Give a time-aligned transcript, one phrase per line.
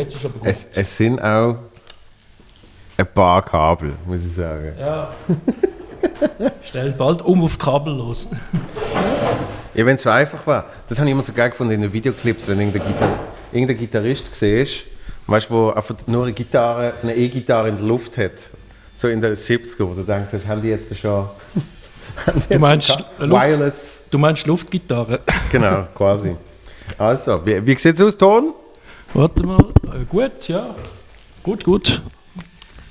[0.00, 0.48] Jetzt ist aber gut.
[0.48, 1.56] Es, es sind auch
[2.96, 4.72] ein paar Kabel, muss ich sagen.
[4.78, 5.10] Ja.
[6.62, 8.28] Stell bald um auf die Kabel los.
[9.74, 10.66] Ja, wenn es so einfach war.
[10.88, 13.18] Das habe ich immer so geil gefunden in den Videoclips, wenn irgendein, Gitar
[13.52, 14.84] irgendein Gitarrist siehst,
[15.26, 18.50] weißt du, wo einfach nur eine Gitarre, so eine E-Gitarre in der Luft hat.
[18.94, 21.28] So in den 70er, wo du denkst, haben die jetzt schon.
[22.50, 24.02] Du meinst Luft- Wireless.
[24.10, 25.20] Du meinst Luftgitarre?
[25.50, 26.36] Genau, quasi.
[26.98, 28.52] Also, wie, wie sieht es aus, Ton?
[29.14, 29.58] Warte mal.
[29.92, 30.74] Äh, gut, ja.
[31.42, 32.02] Gut, gut.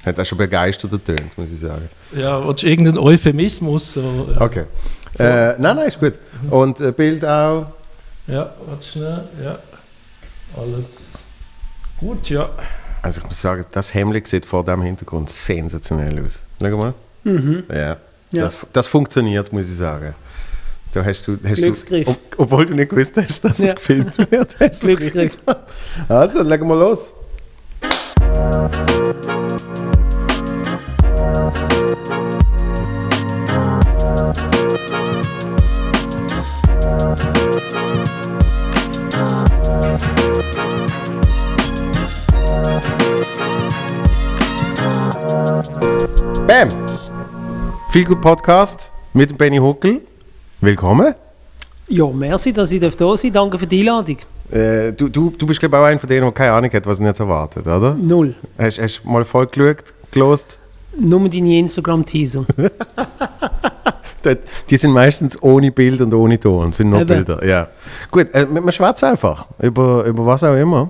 [0.05, 1.89] Hat auch schon begeistert ertönt, muss ich sagen.
[2.15, 3.93] Ja, willst du irgendeinen Euphemismus?
[3.93, 4.65] So, äh, Okay.
[5.17, 6.13] Äh, nein, nein, ist gut.
[6.49, 7.67] Und äh, Bild auch.
[8.27, 9.23] Ja, warte schnell.
[9.43, 9.59] Ja.
[10.55, 11.11] Alles
[11.99, 12.49] gut, ja.
[13.01, 16.43] Also ich muss sagen, das Hemd sieht vor dem Hintergrund sensationell aus.
[16.61, 16.93] Schau mal.
[17.69, 17.97] Ja.
[18.31, 18.43] Ja.
[18.43, 20.13] Das, das funktioniert, muss ich sagen.
[20.91, 22.05] Da hast du, hast Glücksgriff.
[22.05, 23.73] du ob, obwohl du nicht gewusst hast, dass es Ja.
[23.73, 24.59] gefilmt wird.
[24.59, 25.37] Hast es Glücksgriff.
[26.07, 27.13] Also, legen wir los.
[46.47, 46.69] Bam!
[47.91, 50.01] Viel gut Podcast mit Benny Huckel.
[50.61, 51.15] Willkommen.
[51.87, 53.33] Ja, merci, dass ich da sein darf.
[53.33, 54.17] Danke für die Einladung.
[54.51, 56.85] Äh, du, du, du bist glaube ich auch einer von denen, der keine Ahnung hat,
[56.85, 57.95] was er jetzt erwartet, oder?
[57.95, 58.35] Null.
[58.57, 60.59] Hast du mal voll geschaut, gelost?
[60.99, 62.45] Nur deine Instagram-Teaser.
[64.69, 67.07] Die sind meistens ohne Bild und ohne Ton, sind nur Eben.
[67.07, 67.45] Bilder.
[67.45, 67.69] Ja.
[68.11, 70.89] Gut, äh, wir schwätzen einfach über, über was auch immer.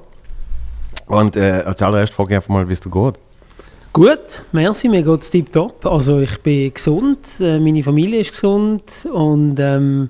[1.05, 3.19] Und äh, als allererstes frage ich einfach mal, wie es dir geht.
[3.91, 5.85] Gut, merci, mir geht es tiptop.
[5.85, 10.09] Also ich bin gesund, äh, meine Familie ist gesund und ähm,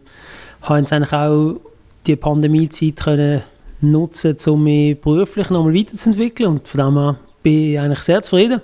[0.62, 1.56] habe jetzt eigentlich auch
[2.06, 3.42] die Pandemiezeit können
[3.82, 8.62] nutzen, um mich beruflich nochmal weiterzuentwickeln und von dem her bin ich eigentlich sehr zufrieden.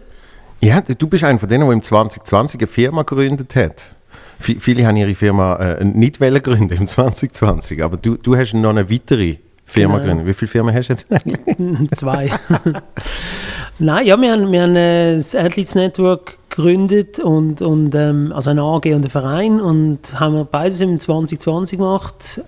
[0.60, 3.96] Ja, du bist einer von denen, der im 2020 eine Firma gegründet hat.
[4.42, 8.54] Vi- Viele haben ihre Firma äh, nicht wollen gründen im 2020, aber du, du hast
[8.54, 10.04] noch eine weitere Firma Genau.
[10.08, 10.28] gegründet.
[10.28, 11.90] Wie viele Firmen hast du jetzt eigentlich?
[11.96, 12.30] Zwei.
[13.78, 18.50] Nein, ja, wir haben, wir haben äh, das Athletes Network gegründet und, und ähm, also
[18.52, 22.42] ein AG und ein Verein und haben wir beides im 2020 gemacht.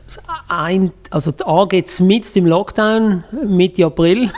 [0.47, 4.31] Ein, also die AG mitten im Lockdown, Mitte April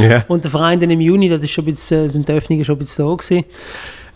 [0.00, 0.24] ja.
[0.28, 2.64] und der Verein dann im Juni, das ist schon ein bisschen, äh, sind die Öffnungen
[2.64, 3.44] schon ein bisschen da gewesen.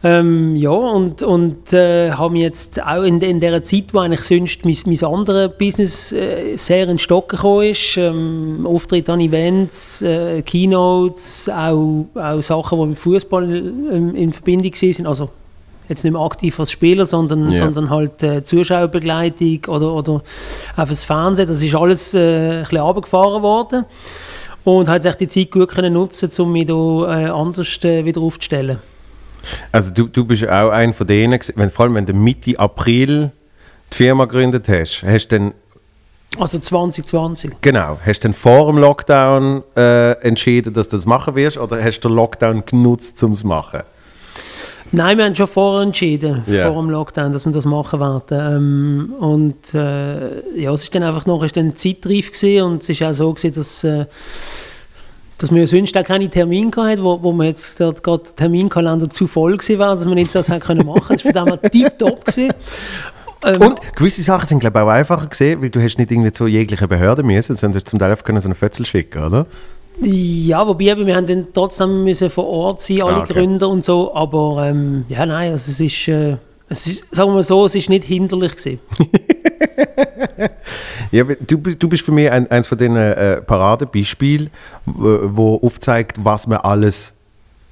[0.07, 4.65] Ähm, ja, und, und äh, haben jetzt auch in, in dieser Zeit, wo eigentlich sonst
[4.65, 10.03] mein, mein anderes Business äh, sehr in den Stock gekommen ist, ähm, Auftritte an Events,
[10.03, 15.29] äh, Keynotes, auch, auch Sachen, die mit Fußball ähm, in Verbindung sind, also
[15.89, 17.57] jetzt nicht mehr aktiv als Spieler, sondern, Ja.
[17.57, 20.23] sondern halt äh, Zuschauerbegleitung oder, oder
[20.77, 22.19] auch fürs Fernsehen, das ist alles äh,
[22.59, 23.85] ein bisschen runtergefahren worden.
[24.63, 28.21] Und hat sich die Zeit gut können nutzen, um mich da äh, anders äh, wieder
[28.21, 28.79] aufzustellen.
[29.73, 33.31] Also du, du bist auch einer von denen, wenn, vor allem wenn du Mitte April
[33.93, 35.53] die Firma gegründet hast, hast du dann,
[36.39, 37.53] Also 2020.
[37.61, 41.83] genau, hast du dann vor dem Lockdown äh, entschieden, dass du das machen wirst oder
[41.83, 43.83] hast du den Lockdown genutzt, um es zu machen?
[44.93, 46.71] Nein, wir haben schon vorher entschieden, Ja.
[46.73, 49.11] vor dem Lockdown, dass wir das machen werden.
[49.11, 52.89] Ähm, und äh, ja, es ist dann einfach noch ist dann zeitreif gewesen und es
[52.91, 54.07] ist auch so gewesen, dass, äh,
[55.39, 59.27] dass wir sonst auch keine Termine hatten, wo, wo wir jetzt gerade der Terminkalender zu
[59.27, 61.17] voll war, dass wir nicht das können machen.
[61.17, 62.55] Das war von dem her tipptopp gewesen.
[63.45, 66.33] Ähm, Und gewisse Sachen sind glaube ich auch einfacher gesehen, weil du hast nicht irgendwie
[66.33, 69.47] zu jeglichen Behörde müssen, sondern zum Teil einfach können so einen Fötzel schicken, oder?
[70.01, 73.33] Ja, wobei eben, wir haben dann trotzdem müssen vor Ort sein, alle Ah, okay.
[73.33, 76.37] Gründer und so, aber ähm, ja, nein, also es ist, äh,
[76.69, 78.79] es ist, sagen wir so, es ist nicht hinderlich.
[81.11, 84.51] Ja, du, du bist für mich ein, eins von den äh, Paradebeispielen,
[84.85, 87.13] wo, aufzeigt, was man alles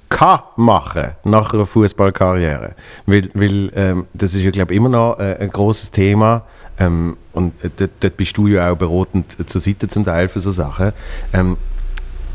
[0.09, 2.75] kann machen nach einer Fußballkarriere.
[3.05, 6.43] Weil, weil ähm, das ist ja, glaube ich, immer noch äh, ein großes Thema.
[6.79, 10.51] Ähm, und äh, dort bist du ja auch beratend zur Seite zum Teil für so
[10.51, 10.93] Sachen.
[11.33, 11.57] Ähm,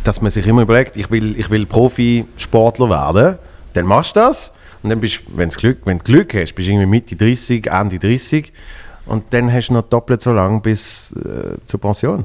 [0.05, 3.39] dass man sich immer überlegt, ich will, ich will Profisportler werden,
[3.75, 4.53] dann machst du das.
[4.83, 7.99] Und dann bist wenn's Glück, wenn du Glück hast, bist du irgendwie Mitte 30, Ende
[7.99, 8.53] 30.
[9.07, 12.25] Und dann hast du noch doppelt so lange bis äh, zur Pension.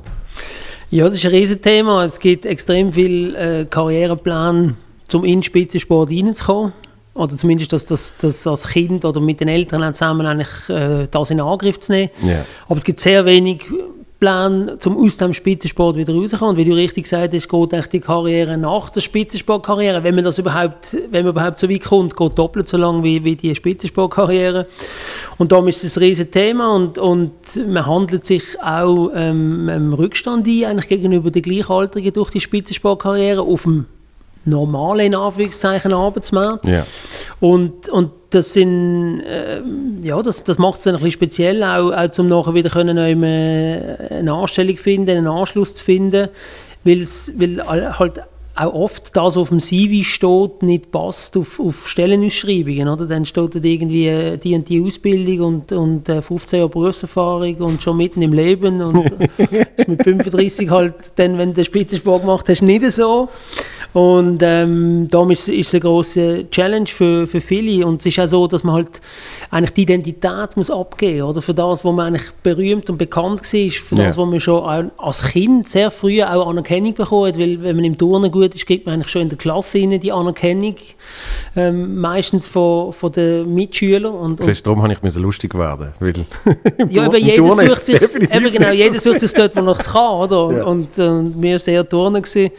[0.91, 2.05] Ja, das ist ein Riesenthema.
[2.05, 4.77] Es gibt extrem viel äh, Karriereplan,
[5.13, 6.73] um in den Spitzensport reinzukommen.
[7.15, 11.31] Oder zumindest, dass das, das als Kind oder mit den Eltern zusammen eigentlich, äh, das
[11.31, 12.09] in Angriff zu nehmen.
[12.21, 12.45] Ja.
[12.67, 13.63] Aber es gibt sehr wenig
[14.19, 16.55] Plan, um aus dem Spitzensport wieder rauszukommen.
[16.55, 20.23] Und wie du richtig gesagt hast, geht eigentlich die Karriere nach der Spitzensportkarriere, wenn man
[20.23, 23.53] das überhaupt, wenn man überhaupt so weit kommt, geht doppelt so lang wie, wie die
[23.53, 24.67] Spitzensportkarriere.
[25.37, 27.33] Und darum ist es ein riesiges Thema und, und
[27.67, 33.41] man handelt sich auch ähm, im Rückstand ein, eigentlich gegenüber den Gleichaltrigen durch die Spitzensportkarriere
[33.41, 33.85] auf dem
[34.45, 36.65] normalen, in Anführungszeichen, Arbeitsmarkt.
[36.65, 36.85] Ja.
[37.39, 39.61] Und, und das sind, äh,
[40.03, 42.97] ja, das, das macht es dann ein bisschen speziell, auch, auch um nachher wieder können,
[42.97, 46.29] eine Anstellung finden, einen Anschluss zu finden,
[46.83, 48.21] weil's, weil halt
[48.55, 52.87] auch oft das, was auf dem CV steht, nicht passt auf, auf Stellenausschreibungen.
[52.87, 53.05] Oder?
[53.05, 57.55] Dann steht dort irgendwie äh, die und die Ausbildung und, und äh, 15 Jahre Berufserfahrung
[57.57, 59.05] und schon mitten im Leben und
[59.77, 63.27] ist mit 35 halt dann, wenn du den Spitzensport gemacht hast, nicht so.
[63.95, 67.87] Und ähm, darum ist, ist es eine große Challenge für, für viele.
[67.87, 68.99] Und es ist auch so, dass man halt
[69.51, 73.69] eigentlich die Identität muss abgeben oder für das, wo man eigentlich berühmt und bekannt war,
[73.69, 74.17] für das, ja.
[74.17, 77.97] wo man schon als Kind sehr früh auch Anerkennung bekommen hat, weil wenn man im
[77.97, 80.75] Turnen gut ist, kriegt man eigentlich schon in der Klasse die Anerkennung,
[81.55, 84.13] ähm, meistens von, von den Mitschülern.
[84.13, 86.13] Und, Siehst, darum habe ich mir so lustig werden, weil
[86.89, 90.13] ja, aber jeder sucht sich, eben genau, jeder sucht sich dort, wo er es kann,
[90.13, 90.57] oder?
[90.57, 90.63] Ja.
[90.65, 92.51] Und, und, wir sehr Turnen gewesen.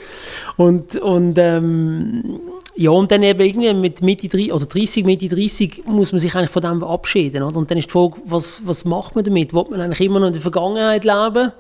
[0.57, 2.41] Und, und ähm,
[2.79, 6.35] ja, und dann eben irgendwie mit Mitte 30, oder 30, Mitte 30 muss man sich
[6.35, 7.43] eigentlich von dem verabschieden.
[7.43, 7.57] Oder?
[7.57, 9.55] Und dann ist die Frage, was, was macht man damit?
[9.55, 11.53] Will man eigentlich immer noch in der Vergangenheit leben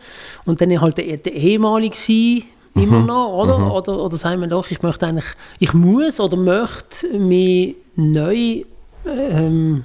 [0.44, 2.42] und dann halt der, der ehemalige sein,
[2.76, 3.06] immer mhm.
[3.06, 3.58] noch, oder?
[3.58, 3.70] Mhm.
[3.70, 3.98] oder?
[3.98, 5.26] Oder sagen wir doch, ich möchte eigentlich,
[5.58, 8.64] ich muss oder möchte mich neu
[9.06, 9.84] ähm,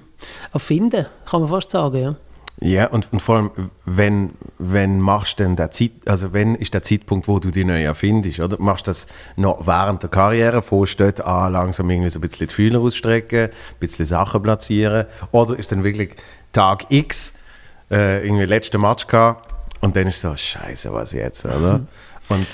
[0.53, 2.15] erfinden, kann man fast sagen, ja.
[2.63, 6.83] Ja, und, und vor allem, wenn, wenn machst denn der Zeit, also wenn ist der
[6.83, 8.57] Zeitpunkt, wo du dich neu erfindest, oder?
[8.59, 12.53] Machst du das noch während der Karriere, vorsteht, ah, langsam irgendwie so ein bisschen die
[12.53, 16.15] Fühler ausstrecken, ein bisschen Sachen platzieren, oder ist dann wirklich
[16.53, 17.33] Tag X,
[17.89, 21.81] äh, irgendwie letzter Match gehabt, und dann ist so, scheiße, was jetzt, oder?
[22.29, 22.45] Und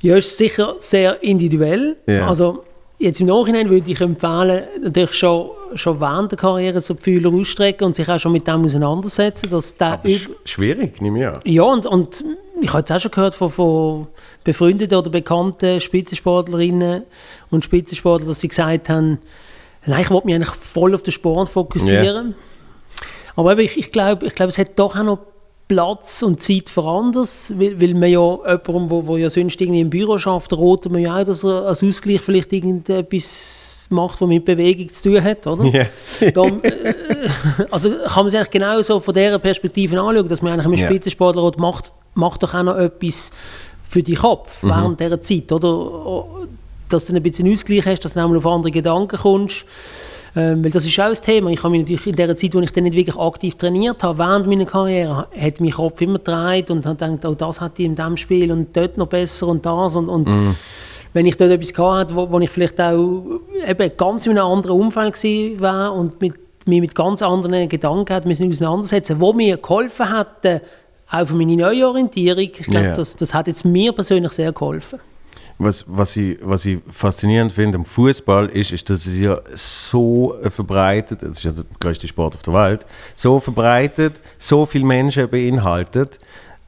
[0.00, 1.96] ja, ist sicher sehr individuell.
[2.06, 2.28] Ja.
[2.28, 2.64] Also
[2.98, 7.30] Jetzt im Nachhinein würde ich empfehlen, natürlich schon, schon während der Karriere so die Fühler
[7.30, 9.50] ausstrecken und sich auch schon mit dem auseinandersetzen.
[9.50, 11.40] Dass der Aber sch schwierig, nehme ich an.
[11.44, 12.24] Ja, und, und
[12.62, 14.06] ich habe jetzt auch schon gehört von, von
[14.44, 17.02] befreundeten oder bekannten Spitzensportlerinnen
[17.50, 19.18] und Spitzensportlern, dass sie gesagt haben,
[19.84, 22.28] nein, ich wollte mich eigentlich voll auf den Sport fokussieren.
[22.28, 22.34] Yeah.
[23.36, 25.18] Aber ich, ich glaube, ich glaub, es hat doch auch noch
[25.68, 29.80] Platz und Zeit für anders, weil, weil man ja jemandem, wo, wo ja sonst irgendwie
[29.80, 34.28] im Büro schafft, rotet man ja auch, dass er als Ausgleich vielleicht irgendetwas macht, was
[34.28, 35.64] mit Bewegung zu tun hat, oder?
[35.64, 35.86] Yeah.
[36.34, 36.94] Dann, äh,
[37.70, 40.78] also kann man sich eigentlich genau so von dieser Perspektive anschauen, dass man eigentlich mit
[40.80, 40.88] yeah.
[40.88, 43.30] Spitzensportler macht, macht doch auch noch etwas
[43.88, 44.68] für den Kopf mhm.
[44.68, 46.24] während dieser Zeit, oder?
[46.88, 49.64] Dass du ein bisschen Ausgleich hast, dass du einmal auf andere Gedanken kommst.
[50.36, 51.50] Ähm, weil das ist auch ein Thema.
[51.50, 54.18] Ich habe mich natürlich in der Zeit, wo ich dann nicht wirklich aktiv trainiert habe,
[54.18, 57.86] während meiner Karriere, hat mein Kopf immer gedreht und habe gedacht, oh, das hat ich
[57.86, 60.54] in diesem Spiel und dort noch besser und das und, und mm.
[61.14, 63.24] wenn ich dort etwas hatte, wo, wo ich vielleicht auch
[63.66, 65.14] eben ganz in einem anderen Umfeld
[65.60, 66.34] war und mit,
[66.66, 70.46] mich mit ganz anderen Gedanken hat müssen auseinandersetzen, wo mir geholfen hat,
[71.10, 72.40] auch für meine Neuorientierung.
[72.40, 72.94] Ich glaube, yeah.
[72.94, 74.98] das, das hat jetzt mir persönlich sehr geholfen
[75.58, 80.36] was, was, ich, was ich faszinierend finde am Fußball ist, ist, dass es ja so
[80.48, 85.28] verbreitet, das ist ja der größte Sport auf der Welt, so verbreitet, so viele Menschen
[85.28, 86.20] beinhaltet,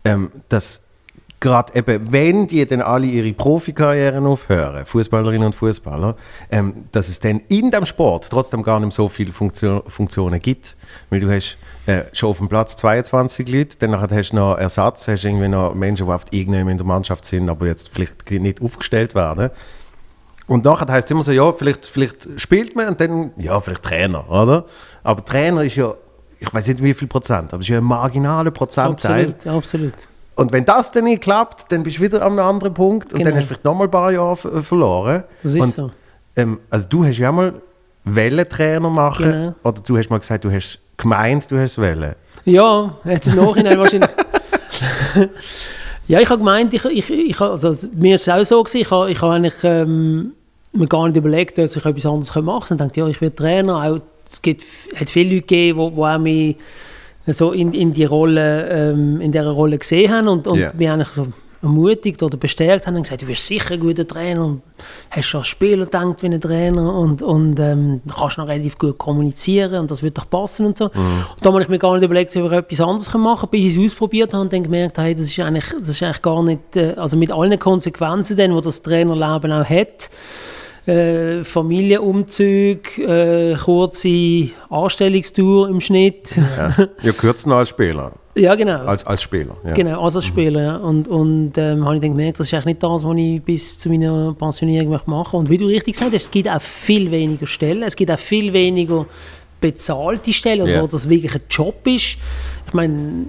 [0.04, 0.82] ähm, dass
[1.40, 6.16] gerade eben, wenn die dann alle ihre Profikarrieren aufhören, Fußballerinnen und Fußballer,
[6.50, 10.76] ähm, dass es dann in dem Sport trotzdem gar nicht so viele Funktion, Funktionen gibt.
[11.10, 15.06] Weil du hast äh, schon auf dem Platz 22 Leute, dann hast du noch Ersatz,
[15.08, 18.60] hast irgendwie noch Menschen, die oft irgendjemand in der Mannschaft sind, aber jetzt vielleicht nicht
[18.60, 19.50] aufgestellt werden.
[20.48, 23.82] Und nachher heißt es immer so, ja, vielleicht, vielleicht spielt man und dann, ja, vielleicht
[23.82, 24.64] Trainer, oder?
[25.04, 25.94] Aber Trainer ist ja,
[26.40, 29.30] ich weiß nicht wie viel Prozent, aber es ist ja ein marginaler Prozentteil.
[29.30, 29.94] Absolut, absolut.
[30.38, 33.18] Und wenn das dann nicht klappt, dann bist du wieder an einem anderen Punkt und
[33.18, 33.30] genau.
[33.30, 35.24] dann hast du vielleicht nochmal ein paar Jahre verloren.
[35.42, 35.90] Das ist und, so.
[36.36, 37.54] Ähm, also du hast ja mal
[38.04, 39.54] Wellentrainer machen genau.
[39.64, 42.14] oder du hast mal gesagt, du hast gemeint, du hast Welle.
[42.44, 44.10] Ja, jetzt im Nachhinein wahrscheinlich.
[46.06, 48.90] ja, ich habe gemeint, ich, ich, ich, also, mir ist es auch so gewesen, ich
[48.92, 50.34] habe, ich habe eigentlich ähm,
[50.72, 52.84] mir gar nicht überlegt, dass ich etwas anderes machen könnte.
[52.84, 53.82] Ich dachte, ja, ich werde Trainer.
[53.82, 53.98] Auch,
[54.30, 54.62] es gibt,
[54.94, 56.56] hat viele Leute gegeben, die, die auch mich
[57.32, 60.72] so in, in die Rolle, ähm, in dieser Rolle gesehen haben und, und yeah.
[60.76, 61.28] mich eigentlich so
[61.62, 64.62] ermutigt oder bestärkt haben und gesagt, du wirst sicher ein guter Trainer und
[65.10, 68.96] hast schon als Spieler gedacht wie ein Trainer und, und ähm, kannst noch relativ gut
[68.96, 70.84] kommunizieren und das wird doch passen und so.
[70.84, 70.90] Mhm.
[70.94, 73.64] Und da habe ich mir gar nicht überlegt, ob ich etwas anderes machen kann, bis
[73.64, 76.42] ich es ausprobiert habe und dann gemerkt, hey, das ist eigentlich, das ist eigentlich gar
[76.44, 80.10] nicht, äh, also mit allen Konsequenzen, die das Trainerleben auch hat,
[80.88, 86.36] äh, Familienumzug, äh, kurze Anstellungstour im Schnitt.
[86.36, 88.12] Ja, ja kürzer als Spieler.
[88.38, 88.84] Ja, genau.
[88.84, 89.56] Als, als Spieler.
[89.66, 89.74] Ja.
[89.74, 90.76] Genau, als Spieler, ja.
[90.76, 93.78] Und, und ähm, habe ich dann gemerkt, das ist eigentlich nicht das, was ich bis
[93.78, 97.10] zu meiner Pensionierung möchte machen Und wie du richtig gesagt hast, es gibt auch viel
[97.10, 99.06] weniger Stellen, es gibt auch viel weniger
[99.60, 100.82] bezahlte Stellen, also Ja.
[100.82, 102.16] dass es wirklich ein Job ist.
[102.66, 103.24] Ich meine,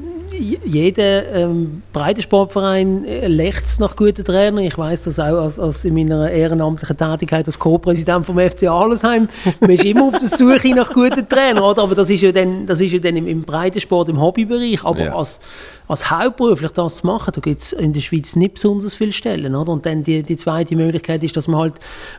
[0.66, 4.64] jeder ähm, Breitensportverein äh, lechzt nach guten Trainern.
[4.64, 9.28] Ich weiß das auch als, als in meiner ehrenamtlichen Tätigkeit als Co-Präsident vom FC Arlesheim.
[9.60, 11.84] Man ist immer auf der Suche nach guten Trainern, oder?
[11.84, 14.84] Aber das ist ja dann, das ist ja dann im, im Breitensport, im Hobbybereich.
[14.84, 15.16] Aber Ja.
[15.16, 15.40] als,
[15.88, 19.56] als hauptberuflich das zu machen, da gibt es in der Schweiz nicht besonders viele Stellen.
[19.56, 19.72] Oder?
[19.72, 21.74] Und dann die, die zweite Möglichkeit ist, dass man halt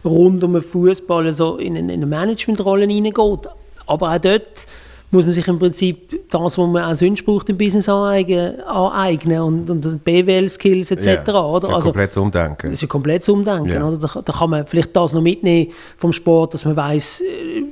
[0.04, 3.48] rund um den Fußball so in, eine- in eine Managementrolle hineingeht.
[3.90, 4.66] Aber auch dort
[5.12, 9.40] muss man sich im Prinzip das, was man auch sonst braucht im Business aneignen, aneignen
[9.40, 11.04] und, und BWL-Skills etc.
[11.04, 11.56] Ja, das oder?
[11.58, 12.66] ist ein Also, komplettes Umdenken.
[12.68, 13.70] das ist ein komplettes Umdenken.
[13.70, 13.88] Ja.
[13.88, 13.96] Oder?
[13.98, 17.24] Da, da kann man vielleicht das noch mitnehmen vom Sport, dass man weiß,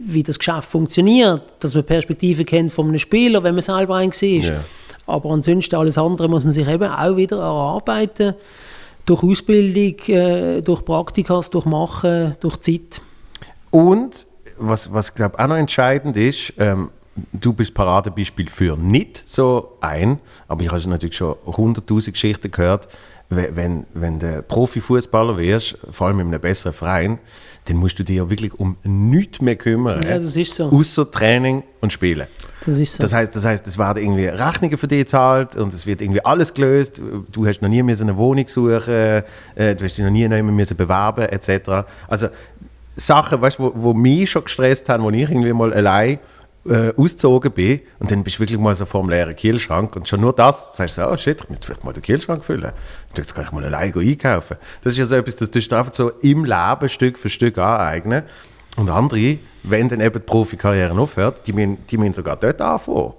[0.06, 4.10] wie das Geschäft funktioniert, dass man Perspektiven kennt von einem Spieler, wenn man selber ein
[4.10, 4.28] war.
[4.28, 4.64] Ja.
[5.06, 8.34] Aber ansonsten alles andere muss man sich eben auch wieder erarbeiten.
[9.06, 13.00] Durch Ausbildung, äh, durch Praktikas, durch Machen, durch Zeit.
[13.70, 14.26] Und
[14.58, 16.90] was, was glaube auch noch entscheidend ist, ähm,
[17.32, 22.88] du bist Paradebeispiel für nicht so ein, aber ich habe natürlich schon hunderttausend Geschichten gehört,
[23.28, 27.18] we- wenn, wenn du Profifußballer wirst, vor allem in einem besseren Verein,
[27.64, 30.02] dann musst du dich ja wirklich um nichts mehr kümmern.
[30.02, 30.70] Ja, das ist so.
[30.70, 32.26] Außer Training und Spielen.
[32.64, 33.02] Das ist so.
[33.02, 36.24] Das heißt, das heißt, es werden irgendwie Rechnungen für dich gezahlt und es wird irgendwie
[36.24, 37.02] alles gelöst.
[37.30, 39.22] Du hast noch nie eine Wohnung suchen, äh,
[39.56, 41.86] du hast dich noch nie müssen bewerben etc.
[42.08, 42.28] Also
[42.98, 46.18] Sachen, weißt, wo, wo mich schon gestresst haben, wo ich irgendwie mal allein
[46.68, 50.06] äh, ausgezogen bin und dann bist du wirklich mal so vor dem leeren Kühlschrank und
[50.08, 52.72] schon nur das, sagst du, oh shit, ich müsste vielleicht mal den Kühlschrank füllen.
[53.14, 54.56] Du jetzt gleich mal allein einkaufen.
[54.82, 57.56] Das ist ja so etwas, das tust du einfach so im Leben Stück für Stück
[57.58, 58.24] aneignen.
[58.76, 63.14] Und andere, wenn dann eben die Profikarriere aufhört, die müssen, die müssen sogar dort anfangen.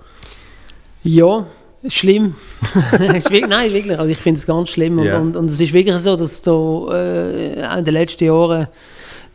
[1.03, 1.45] Ja,
[1.88, 2.36] schlimm.
[3.00, 3.98] Nein, wirklich.
[3.98, 5.00] Also ich finde es ganz schlimm.
[5.00, 5.17] Und, Ja.
[5.17, 6.51] und, und es ist wirklich so, dass da
[6.93, 8.67] äh, in den letzten Jahren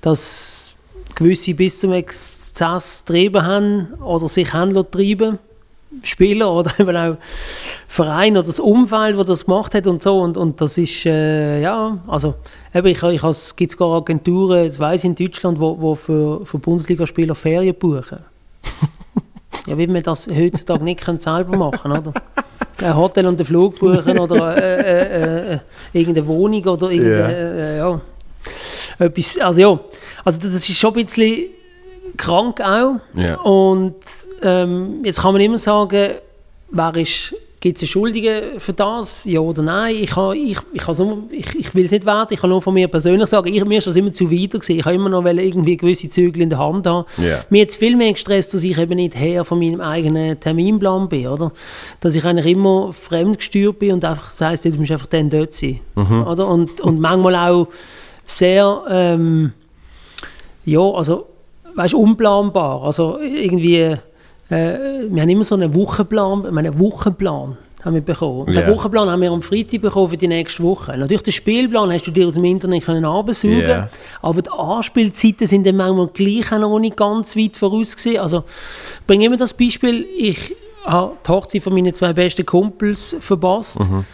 [0.04, 0.75] dass
[1.14, 5.38] gewisse bis zum Exzess getrieben haben oder sich lassen treiben
[6.02, 7.16] Spieler oder eben auch
[7.87, 10.20] Verein oder das Umfeld, das das gemacht hat und so.
[10.20, 12.34] Und, und das ist, äh, ja, also
[12.75, 16.58] eben, ich, ich es gibt sogar Agenturen, das ich in Deutschland, wo, wo für, für
[16.58, 18.18] Bundesligaspieler Ferien buchen.
[19.66, 22.12] Ja, wie man das heutzutage nicht können selber machen oder?
[22.82, 25.58] Ein Hotel und einen Flug buchen oder äh, äh, äh,
[25.94, 28.00] irgendeine Wohnung oder irgendeine, äh, ja.
[28.98, 29.80] Etwas, also ja,
[30.24, 31.46] also das ist schon ein bisschen
[32.16, 32.96] krank auch.
[33.14, 33.36] Ja.
[33.40, 33.96] Und
[34.42, 36.14] ähm, jetzt kann man immer sagen,
[36.70, 39.96] wer ist, gibt es Schuldige für das, ja oder nein?
[39.96, 42.74] Ich, kann, ich, ich, nur, ich, ich will es nicht werten, ich kann nur von
[42.74, 44.78] mir persönlich sagen, ich, mir ist das immer zu weit gewesen.
[44.78, 47.06] Ich habe immer noch irgendwie gewisse Zügel in der Hand haben.
[47.16, 47.42] Ja.
[47.48, 51.08] Mir hat es viel mehr gestresst, dass ich eben nicht Herr von meinem eigenen Terminplan
[51.08, 51.52] bin, oder?
[52.00, 55.54] Dass ich eigentlich immer fremdgesteuert bin und einfach das heisst, du musst einfach dann dort
[55.54, 56.46] sein, oder?
[56.46, 57.68] Und, und manchmal auch
[58.25, 59.52] sehr, ähm,
[60.64, 61.26] ja, also,
[61.75, 62.83] weißt, unplanbar.
[62.83, 63.99] Also irgendwie, äh,
[64.49, 68.52] wir haben immer so einen Wochenplan, einen Wochenplan haben wir bekommen.
[68.52, 68.62] Ja.
[68.62, 70.97] Den Wochenplan haben wir am Freitag bekommen für die nächste Woche.
[70.97, 73.88] Natürlich, den Spielplan hast du dir aus dem Internet können absaugen Ja.
[74.23, 78.21] aber die Anspielzeiten sind dann manchmal gleich auch noch nicht ganz weit voraus gewesen.
[78.21, 78.45] Also,
[79.00, 83.81] ich bringe immer das Beispiel, ich habe die Hochzeit von meinen zwei besten Kumpels verpasst.
[83.81, 84.04] Mhm.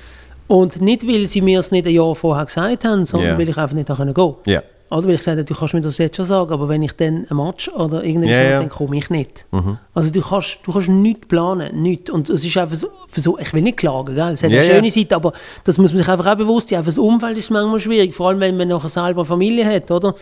[0.51, 3.39] Und nicht, weil sie mir es nicht ein Jahr vorher gesagt haben, sondern Ja.
[3.39, 4.51] weil ich einfach nicht da gehen konnte.
[4.51, 4.63] Ja.
[4.91, 6.91] Oder weil ich gesagt habe, du kannst mir das jetzt schon sagen, aber wenn ich
[6.93, 8.59] dann ein Match oder irgendetwas Ja, habe, ja.
[8.59, 9.47] dann komme ich nicht.
[9.95, 12.11] Also du kannst, du kannst nichts planen, nichts.
[12.11, 14.33] Und es ist einfach so, so ich will nicht klagen, gell?
[14.33, 15.33] es hat Ja, eine schöne Seite, aber
[15.63, 16.79] das muss man sich einfach auch bewusst sein.
[16.79, 19.89] Einfach das Umfeld ist manchmal schwierig, vor allem wenn man nachher selber eine Familie hat,
[19.93, 20.17] oder?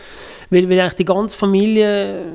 [0.51, 2.25] Weil, weil eigentlich die ganze Familie,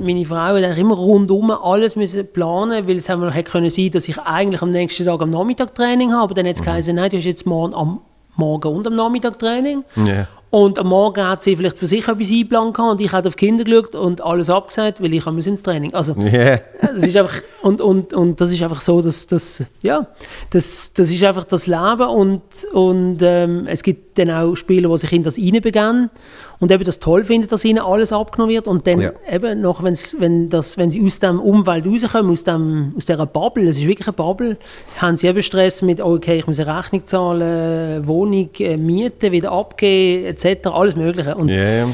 [0.00, 4.06] meine Frau hat eigentlich immer rundum alles müssen planen, weil es hätte können sein, dass
[4.06, 7.10] ich eigentlich am nächsten Tag am Nachmittag Training habe, aber dann hat es geheißen, nein,
[7.10, 8.00] du hast jetzt morgen am
[8.36, 9.82] Morgen und am Nachmittag Training.
[10.06, 10.28] Ja.
[10.50, 13.46] Und am Morgen hat sie vielleicht für sich etwas eingeplant und ich habe auf die
[13.46, 15.94] Kinder geschaut und alles abgesagt, weil ich muss ins Training.
[15.94, 16.58] Also, Ja.
[16.82, 20.06] das ist einfach, und, und, und das ist einfach so, dass das, ja,
[20.50, 22.42] das, das ist einfach das Leben und,
[22.72, 26.10] und ähm, es gibt dann auch Spieler, die sich in das reinbegeben
[26.58, 29.12] und eben das toll finden, dass ihnen alles abgenommen wird und dann Ja.
[29.30, 33.26] eben noch, wenn's, wenn, das, wenn sie aus dem Umfeld rauskommen, aus, dem, aus dieser
[33.26, 34.56] Bubble, es ist wirklich eine Bubble,
[34.98, 39.52] haben sie eben Stress mit, okay, ich muss eine Rechnung zahlen, Wohnung, äh, Miete wieder
[39.52, 41.34] abgeben, etc., alles mögliche.
[41.34, 41.86] Und Ja,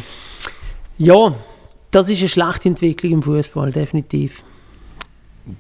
[0.98, 1.34] ja.
[1.90, 4.42] das ist eine schlechte Entwicklung im Fußball, definitiv.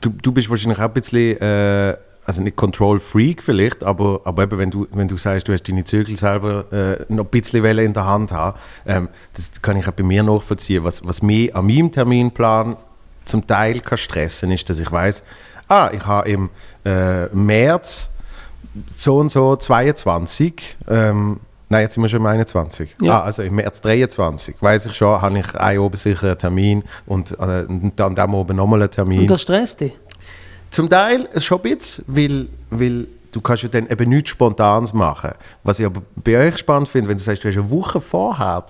[0.00, 4.58] Du, du bist wahrscheinlich auch ein bisschen, äh, also nicht Control-Freak vielleicht, aber, aber eben,
[4.58, 7.84] wenn du, wenn du sagst, du hast deine Zügel selber äh, noch ein bisschen Welle
[7.84, 10.82] in der Hand haben, ähm, das kann ich auch bei mir nachvollziehen.
[10.82, 12.76] Was, was mich an meinem Terminplan
[13.24, 15.22] zum Teil kann stressen ist, dass ich weiß,
[15.68, 16.50] ah, ich habe im
[16.84, 18.10] äh, März
[18.88, 22.96] so und so 22, ähm, nein, jetzt sind wir schon im 21.
[23.02, 23.20] Ja.
[23.20, 26.84] Ah, also im März 23, weiß ich schon, habe ich einen oben sicher einen Termin
[27.06, 27.64] und äh,
[27.96, 29.20] dann dem oben nochmal einen Termin.
[29.20, 29.92] Und das stresst dich.
[30.70, 35.32] Zum Teil schon ein bisschen, weil, weil du kannst ja dann eben nichts Spontanes machen.
[35.62, 38.64] Was ich aber bei euch spannend finde, wenn du sagst, du hast eine Woche vorher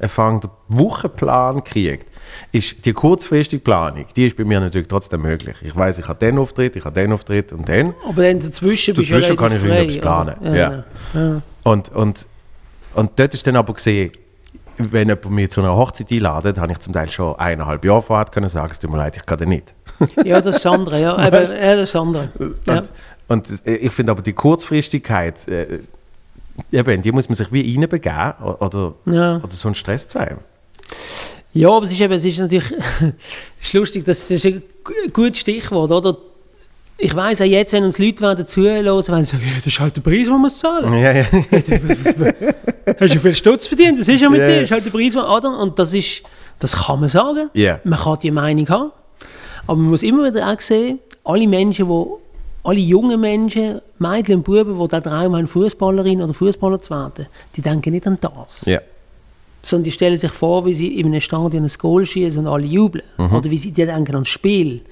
[0.00, 2.06] einen Wochenplan gekriegt,
[2.52, 5.56] ist die kurzfristige Planung, die ist bei mir natürlich trotzdem möglich.
[5.62, 7.94] Ich weiß, ich habe den Auftritt, ich habe den Auftritt und den.
[8.08, 10.56] Aber dann dazwischen bist du Dazwischen kann ich frei, planen, oder?
[10.56, 10.84] ja.
[11.14, 11.42] ja.
[11.64, 12.26] Und, und,
[12.98, 14.12] und dort ist dann aber gesehen,
[14.78, 18.26] wenn jemand mich zu einer Hochzeit einladet, habe ich zum Teil schon eineinhalb Jahre vorher
[18.26, 19.74] können sagen, es tut mir leid, ich kann nicht.
[20.24, 21.00] Ja, das ist andere.
[21.00, 22.28] Ja, Weißt- ja das ist andere.
[22.66, 22.82] Ja.
[23.26, 25.80] Und, äh, ich finde aber die Kurzfristigkeit, äh,
[26.70, 29.36] eben, die muss man sich wie reinbegeben oder, Ja.
[29.38, 30.36] oder so ein Stress sein.
[31.52, 32.72] Ja, aber es ist, eben, es ist natürlich
[33.58, 36.16] es ist lustig, das ist ein gu- gutes Stichwort, oder?
[37.00, 39.78] Ich weiss auch jetzt, wenn uns Leute werden zuhören, werden sie sagen, ja, das ist
[39.78, 40.92] halt der Preis, den man muss zahlen.
[40.98, 41.24] Ja, ja.
[43.00, 44.00] Hast du viel Stutz verdient?
[44.00, 44.54] Was ist ja mit Ja, dir?
[44.56, 45.58] Das ist halt der Preis, oder?
[45.58, 46.22] Und das ist,
[46.58, 47.50] das kann man sagen.
[47.54, 47.78] Ja.
[47.84, 48.90] Man kann die Meinung haben.
[49.66, 52.04] Aber man muss immer wieder auch sehen, alle Menschen, die,
[52.64, 57.26] alle jungen Menschen, Mädchen und Buben, die den Traum haben, Fußballerin oder Fußballer zu werden,
[57.54, 58.64] die denken nicht an das.
[58.66, 58.80] ja.
[59.60, 62.64] Sondern die stellen sich vor, wie sie in einem Stadion ein Goal schießen und alle
[62.64, 63.04] jubeln.
[63.18, 63.34] Mhm.
[63.34, 64.82] Oder wie sie denken ans Spiel.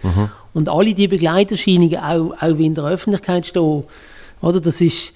[0.57, 3.85] Und alle die Begleiterscheinungen, auch, auch wie in der Öffentlichkeit stehen,
[4.41, 5.13] oder, das ist,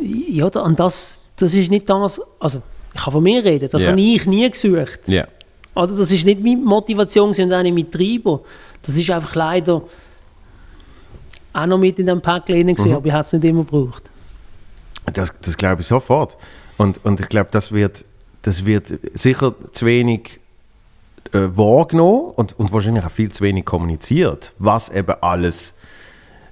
[0.00, 2.62] ja, an das, das ist nicht das, also
[2.94, 3.90] ich kann von mir reden, das Ja.
[3.90, 5.00] habe ich nie gesucht.
[5.06, 5.26] ja.
[5.76, 8.40] Oder das ist nicht meine Motivation und auch nicht mein Treiber.
[8.82, 9.82] Das ist einfach leider
[11.52, 12.94] auch noch mit in dem Päckchen drin Mhm.
[12.94, 14.04] aber ich habe es nicht immer gebraucht.
[15.12, 16.36] Das, das glaube ich sofort.
[16.78, 18.04] Und, und ich glaube, das wird,
[18.42, 20.38] das wird sicher zu wenig
[21.32, 25.74] äh, wahrgenommen und, und wahrscheinlich auch viel zu wenig kommuniziert, was eben alles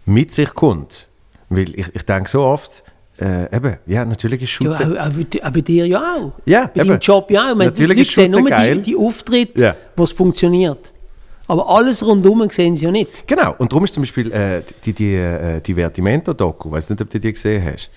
[0.05, 1.09] mit sich kommt.
[1.49, 2.83] Weil ich, ich denke so oft,
[3.21, 5.01] äh, eben, ja, natürlich ist Ja, Shooter...
[5.03, 6.33] auch, auch, bei- auch bei dir ja auch.
[6.47, 7.01] Ja, bei deinem eben.
[7.01, 7.51] Job ja auch.
[7.51, 8.77] Ich meine, Natürlich die Leute sehen nur geil.
[8.77, 9.77] die, die Auftritte, Ja.
[9.97, 10.93] wo es funktioniert.
[11.49, 13.27] Aber alles rundum sehen sie ja nicht.
[13.27, 17.19] Genau, und darum ist zum Beispiel äh, die, die äh, Divertimento-Doku, weiß nicht, ob du
[17.21, 17.91] die gesehen hast,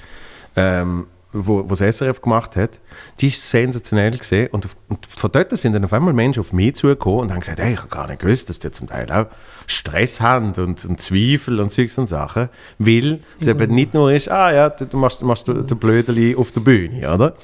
[0.58, 2.80] ähm, wo, das SRF gemacht hat,
[3.20, 6.54] die ist sensationell gesehen und, auf, und von dort sind dann auf einmal Menschen auf
[6.54, 9.12] mich zugekommen und haben gesagt, hey, ich habe gar nicht gewusst, dass die zum Teil
[9.12, 9.28] auch
[9.68, 14.30] Stress haben und, und Zweifel und solche und Sachen, weil es eben nicht nur ist,
[14.30, 17.36] ah ja, du, du machst, du machst den den Blödeli auf der Bühne, oder?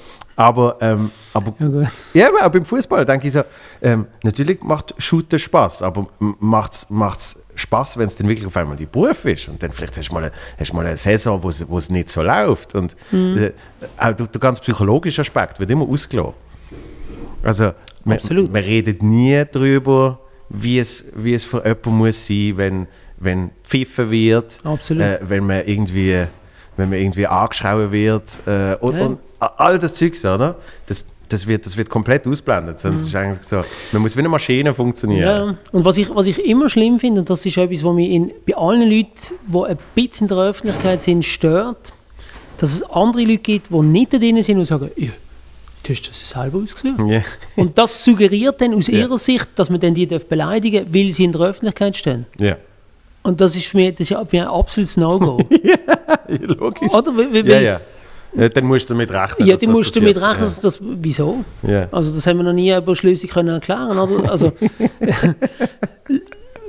[0.41, 3.43] Aber, ähm, aber Ja, ja, aber auch beim Fußball denke ich so,
[3.79, 6.07] ähm, natürlich macht Shooter Spaß, aber
[6.39, 9.97] macht es Spaß, wenn es dann wirklich auf einmal die Beruf ist und dann vielleicht
[9.97, 13.51] hast du mal eine, hast mal eine Saison, wo es, nicht so läuft und äh,
[13.97, 16.33] auch der, der ganz psychologische Aspekt wird immer ausgelassen.
[17.43, 17.73] Also
[18.03, 18.51] man, Absolut.
[18.51, 24.09] man redet nie darüber, wie es, wie es für jemanden muss sein, wenn, wenn pfiffen
[24.09, 24.59] wird.
[25.03, 26.25] Äh, wenn man irgendwie
[26.77, 29.05] wenn man irgendwie angeschrien wird äh, und, Ja.
[29.05, 30.55] und all das Zeugs, oder?
[30.85, 32.79] Das, das, wird, das wird komplett ausblendet.
[32.79, 35.47] Sonst ist eigentlich so, man muss wie eine Maschine funktionieren.
[35.49, 35.57] Ja.
[35.71, 38.33] Und was ich, was ich immer schlimm finde, und das ist etwas, was mich in,
[38.45, 39.09] bei allen Leuten,
[39.47, 41.93] die ein bisschen in der Öffentlichkeit sind, stört,
[42.57, 45.09] dass es andere Leute gibt, die nicht da drin sind und sagen, ja,
[45.83, 46.99] du hast das selber ausgesucht.
[47.07, 47.21] Ja.
[47.55, 48.99] Und das suggeriert dann aus Ja.
[48.99, 52.25] ihrer Sicht, dass man dann die beleidigen darf, weil sie in der Öffentlichkeit stehen.
[52.37, 52.57] ja.
[53.23, 55.37] Und das ist für mich, das ist für mich ein absolutes No-Go.
[56.27, 56.91] logisch.
[56.91, 57.15] Oder?
[57.15, 57.81] Weil, weil, Ja, ja.
[58.33, 59.47] Ja, Dann musst du damit rechnen.
[59.47, 61.43] Ja, das musst du damit rechnen, dass das, wieso?
[61.63, 61.87] Ja.
[61.91, 64.31] Also das haben wir noch nie überschlüssig können erklären, oder?
[64.31, 64.53] Also,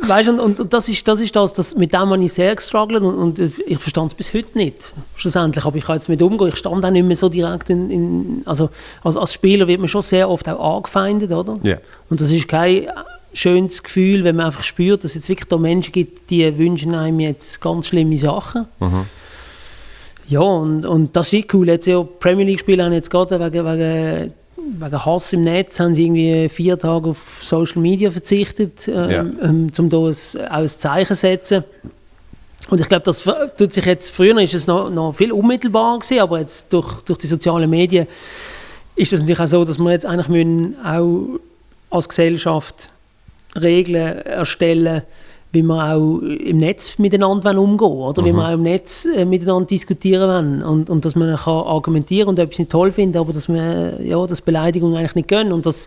[0.02, 2.54] weißt du, und, und das ist das, ist das, das mit dem habe ich sehr
[2.54, 6.20] gestruggelt und, und ich verstand es bis heute nicht, schlussendlich, aber ich kann jetzt mit
[6.20, 8.70] umgehen, ich stand auch nicht mehr so direkt in, in also
[9.04, 11.58] als, als Spieler wird man schon sehr oft auch angefeindet, oder?
[11.62, 11.76] Ja.
[12.10, 12.88] Und das ist kein
[13.32, 16.94] schönes Gefühl, wenn man einfach spürt, dass es jetzt wirklich da Menschen gibt, die wünschen
[16.94, 18.66] einem jetzt ganz schlimme Sachen.
[20.32, 21.68] Ja, und, und das ist cool.
[21.68, 24.32] Jetzt ja Premier League-Spiele haben jetzt gerade wegen, wegen,
[24.80, 29.20] wegen Hass im Netz haben sie irgendwie vier Tage auf Social Media verzichtet, ähm, Ja.
[29.42, 30.14] ähm, um da ein,
[30.50, 31.64] auch ein Zeichen zu setzen.
[32.70, 36.20] Und ich glaube, das tut sich jetzt, früher ist es noch, noch viel unmittelbarer gewesen,
[36.20, 38.06] aber jetzt durch, durch die sozialen Medien
[38.96, 41.38] ist es natürlich auch so, dass wir jetzt eigentlich müssen auch
[41.90, 42.88] als Gesellschaft
[43.60, 45.02] Regeln erstellen
[45.52, 48.24] wie wir auch im Netz miteinander umgehen wollen, oder?
[48.24, 50.62] Wie wir auch im Netz äh, miteinander diskutieren wollen.
[50.62, 54.26] Und, und dass man kann argumentieren und etwas nicht toll finden, aber dass man ja,
[54.26, 55.86] dass Beleidigungen eigentlich nicht gönnen und das,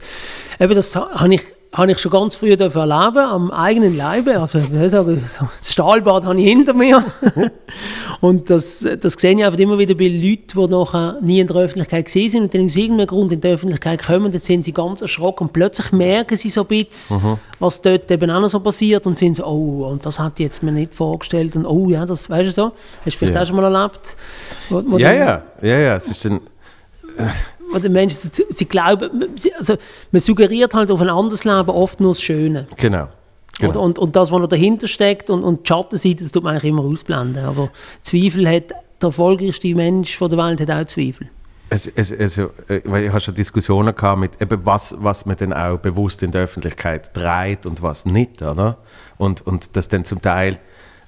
[0.59, 1.41] eben das habe ich
[1.75, 4.39] habe ich schon ganz früh erleben, am eigenen Leibe.
[4.39, 7.03] Also, das Stahlbad habe ich hinter mir.
[8.21, 11.57] und das, das sehe ich einfach immer wieder bei Leuten, die nachher nie in der
[11.57, 14.71] Öffentlichkeit gesehen sind und dann aus irgendeinem Grund in die Öffentlichkeit kommen, dann sind sie
[14.71, 17.37] ganz erschrocken und plötzlich merken sie so ein bisschen, Mhm.
[17.59, 20.63] was dort eben auch noch so passiert und sind so, oh, und das hat jetzt
[20.63, 22.71] mir nicht vorgestellt und oh, ja, das, weißt du so,
[23.03, 23.41] hast du vielleicht Ja.
[23.41, 24.15] auch schon mal erlebt?
[24.69, 25.95] Wo, wo Ja, ja, ja, ja.
[25.95, 26.39] Es ist dann,
[27.81, 29.75] die Menschen, sie, glauben, also
[30.11, 32.67] man suggeriert halt auf ein anderes Leben oft nur das Schöne.
[32.77, 33.07] genau.
[33.57, 33.69] genau.
[33.71, 36.53] Oder, und, und das, was noch dahinter steckt und, und die Schattenseite, das tut man
[36.53, 37.43] eigentlich immer ausblenden.
[37.43, 37.69] Aber
[38.03, 41.29] Zweifel hat, der erfolgreichste Mensch von der Welt hat auch Zweifel.
[41.69, 45.35] Es, es, also, äh, weil ich habe schon Diskussionen gehabt mit, eben was, was man
[45.35, 48.77] dann auch bewusst in der Öffentlichkeit treibt und was nicht, oder?
[49.17, 50.59] Und, und das dann zum Teil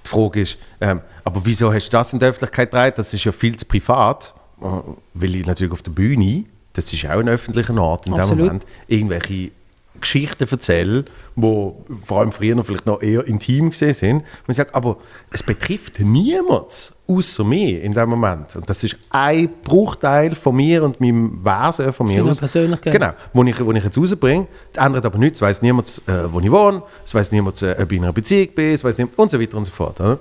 [0.03, 2.97] die Frage ist, ähm, aber wieso hast du das in der Öffentlichkeit treibt?
[2.97, 7.15] Das ist ja viel zu privat, weil ich natürlich auf der Bühne, das ist ja
[7.15, 8.45] auch ein öffentlicher Ort in dem Absolut.
[8.45, 9.51] Moment, irgendwelche
[9.99, 14.15] Geschichten erzähle, wo vor allem früher noch vielleicht noch eher intim gesehen sind.
[14.17, 14.97] Und ich sage, aber
[15.31, 18.55] es betrifft niemand außer mir in dem Moment.
[18.55, 22.39] Und das ist ein Bruchteil von mir und meinem Wesen von mir aus.
[22.39, 22.93] Persönlichkeit.
[22.93, 24.47] Genau, wo ich, wo ich jetzt rausbringe.
[24.73, 25.39] Das ändert aber nichts.
[25.39, 26.83] Es weiß niemand, äh, wo ich wohne.
[27.03, 28.73] Es weiß niemand, äh, ob ich in einer Beziehung bin.
[28.73, 29.99] Es weiß niemand und so weiter und so fort.
[29.99, 30.19] Oder?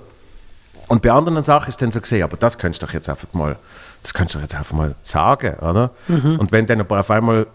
[0.87, 3.27] Und bei anderen Sachen ist dann so gesehen, aber das könntest du doch jetzt einfach
[3.33, 3.57] mal,
[4.01, 5.91] das könntest du jetzt einfach mal sagen, oder?
[6.39, 7.47] Und wenn dann aber auf einmal,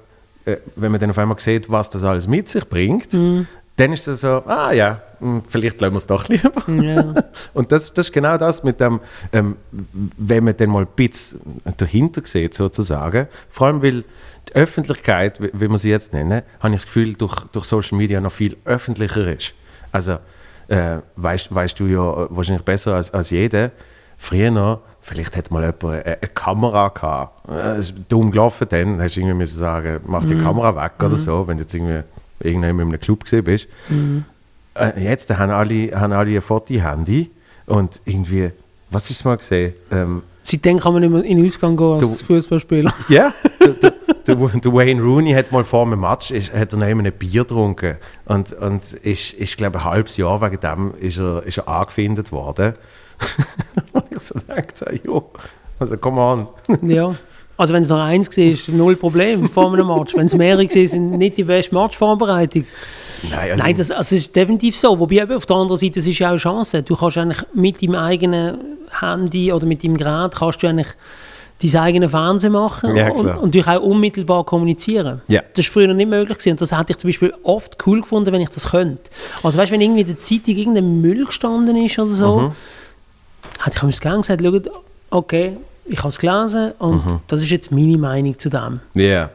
[0.44, 3.14] äh, wenn man dann auf einmal sieht, was das alles mit sich bringt,
[3.76, 6.70] dann ist es so, ah ja, hm, vielleicht lassen wir es doch lieber.
[6.83, 7.14] Ja.
[7.55, 9.00] Und das, das ist genau das mit dem,
[9.33, 9.57] ähm,
[10.18, 11.40] wenn man dann mal ein bisschen
[11.78, 13.28] dahinter sieht, sozusagen.
[13.48, 14.05] Vor allem, weil
[14.48, 17.96] die Öffentlichkeit, wie wie wir sie jetzt nennen, habe ich das Gefühl, durch, durch Social
[17.96, 19.55] Media noch viel öffentlicher ist.
[19.90, 20.18] Also,
[20.68, 23.70] äh, weißt, weißt du ja wahrscheinlich besser als, als jeder,
[24.18, 27.49] früher noch, vielleicht hat mal jemand eine, eine Kamera gehabt.
[27.51, 30.93] Äh, Es ist dumm gelaufen dann, hast du irgendwie müssen sagen, mach die Kamera weg
[31.05, 32.01] oder so, wenn du jetzt irgendwie
[32.41, 33.69] irgendwann in einem Club gesehen bist.
[34.75, 37.31] Äh, jetzt haben alle, haben alle ein Foto-Handy
[37.67, 38.51] und irgendwie,
[38.91, 39.75] was ist mal gesehen?
[39.91, 42.93] Ähm, Seitdem kann man nicht mehr in den Ausgang gehen als Du- Fußballspieler.
[43.09, 43.33] ja,
[44.27, 44.41] der,
[44.73, 47.97] Wayne Rooney hat mal vor einem Match ist, hat er noch immer ein Bier getrunken
[48.25, 52.33] und, und ist, ist glaube ein halbes Jahr wegen dem ist er, ist er angefindet
[52.33, 52.75] worden.
[53.92, 55.31] Und ich so dachte, jo,
[55.79, 56.48] also come on.
[56.88, 57.14] ja.
[57.57, 60.14] Also wenn es noch eins war, ist null Problem vor einem Match.
[60.16, 62.64] Wenn es mehrere waren, sind nicht die beste Matchvorbereitung.
[63.31, 64.98] Nein, also, Nein, das, also ist definitiv so.
[64.98, 66.83] Wobei eben auf der anderen Seite, es ist ja auch eine Chance.
[66.83, 68.59] Du kannst eigentlich mit deinem eigenen
[69.01, 70.88] Handy oder mit deinem Gerät kannst du eigentlich
[71.62, 75.22] dein eigenes Fernsehen machen Ja, und, und dich auch unmittelbar kommunizieren.
[75.29, 75.42] Ja.
[75.55, 76.53] Das ist früher noch nicht möglich gewesen.
[76.53, 79.11] Und das hätte ich zum Beispiel oft cool gefunden, wenn ich das könnte.
[79.42, 82.53] Also weißt du, wenn irgendwie in der Zeitung irgendein Müll gestanden ist oder so, Mhm.
[83.64, 87.20] Hätte ich mir gesagt, schau, okay, ich habe es gelesen und Mhm.
[87.27, 88.81] das ist jetzt meine Meinung zu dem.
[88.94, 89.31] ja.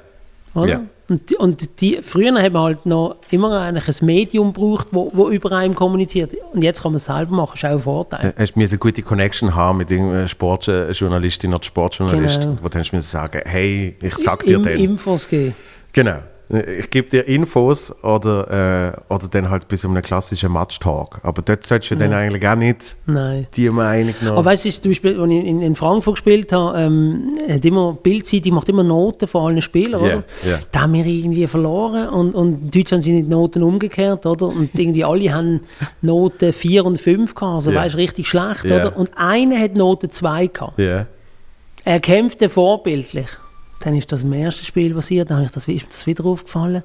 [0.53, 0.67] Oder?
[0.71, 0.81] Ja.
[1.09, 5.09] Und, die- und die, früher hat man halt noch immer eigentlich ein Medium gebraucht, wo,
[5.13, 6.33] wo über einem kommuniziert.
[6.51, 8.33] Und jetzt kann man es selber machen, ist auch ein Vorteil.
[8.37, 12.57] Hast du mir eine gute Connection haben mit irgendeiner Sportjournalistin oder Sportjournalist, Genau.
[12.61, 14.79] wo dann hast du mir sagen, hey, ich sag dir Im, den.
[14.79, 15.53] Infos geben.
[15.93, 16.17] Genau.
[16.49, 21.19] Ich gebe dir Infos oder, äh, oder dann halt bis um einen klassischen Match-Talk.
[21.23, 23.47] Aber dort solltest du dann eigentlich auch nicht Nein.
[23.55, 24.31] die Meinung noch.
[24.31, 27.93] Aber weißt du, zum Beispiel, als ich in, in Frankfurt gespielt habe, ähm, hat immer
[28.01, 30.23] Bildzeitung macht immer Noten von allen Spielern, Ja, oder?
[30.49, 30.59] ja.
[30.71, 34.45] Da haben wir irgendwie verloren und, und in Deutschland sind die Noten umgekehrt, oder?
[34.47, 35.59] Und irgendwie alle haben
[36.01, 37.81] Noten 4 und 5 gehabt, also Ja.
[37.81, 38.77] weißt du, richtig schlecht, Ja.
[38.77, 38.95] oder?
[38.97, 40.79] Und einer hat Noten 2 gehabt.
[40.79, 41.07] Ja.
[41.83, 43.27] Er kämpfte vorbildlich.
[43.81, 46.25] Dann ist das im ersten Spiel passiert, dann habe ich das, ist mir das wieder
[46.25, 46.83] aufgefallen.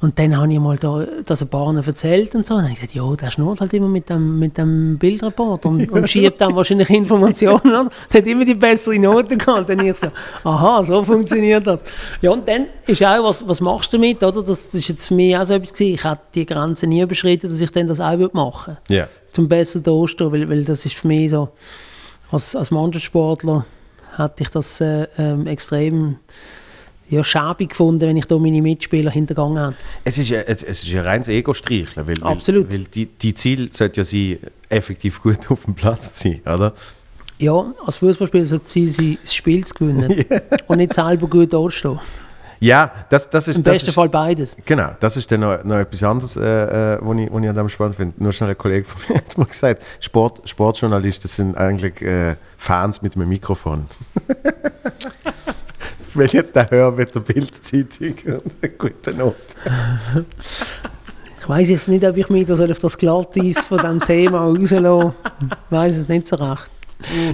[0.00, 2.54] Und dann habe ich mal da, das ein paar erzählt und so.
[2.54, 5.66] Und dann habe ich gesagt, ja, der schnurrt halt immer mit dem, mit dem Bildreport
[5.66, 7.90] und, und schiebt dann wahrscheinlich Informationen an.
[8.12, 9.68] Der hat immer die bessere Note gehabt.
[9.68, 10.06] Und dann ich so,
[10.44, 11.82] aha, so funktioniert das.
[12.22, 14.40] Ja, und dann ist auch, was, was machst du damit, oder?
[14.44, 15.94] Das, das ist jetzt für mich auch so etwas gewesen.
[15.94, 19.08] Ich hätte die Grenze nie überschritten, dass ich dann das auch machen würde Ja.
[19.32, 21.48] zum besser dastehen, weil, weil das ist für mich so,
[22.30, 23.64] als, als Mannschaftssportler
[24.18, 26.16] hätte ich das äh, ähm, extrem
[27.10, 29.84] ja, schäbig gefunden, wenn ich da meine Mitspieler hintergangen hätte.
[30.04, 32.68] Es ist ja, es, es ist ja reines Ego-Streicheln, weil, Absolut.
[32.68, 36.40] weil, weil die, die Ziel sollte ja sein, effektiv gut auf dem Platz zu sein,
[36.42, 36.74] oder?
[37.38, 40.24] Ja, als Fußballspieler soll das Ziel sein, das Spiel zu gewinnen
[40.66, 42.00] und nicht selber gut dastehen.
[42.60, 43.58] Ja, das, das ist...
[43.58, 44.56] Im das besten ist, Fall beides.
[44.64, 47.54] Genau, das ist dann noch, noch etwas anderes, äh, äh, was ich, was ich an
[47.54, 48.22] dem spannend finde.
[48.22, 53.02] Nur schnell ein Kollege von mir hat mal gesagt, Sport, Sportjournalisten sind eigentlich äh, Fans
[53.02, 53.86] mit einem Mikrofon.
[56.14, 59.36] Wenn ich jetzt da höre mit der Bildzeitung und einer guten Note.
[61.40, 64.40] Ich weiß jetzt nicht, ob ich mich da soll auf das Glatteis von diesem Thema
[64.40, 66.68] rauslassen Ich weiß es nicht so recht.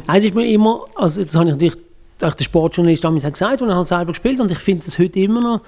[0.06, 1.76] Nein, es ist mir immer, also das habe ich natürlich
[2.20, 5.40] der Sportjournalist damals gesagt, und er hat selber gespielt und ich finde es heute immer
[5.40, 5.60] noch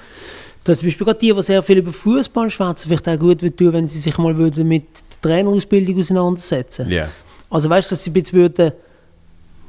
[0.64, 3.54] Das zum Beispiel gerade die, die sehr viel über Fußball schwätzen, vielleicht auch gut würde
[3.54, 7.08] tun, wenn sie sich mal würden mit der Trainerausbildung auseinandersetzen Ja.
[7.50, 8.72] Also weißt du, dass sie jetzt würden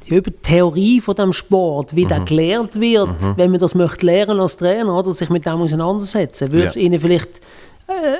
[0.06, 2.08] ja, über die Theorie von dem Sport, wie Mhm.
[2.08, 6.50] der gelehrt wird, wenn man das möchte lernen als Trainer oder sich mit dem auseinandersetzen,
[6.50, 6.80] würde Ja.
[6.80, 7.28] ihnen vielleicht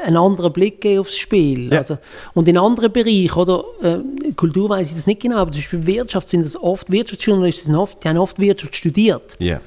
[0.04, 1.70] einen anderen Blick geben aufs Spiel.
[1.72, 1.78] Ja.
[1.78, 1.98] Also,
[2.34, 5.86] und in anderen Bereichen, oder äh, Kultur weiß ich das nicht genau, aber zum Beispiel
[5.86, 9.36] Wirtschaft sind das oft, Wirtschaftsjournalisten sind oft, die haben oft Wirtschaft studiert.
[9.38, 9.60] Ja.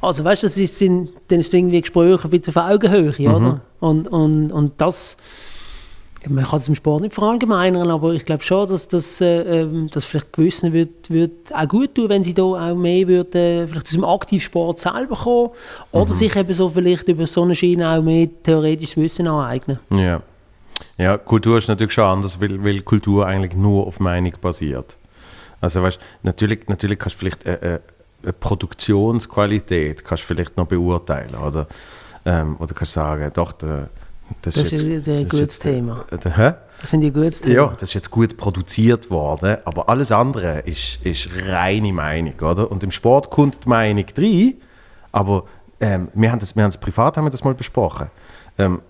[0.00, 3.34] Also weißt du, das ist, sind, dann ist irgendwie Gespräche ein bisschen auf Augenhöhe, Mhm.
[3.34, 3.60] oder?
[3.80, 5.16] Und, und, und das,
[6.28, 9.88] man kann es im Sport nicht verallgemeinern, aber ich glaube schon, dass das äh, ähm,
[9.90, 13.66] dass vielleicht gewissen wird, wird auch gut tun, wenn sie da auch mehr würden, äh,
[13.66, 15.50] vielleicht aus dem Aktivsport selber kommen
[15.92, 16.16] oder Mhm.
[16.16, 19.78] sich eben so vielleicht über so eine Schiene auch mehr theoretisches Wissen aneignen.
[19.90, 20.20] Ja.
[20.98, 24.98] Ja, Kultur ist natürlich schon anders, weil, weil Kultur eigentlich nur auf Meinung basiert.
[25.60, 27.80] Also weißt, natürlich, natürlich kannst du vielleicht eine, eine,
[28.22, 31.66] eine Produktionsqualität kannst vielleicht noch beurteilen, oder?
[32.24, 33.88] Ähm, oder kannst sagen, doch, der,
[34.42, 36.04] das, Das ist jetzt, ein das gutes jetzt, Thema.
[36.10, 36.52] äh, hä?
[36.80, 37.54] Das finde ich ein gutes Thema.
[37.54, 42.70] Ja, das ist jetzt gut produziert worden, aber alles andere ist, ist reine Meinung, oder?
[42.70, 44.54] Und im Sport kommt die Meinung rein,
[45.12, 45.44] aber
[45.80, 48.08] ähm, wir, haben das, wir haben das privat haben wir das mal besprochen.
[48.58, 48.80] Ähm,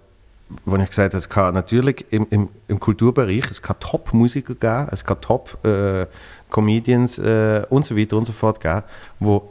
[0.64, 4.88] wo ich gesagt habe, es kann natürlich im, im, im Kulturbereich, es kann Top-Musiker geben,
[4.92, 8.82] es kann Top-Comedians äh, und so weiter und so fort geben,
[9.18, 9.50] wo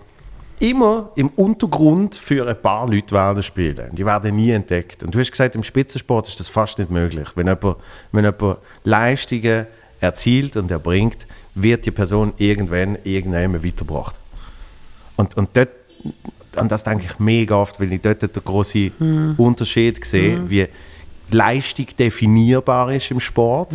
[0.60, 3.90] immer im Untergrund für ein paar Leute werden spielen.
[3.94, 5.04] Die werden nie entdeckt.
[5.04, 7.28] Und du hast gesagt, im Spitzensport ist das fast nicht möglich.
[7.36, 7.78] Wenn jemand,
[8.12, 9.68] wenn jemand Leistungen
[10.00, 14.16] erzielt und erbringt, wird die Person irgendwann irgendjemand weitergebracht.
[15.16, 15.70] Und, und dort,
[16.56, 20.68] an das denke ich mega oft, weil ich dort den großen Unterschied sehe, wie
[21.32, 23.74] Leistung definierbar ist im Sport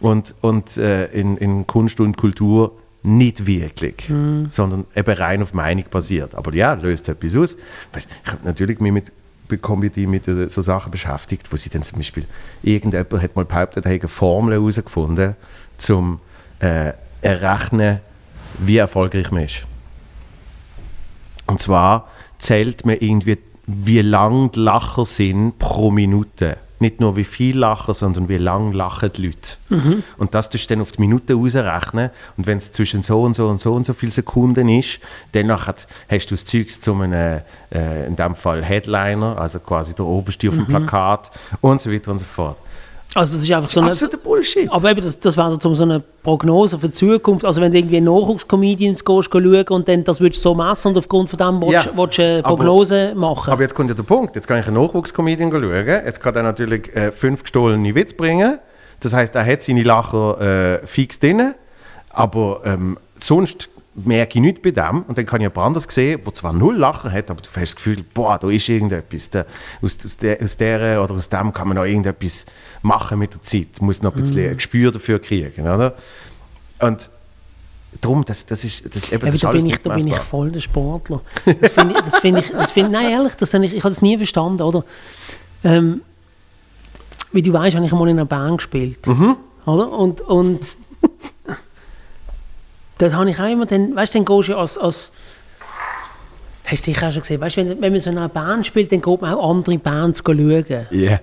[0.00, 2.72] und, und äh, in, in Kunst und Kultur
[3.06, 4.10] nicht wirklich,
[4.48, 6.34] sondern eben rein auf Meinung basiert.
[6.34, 7.56] Aber ja, löst etwas aus.
[7.96, 9.12] Ich habe natürlich mich mit
[9.62, 12.26] Comedy mit äh, so Sachen beschäftigt, wo sie dann zum Beispiel
[12.62, 15.36] irgendjemand hat mal behauptet, er eine Formel herausgefunden,
[15.76, 16.20] zum
[16.58, 18.00] äh, errechnen,
[18.58, 19.66] wie erfolgreich man ist.
[21.46, 26.58] Und zwar zählt man irgendwie, wie lang die Lacher sind pro Minute.
[26.78, 29.56] Nicht nur wie viel lachen, sondern wie lang lachen die Leute.
[30.18, 32.10] Und das tust du dann auf die Minute ausrechnen.
[32.36, 35.00] Und wenn es zwischen so und so und so und so viele Sekunden ist,
[35.32, 37.40] dann hast du das Zeug zu einem,
[37.72, 42.10] äh, in dem Fall Headliner, also quasi der oberste auf dem Plakat und so weiter
[42.10, 42.58] und so fort.
[43.16, 44.70] Also das ist einfach so eine, Absoluter Bullshit.
[44.70, 47.44] Aber eben, das, das wäre so so eine Prognose für die Zukunft.
[47.46, 50.98] Also wenn du irgendwie Nachwuchscomedians gehst, schauen und dann das würdest du so messen und
[50.98, 53.50] aufgrund von dem willst, Ja, willst du eine aber- Prognose machen.
[53.52, 54.34] Aber jetzt kommt ja der Punkt.
[54.36, 55.86] Jetzt kann ich einen Nachwuchscomedian schauen.
[55.86, 58.58] Jetzt kann er natürlich äh, fünf gestohlene Witze bringen.
[59.00, 61.54] Das heißt, er hat seine Lacher äh, fix drin.
[62.10, 63.68] Aber ähm, sonst
[64.04, 65.02] merke ich nichts bei dem.
[65.02, 67.56] Und dann kann ich jemand anderes sehen, der zwar null Lacher hat, aber du hast
[67.56, 69.30] das Gefühl, boah, da ist irgendetwas.
[69.30, 69.44] Da,
[69.82, 72.46] aus, aus, der, aus der oder aus dem kann man noch irgendetwas
[72.82, 73.80] machen mit der Zeit.
[73.80, 75.62] Muss noch ein bisschen ein Gespür dafür kriegen.
[75.62, 75.94] Oder?
[76.80, 77.10] Und
[78.00, 80.50] darum, das, das ist, das eben Ja, das da, bin ich, da bin ich voll
[80.50, 81.22] der Sportler.
[81.60, 84.02] Das finde ich, das finde ich, das finde, nein, ehrlich, das ich, ich habe das
[84.02, 84.84] nie verstanden, oder?
[85.64, 86.02] Ähm,
[87.32, 89.36] wie du weißt, habe ich einmal in einer Band gespielt, Mhm.
[89.64, 89.90] oder?
[89.90, 90.60] Und, und
[92.98, 95.12] dort habe ich auch immer, dann, weißt du, dann gehst du als, als
[96.64, 98.90] hast du sicher auch schon gesehen, weißt wenn, wenn man so in einer Band spielt,
[98.92, 100.64] dann geht man auch andere Bands schauen.
[100.90, 101.20] Ja.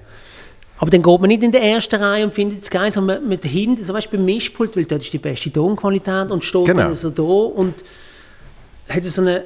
[0.78, 3.30] Aber dann geht man nicht in der ersten Reihe und findet es geil, sondern man,
[3.30, 6.66] man hinten, so weißt du, beim Mischpult, weil dort ist die beste Tonqualität und steht
[6.66, 6.82] Genau.
[6.84, 7.76] dann so da und
[8.90, 9.38] hat so einen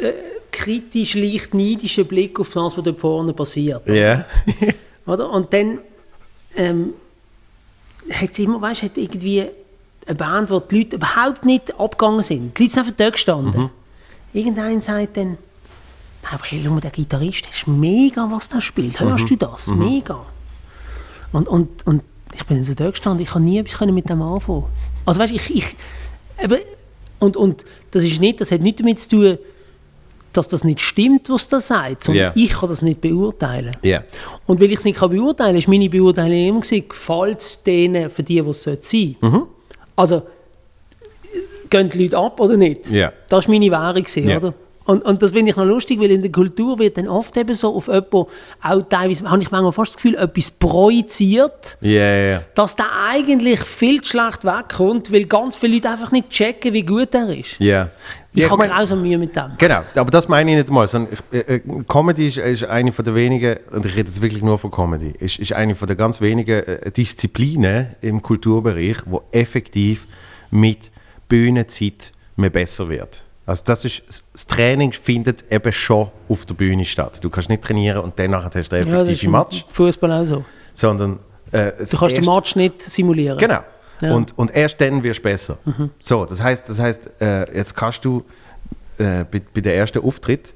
[0.00, 0.12] äh,
[0.52, 3.88] kritisch, leicht neidischen Blick auf das, was dort vorne passiert.
[3.88, 4.24] Ja.
[5.06, 5.30] Oder?
[5.30, 5.78] Und dann
[6.56, 6.94] ähm,
[8.12, 9.46] hat es immer, weißt du, hat irgendwie
[10.06, 12.56] eine Band, wo die Leute überhaupt nicht abgegangen sind.
[12.58, 13.60] Die Leute sind einfach da gestanden.
[13.62, 13.70] Mhm.
[14.32, 15.28] Irgendein sagt dann,
[16.22, 18.98] «Nein, aber hey, schau mal, der Gitarrist, das ist mega, was der spielt.
[19.00, 19.28] Hörst Mhm.
[19.28, 19.66] du das?
[19.68, 20.20] Mega.
[21.32, 22.02] Und, und, und
[22.34, 24.64] ich bin so da gestanden, ich kann nie etwas mit dem anfangen.
[25.06, 25.76] Also weißt du, ich, ich
[26.42, 26.58] eben,
[27.18, 29.38] und, und das ist nicht, das hat nichts damit zu tun,
[30.32, 32.32] dass das nicht stimmt, was der sagt, sondern Ja.
[32.36, 33.76] ich kann das nicht beurteilen.
[33.82, 34.04] Ja.
[34.46, 37.62] Und weil ich es nicht kann beurteilen kann, ist meine Beurteilung immer gewesen, gefällt es
[37.64, 39.46] denen für die, was es sein sollte.
[40.00, 40.22] Also,
[41.68, 42.90] gehen die Leute ab oder nicht?
[42.90, 43.12] Ja.
[43.28, 44.36] Das war meine Währung, Ja.
[44.38, 44.54] oder?
[44.90, 47.54] Und, und das finde ich noch lustig, weil in der Kultur wird dann oft eben
[47.54, 48.26] so auf jemanden,
[48.60, 52.42] auch teilweise, habe ich manchmal fast das Gefühl, etwas projiziert, ja, ja.
[52.56, 56.82] dass der eigentlich viel zu schlecht wegkommt, weil ganz viele Leute einfach nicht checken, wie
[56.82, 57.54] gut er ist.
[57.60, 57.90] Ja.
[58.32, 59.52] Ich Ja, habe mein- grausam Mühe mit dem.
[59.58, 60.88] Genau, aber das meine ich nicht mal.
[60.88, 64.20] Sondern ich, äh, äh, Comedy ist, ist eine von der wenigen, und ich rede jetzt
[64.22, 68.98] wirklich nur von Comedy, ist, ist eine von der ganz wenigen äh, Disziplinen im Kulturbereich,
[69.06, 70.06] wo effektiv
[70.50, 70.90] mit
[71.28, 73.24] Bühnenzeit mehr besser wird.
[73.50, 77.18] Also das, ist, das Training findet eben schon auf der Bühne statt.
[77.20, 80.24] Du kannst nicht trainieren und danach hast du einen Ja, das ist Match, Fußball auch
[80.24, 80.44] so.
[80.72, 81.18] sondern
[81.50, 83.36] äh, Du kannst den Match nicht simulieren.
[83.38, 83.58] Genau.
[84.02, 84.10] Ja.
[84.10, 84.14] Mhm.
[84.14, 85.58] Und, und erst dann wirst du besser.
[85.98, 88.24] So, das heißt, das heißt äh, jetzt kannst du
[88.98, 90.54] äh, bei, bei der ersten Auftritt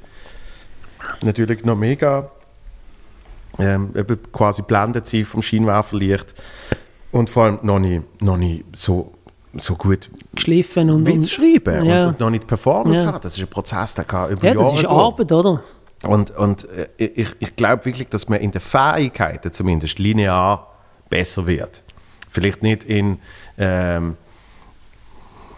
[1.20, 2.30] natürlich noch mega
[3.58, 3.92] ähm,
[4.32, 6.32] quasi blendet sein vom Scheinwerferlicht
[7.10, 9.13] und vor allem noch nicht, noch nicht so,
[9.56, 12.00] so gut Geschliffen und, Witz schreiben ja.
[12.00, 13.12] und, und noch nicht die Performance Ja.
[13.12, 13.20] haben.
[13.22, 14.90] Das ist ein Prozess, der kann über ja, das Jahre ist gehen.
[14.90, 15.62] Arbeit, oder?
[16.02, 20.70] Und, und äh, ich, ich glaube wirklich, dass man in den Fähigkeiten zumindest linear
[21.08, 21.82] besser wird.
[22.30, 23.18] Vielleicht nicht in,
[23.58, 24.16] ähm,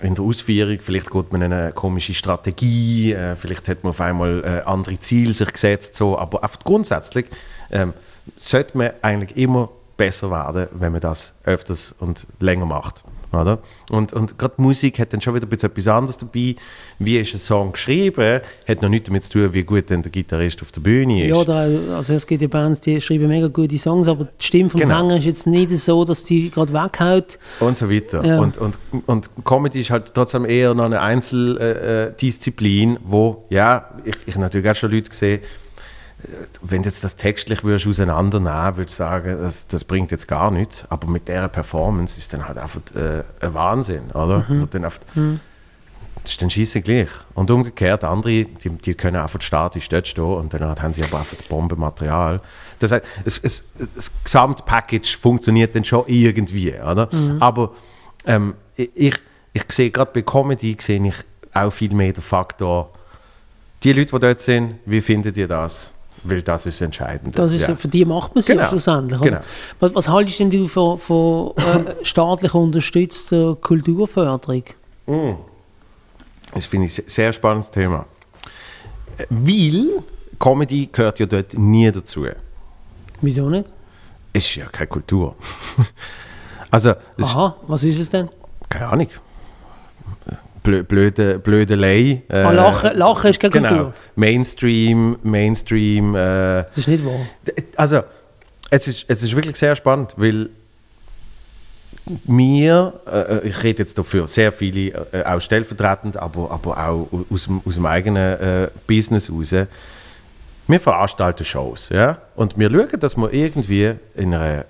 [0.00, 4.00] in der Ausführung, vielleicht geht man in eine komische Strategie, äh, vielleicht hat man auf
[4.00, 7.26] einmal äh, andere Ziele sich gesetzt, so, aber einfach grundsätzlich
[7.70, 7.92] ähm,
[8.36, 13.04] sollte man eigentlich immer besser werden, wenn man das öfters und länger macht.
[13.36, 13.58] Oder?
[13.90, 16.54] Und, und gerade Musik hat dann schon wieder ein bisschen etwas anderes dabei.
[16.98, 20.10] Wie ist ein Song geschrieben, hat noch nichts damit zu tun, wie gut dann der
[20.12, 21.28] Gitarrist auf der Bühne ist.
[21.28, 24.70] Ja, auch- also es gibt ja Bands, die schreiben mega gute Songs, aber die Stimme
[24.70, 24.96] vom Genau.
[25.02, 27.38] Sänger ist jetzt nicht so, dass die gerade weghaut.
[27.60, 28.24] und so weiter.
[28.24, 28.40] Ja.
[28.40, 34.16] Und, und, und Comedy ist halt trotzdem eher noch eine Einzeldisziplin, Disziplin, wo, ja, ich,
[34.26, 35.40] ich natürlich auch schon Leute gesehen,
[36.62, 40.50] wenn du jetzt das textlich würdest auseinandernehmen, würde ich sagen, das, das bringt jetzt gar
[40.50, 40.84] nichts.
[40.88, 44.44] Aber mit dieser Performance ist dann halt einfach äh, ein Wahnsinn, oder?
[44.62, 45.00] Wo dann einfach,
[46.22, 47.08] Das ist dann scheiße gleich.
[47.34, 51.18] Und umgekehrt, andere, die, die können einfach statisch dort stehen und dann haben sie aber
[51.20, 52.40] einfach das Bombenmaterial.
[52.78, 57.08] Das heißt, es, es, das Gesamtpackage funktioniert dann schon irgendwie, oder?
[57.40, 57.74] Aber
[58.24, 59.14] ähm, ich, ich,
[59.52, 61.14] ich sehe gerade bei Comedy sehe ich
[61.54, 62.90] auch viel mehr den Faktor,
[63.82, 65.92] die Leute, die dort sind, wie findet ihr das?
[66.28, 67.38] Weil das ist entscheidend.
[67.38, 67.76] Das ist, ja.
[67.76, 68.68] Für die macht man ja Genau.
[68.68, 69.20] schlussendlich.
[69.20, 69.30] oder?
[69.30, 69.42] Genau.
[69.80, 74.64] Was, was haltest denn du von, von äh, staatlich unterstützter Kulturförderung?
[76.54, 78.06] Das finde ich ein sehr spannendes Thema.
[79.30, 80.02] Weil
[80.38, 82.26] Comedy gehört ja dort nie dazu.
[83.20, 83.68] Wieso nicht?
[84.32, 85.36] Ist ja keine Kultur.
[86.70, 88.28] also, Aha, was ist es denn?
[88.68, 89.08] keine Ahnung.
[90.66, 92.22] Blö, blöde, Blödelei.
[92.28, 93.68] Äh, Ah, Lachen, Lachen ist keine genau.
[93.68, 93.94] Kultur.
[94.16, 96.14] Mainstream, Mainstream.
[96.14, 97.14] Äh, Das ist nicht wahr.
[97.76, 98.02] Also,
[98.70, 100.48] es ist, es ist wirklich sehr spannend, weil
[102.26, 107.44] mir, äh, ich rede jetzt dafür sehr viele, äh, auch stellvertretend, aber, aber auch aus
[107.44, 109.54] dem, aus dem eigenen äh, Business raus,
[110.68, 114.64] wir veranstalten Shows, ja, und wir schauen, dass wir irgendwie in einer,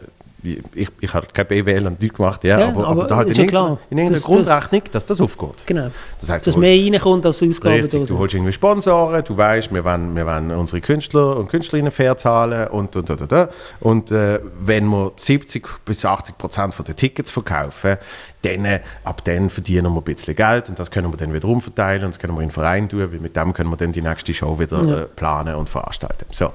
[0.74, 3.36] ich, ich habe kein BWL und nichts gemacht, ja, Ja, aber, aber da halt in
[3.36, 5.64] irgendeiner, in irgendeiner Das- Grundrechnung, dass das aufgeht.
[5.66, 5.88] Genau.
[6.20, 9.84] Das heißt, Dass mehr reinkommt als Ausgaben Richtig, du holst irgendwie Sponsoren, du weißt, wir
[9.84, 13.48] wollen, wir wollen unsere Künstler und Künstlerinnen fair zahlen und und und und.
[13.80, 14.10] und.
[14.10, 17.96] Äh, wenn wir 70 bis 80 Prozent von den Tickets verkaufen,
[18.42, 21.48] dann, äh, ab dann verdienen wir ein bisschen Geld und das können wir dann wieder
[21.48, 23.92] umverteilen und das können wir in den Verein tun, weil mit dem können wir dann
[23.92, 25.00] die nächste Show wieder Ja.
[25.00, 26.26] äh, planen und veranstalten.
[26.30, 26.52] So.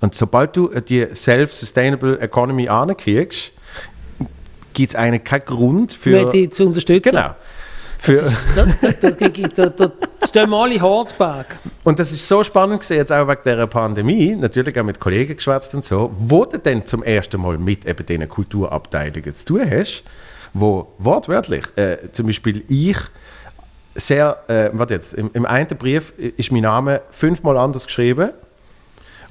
[0.00, 3.52] Und sobald du äh, die Self-Sustainable Economy ankriegst,
[4.72, 6.30] gibt es eigentlich keinen Grund für...
[6.30, 7.10] Die zu unterstützen.
[7.10, 7.34] Genau.
[7.98, 8.66] Für, Das ist, da,
[9.00, 9.92] da, da, da,
[10.26, 10.78] stehen wir alle.
[11.84, 15.36] Und das ist so spannend gewesen, jetzt auch wegen dieser Pandemie, natürlich auch mit Kollegen
[15.36, 19.70] geschwätzt und so, wo du denn zum ersten Mal mit eben diesen Kulturabteilungen zu tun
[19.70, 20.02] hast,
[20.52, 22.98] wo wortwörtlich, äh, zum Beispiel ich,
[23.94, 28.32] sehr, äh, warte jetzt, im, im einen Brief ist mein Name fünfmal anders geschrieben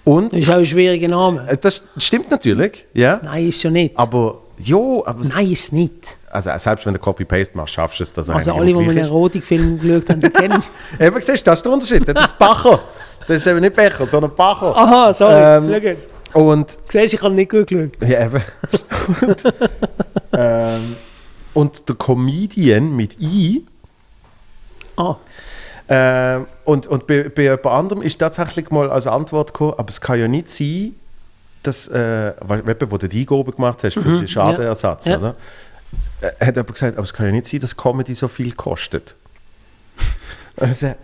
[0.05, 1.47] und Das ist auch ein schwieriger Name.
[1.47, 3.97] äh, das stimmt natürlich, ja, Nein, ist schon nicht.
[3.97, 6.17] aber jo, aber Nein, ist nicht.
[6.29, 8.97] also selbst wenn du Copy-Paste machst, schaffst du es, dass Also alle, die einen.
[8.97, 10.63] Erotikfilm geschaut haben, die kennen.
[10.99, 12.79] Eben, siehst du, das ist der Unterschied, das ist Bacher,
[13.27, 14.75] das ist eben nicht Becher, sondern Bacher.
[14.75, 15.33] Aha, sorry.
[15.35, 16.07] Ähm, Schau jetzt.
[16.33, 17.91] Und Siehst du, ich habe nicht gut geschaut.
[18.09, 18.41] Ja, eben.
[19.21, 19.43] und,
[20.33, 20.95] ähm,
[21.53, 23.63] und der Comedian mit I.
[24.97, 25.15] Ah,
[25.89, 29.99] Ähm, und und bei, bei jemand anderem ist tatsächlich mal als Antwort gekommen, aber es
[29.99, 30.95] kann ja nicht sein,
[31.61, 35.17] dass, äh, weil, wo du die Eingabe gemacht hast für den Schadenersatz, Ja.
[35.17, 35.35] oder?
[36.21, 39.15] Äh, hat jemand gesagt, aber es kann ja nicht sein, dass Comedy so viel kostet.
[40.57, 40.95] also,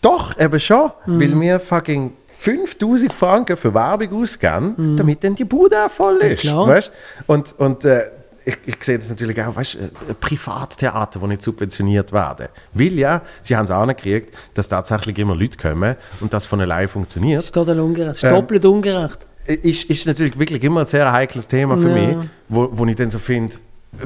[0.00, 5.84] doch, eben schon, weil wir fucking 5000 Franken für Werbung ausgeben, damit dann die Bude
[5.84, 6.42] auch voll ist.
[6.42, 6.68] klar.
[6.68, 6.92] weißt?
[7.26, 8.10] Und, und äh,
[8.48, 12.48] ich, ich sehe das natürlich auch, weißt, äh, Privattheater, die nicht subventioniert werden.
[12.72, 16.84] Weil ja, sie haben es angekriegt, dass tatsächlich immer Leute kommen und das von allein
[16.84, 17.42] das funktioniert.
[17.42, 18.10] ist total ungerecht.
[18.10, 19.18] Das ist Ähm, doppelt ungerecht.
[19.46, 21.94] Ist, ist natürlich wirklich immer ein sehr heikles Thema für Ja.
[21.94, 23.56] mich, wo, wo ich dann so finde,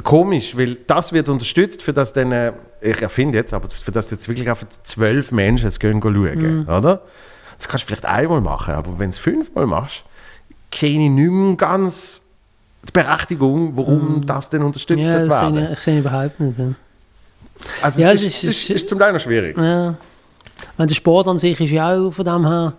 [0.05, 4.11] komisch, weil das wird unterstützt, für das dann, äh, ich erfinde jetzt, aber für das
[4.11, 7.03] jetzt wirklich einfach zwölf Menschen es gehen schauen, oder?
[7.57, 10.05] Das kannst du vielleicht einmal machen, aber wenn du es fünfmal machst,
[10.75, 12.22] sehe ich nicht mehr ganz
[12.88, 15.59] die Berechtigung, warum das denn unterstützt Ja, wird werden.
[15.64, 16.59] ich, ich sehe überhaupt nicht.
[16.59, 16.66] Ja.
[17.81, 19.57] Also Ja, es ist, ist- ist, ist zum Teil noch schwierig.
[19.57, 19.94] Ja.
[20.77, 22.73] Weil der Sport an sich ist ja auch von dem her.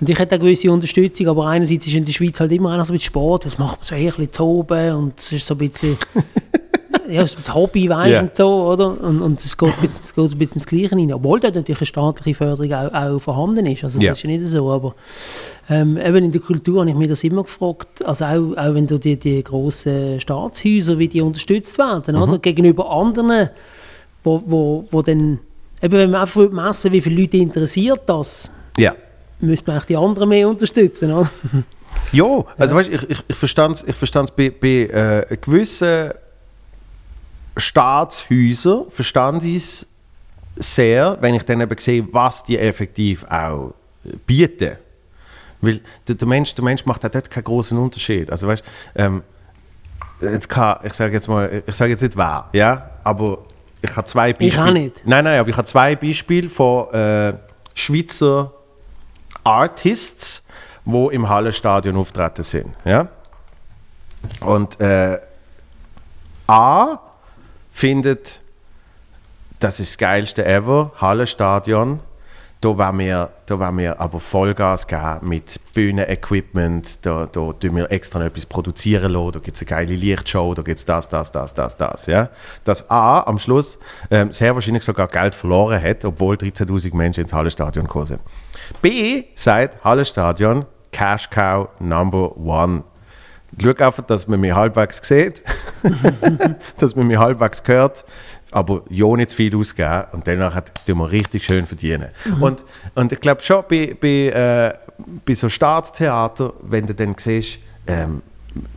[0.00, 2.84] Und ich hätte eine gewisse Unterstützung, aber einerseits ist in der Schweiz halt immer noch
[2.84, 5.54] so bisschen Sport, das macht man so ein bisschen zu oben und es ist so
[5.54, 5.96] ein bisschen,
[7.08, 8.20] ja, bisschen Hobby, weißt Ja.
[8.22, 9.00] und so, oder?
[9.00, 11.80] Und, und es geht, ein bisschen, geht ein bisschen ins Gleiche rein, obwohl dort natürlich
[11.80, 14.12] eine staatliche Förderung auch, auch vorhanden ist, also das Ja.
[14.12, 14.94] ist ja nicht so, aber
[15.70, 18.86] ähm, eben in der Kultur habe ich mich das immer gefragt, also auch, auch wenn
[18.86, 22.38] du die, die grossen Staatshäuser, wie die unterstützt werden, oder?
[22.38, 23.50] Gegenüber anderen,
[24.24, 25.38] wo, wo, wo dann,
[25.82, 28.94] eben wenn man einfach messen wie viele Leute interessiert das, Ja.
[29.40, 31.30] müsste man auch die anderen mehr unterstützen, oder?
[32.10, 36.10] Ja, also weißt, ich, ich, ich verstand es ich verstand's bei, bei äh, gewissen
[37.56, 39.86] Staatshäusern, verstand ich es
[40.56, 43.74] sehr, wenn ich dann eben sehe, was die effektiv auch
[44.26, 44.76] bieten.
[45.60, 48.30] Weil der, der, Mensch, der Mensch macht auch dort keinen großen Unterschied.
[48.30, 48.64] Also weißt,
[48.96, 49.22] ähm,
[50.20, 53.38] jetzt kann, ich sage jetzt mal, ich sage jetzt nicht wer, ja, aber
[53.80, 54.48] ich habe zwei Beispiele.
[54.48, 55.06] Ich auch nicht.
[55.06, 57.34] Nein, nein, aber ich habe zwei Beispiele von äh,
[57.74, 58.52] Schweizer
[59.44, 60.44] Artists,
[60.84, 62.74] wo im Hallenstadion auftreten sind.
[62.84, 63.08] Ja?
[64.40, 65.18] Und äh,
[66.46, 66.98] A
[67.72, 68.40] findet,
[69.58, 72.00] das ist das geilste ever, Hallenstadion.
[72.60, 77.04] Da wollen wir, da wollen wir aber Vollgas geben mit Bühnenequipment.
[77.04, 79.32] Da, da tun wir extra noch etwas produzieren lassen.
[79.32, 82.06] Da gibt es eine geile Lichtshow, da gibt es das, das, das, das, das.
[82.06, 82.28] Ja?
[82.62, 83.80] Dass A am Schluss
[84.12, 88.20] ähm, sehr wahrscheinlich sogar Geld verloren hat, obwohl 13.000 Menschen ins Hallenstadion gekommen sind.
[88.80, 92.84] B sagt Hallenstadion Cash Cow Number One.
[93.60, 95.42] Schau einfach, dass man mich halbwegs sieht,
[96.78, 98.06] dass man mich halbwegs hört,
[98.50, 102.08] aber ja nicht zu viel ausgeben und danach tun wir richtig schön verdienen.
[102.40, 104.74] Und, und ich glaube schon bei, bei, äh,
[105.24, 108.22] bei so Staatstheater, wenn du dann siehst, ähm,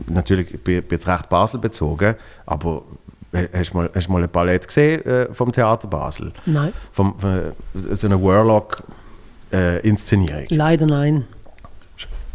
[0.07, 2.15] natürlich ich bin jetzt recht Basel bezogen,
[2.45, 2.84] aber
[3.32, 6.32] äh, hast du mal, hast mal ein Ballett gesehen äh, vom Theater Basel?
[6.45, 10.45] Nein, Vom, von, so eine Warlock-Inszenierung.
[10.49, 11.26] leider nein.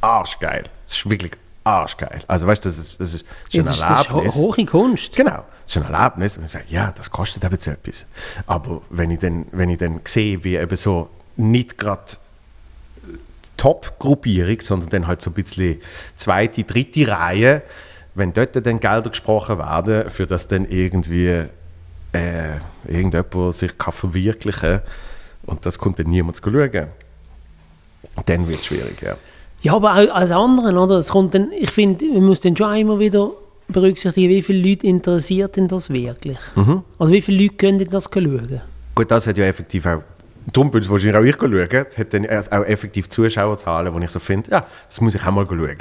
[0.00, 0.64] arschgeil.
[0.84, 1.30] Das ist wirklich
[1.70, 2.20] arschgeil.
[2.26, 4.34] Also weißt du, das ist, das ist Ja, schon das, ein das ist ho Erlebnis.
[4.36, 5.16] hohe Kunst.
[5.16, 6.36] Genau, das ist ein Erlebnis.
[6.36, 8.06] Und ich sage, ja, das kostet eben so etwas.
[8.46, 12.02] Aber wenn ich dann, wenn ich dann sehe, wie eben so nicht gerade
[13.56, 15.80] Top-Gruppierung, sondern dann halt so ein bisschen
[16.16, 17.62] zweite, dritte Reihe,
[18.14, 21.44] wenn dort dann Gelder gesprochen werden, für das dann irgendwie
[22.12, 22.56] äh,
[22.86, 24.82] irgendjemand sich kann verwirklichen kann
[25.46, 26.88] und das kommt dann niemand zu schauen,
[28.26, 29.16] dann wird es schwierig, ja.
[29.62, 30.96] Ja, aber auch als anderen, oder?
[30.96, 33.30] Es kommt dann, ich finde, man muss dann schon immer wieder
[33.68, 36.38] berücksichtigen, wie viele Leute interessiert denn das wirklich?
[36.54, 36.82] Mhm.
[36.98, 38.60] Also wie viele Leute können denn das schauen?
[38.94, 40.02] Gut, das hat ja effektiv auch.
[40.52, 41.68] Darum bin ich wahrscheinlich auch ich schauen.
[41.70, 45.30] Das hat dann auch effektiv Zuschauerzahlen, wo ich so finde, ja, das muss ich auch
[45.30, 45.76] mal schauen.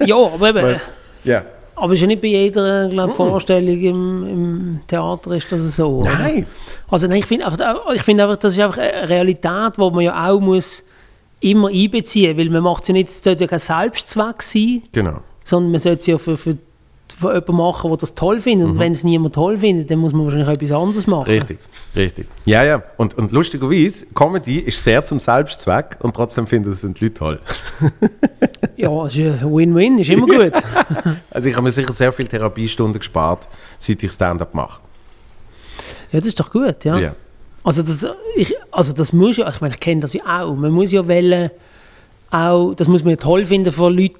[0.06, 0.80] ja, aber eben,
[1.24, 1.44] ja.
[1.76, 5.98] aber ist ja nicht bei jeder glaub, Vorstellung im, im Theater ist das so.
[5.98, 6.10] oder?
[6.10, 6.46] Nein.
[6.90, 10.00] Also nein, ich finde einfach, ich finde einfach, das ist einfach eine Realität, die man
[10.00, 10.82] ja auch muss
[11.42, 15.18] immer einbeziehen, weil man macht es ja nicht, es sollte ja kein Selbstzweck sein, Genau.
[15.44, 16.56] sondern man sollte es ja für, für,
[17.08, 18.68] für jemanden machen, der das toll findet.
[18.68, 21.30] Und wenn es niemand toll findet, dann muss man wahrscheinlich etwas anderes machen.
[21.30, 21.58] Richtig,
[21.94, 22.26] richtig.
[22.46, 22.82] Ja, ja.
[22.96, 27.40] Und, und lustigerweise, Comedy ist sehr zum Selbstzweck und trotzdem finden es die Leute toll.
[28.76, 30.52] Ja, es ist ein Win-Win, ist immer gut.
[31.30, 34.80] Also ich habe mir sicher sehr viele Therapiestunden gespart, seit ich Stand-up mache.
[36.10, 36.98] Ja, das ist doch gut, ja.
[36.98, 37.14] Ja.
[37.64, 38.06] Also, das,
[38.36, 41.06] ich, also das muss ja, ich meine, ich kenne das ja auch, man muss ja
[41.06, 41.50] wollen,
[42.30, 44.14] auch, das muss man ja toll finden, für Leute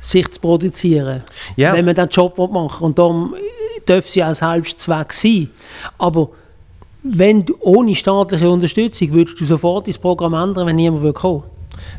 [0.00, 1.22] sich zu produzieren,
[1.56, 1.72] Ja.
[1.72, 2.86] wenn man diesen Job machen will.
[2.86, 3.34] Und darum
[3.86, 5.48] darf ja auch Selbstzweck sein.
[5.96, 6.28] Aber
[7.04, 11.42] wenn du ohne staatliche Unterstützung würdest du sofort das Programm ändern, wenn niemand will kommen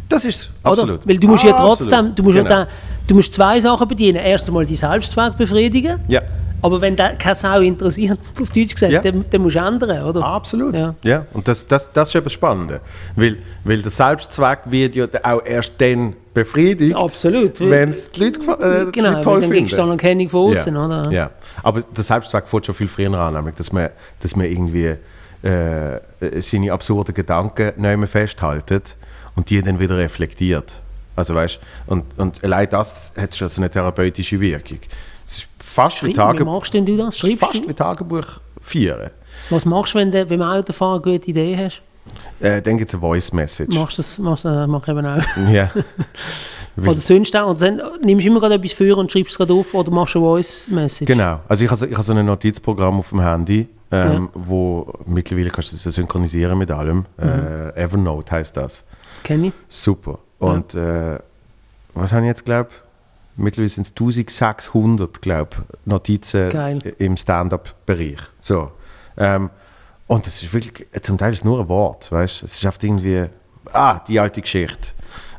[0.07, 0.71] Das ist Oder?
[0.71, 1.07] absolut.
[1.07, 1.89] Weil du musst ja Absolut.
[1.91, 2.49] trotzdem, du musst, genau.
[2.49, 2.67] ja dann,
[3.07, 4.17] du musst zwei Sachen bedienen.
[4.23, 5.99] Erst einmal die Selbstzweck befriedigen.
[6.07, 6.21] Ja,
[6.63, 9.01] Aber wenn der keine Sau interessiert, auf Deutsch gesagt, Ja.
[9.01, 10.23] dann, dann musst du ändern, oder?
[10.23, 10.77] absolut.
[10.79, 10.95] Ja.
[11.03, 11.25] Ja.
[11.33, 12.79] Und das, das, das ist eben spannend.
[13.15, 17.59] Weil, weil der Selbstzweck wird ja auch erst dann befriedigt, Absolut.
[17.59, 19.91] wenn es die Leute, äh, die genau, Leute toll dann kriegst du finden.
[19.91, 20.85] Anerkennung von außen, ja.
[20.85, 21.11] oder?
[21.11, 21.29] Ja,
[21.61, 23.89] aber der Selbstzweck fängt schon viel früher an, nämlich, dass man,
[24.19, 24.95] dass man irgendwie
[25.43, 25.99] äh,
[26.39, 28.95] seine absurden Gedanken nicht mehr festhaltet
[29.35, 30.81] und die dann wieder reflektiert.
[31.15, 34.79] Also weißt, und, und allein das hat schon so eine therapeutische Wirkung.
[35.73, 37.17] Fast wie, Wie Tage, machst denn du das?
[37.17, 37.69] Schreibst fast du?
[37.69, 39.09] wie Tagebuch führen.
[39.49, 41.81] Was machst du, wenn du beim Autofahren eine gute Idee hast?
[42.39, 43.75] Äh, dann gibt es eine Voice Message.
[43.75, 45.23] Machst du das machst, äh, mach eben auch.
[45.51, 45.71] Ja.
[46.77, 47.49] Oder sonst auch.
[47.49, 50.15] Und dann nimmst du immer gerade etwas für und schreibst es gerade auf oder machst
[50.15, 51.07] eine Voice-Message.
[51.07, 51.39] Genau.
[51.47, 55.49] Also ich habe so, ich habe so ein Notizprogramm auf dem Handy, ähm, wo mittlerweile
[55.49, 57.05] kannst du das synchronisieren mit allem.
[57.19, 58.85] Äh, Evernote heißt das.
[59.23, 59.53] Kenn ich.
[59.67, 60.17] Super.
[60.39, 61.19] Und äh,
[61.93, 62.69] was habe ich jetzt glaube
[63.35, 66.79] Mittlerweile sind es 1600 glaube Notizen Geil.
[66.99, 68.19] im Stand-up-Bereich.
[68.39, 68.71] So.
[69.17, 69.49] Ähm,
[70.07, 72.43] und es ist wirklich, zum Teil ist es nur ein Wort, weißt?
[72.43, 73.25] Es ist oft irgendwie,
[73.71, 74.89] ah, die alte Geschichte.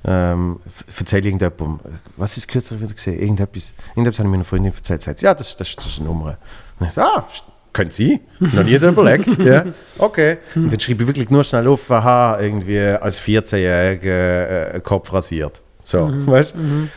[0.07, 1.81] Ähm, f- erzähl irgendjemandem,
[2.17, 3.19] was ist kürzlich wieder gesehen?
[3.21, 5.01] Irgendetwas, irgendetwas habe ich meiner Freundin erzählt.
[5.01, 6.37] Sagt, ja, das, das, das ist eine Nummer.
[6.79, 7.27] Und ich so, ah,
[7.73, 8.21] können Sie?
[8.39, 9.39] Noch nie so überlegt.
[9.39, 9.65] ja,
[9.99, 10.39] okay.
[10.55, 15.63] Und dann schreibe ich wirklich nur schnell auf, aha, irgendwie als 14-Jähriger äh, Kopf rasiert.
[15.87, 16.55] So, weißt?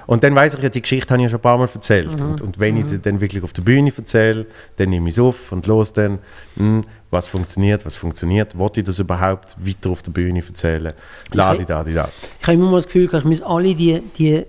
[0.07, 2.21] Und dann weiß ich ja, die Geschichte habe ich ja schon ein paar Mal erzählt.
[2.21, 4.45] Und, und wenn ich die dann wirklich auf der Bühne erzähle,
[4.77, 6.19] dann nehme ich es auf und los dann,
[6.55, 10.93] hm, was funktioniert, was funktioniert, wollte ich das überhaupt weiter auf der Bühne erzählen?
[11.33, 12.09] Ladi, da, di, da.
[12.39, 14.43] Ich habe immer mal das Gefühl, ich muss alle die, die,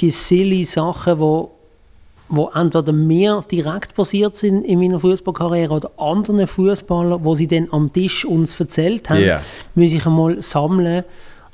[0.00, 1.52] die silly Sachen, wo,
[2.28, 7.68] wo entweder mir direkt passiert sind in meiner Fußballkarriere oder anderen Fußballern, wo sie dann
[7.70, 9.42] am Tisch uns erzählt haben, Ja.
[9.74, 11.04] muss ich einmal sammeln.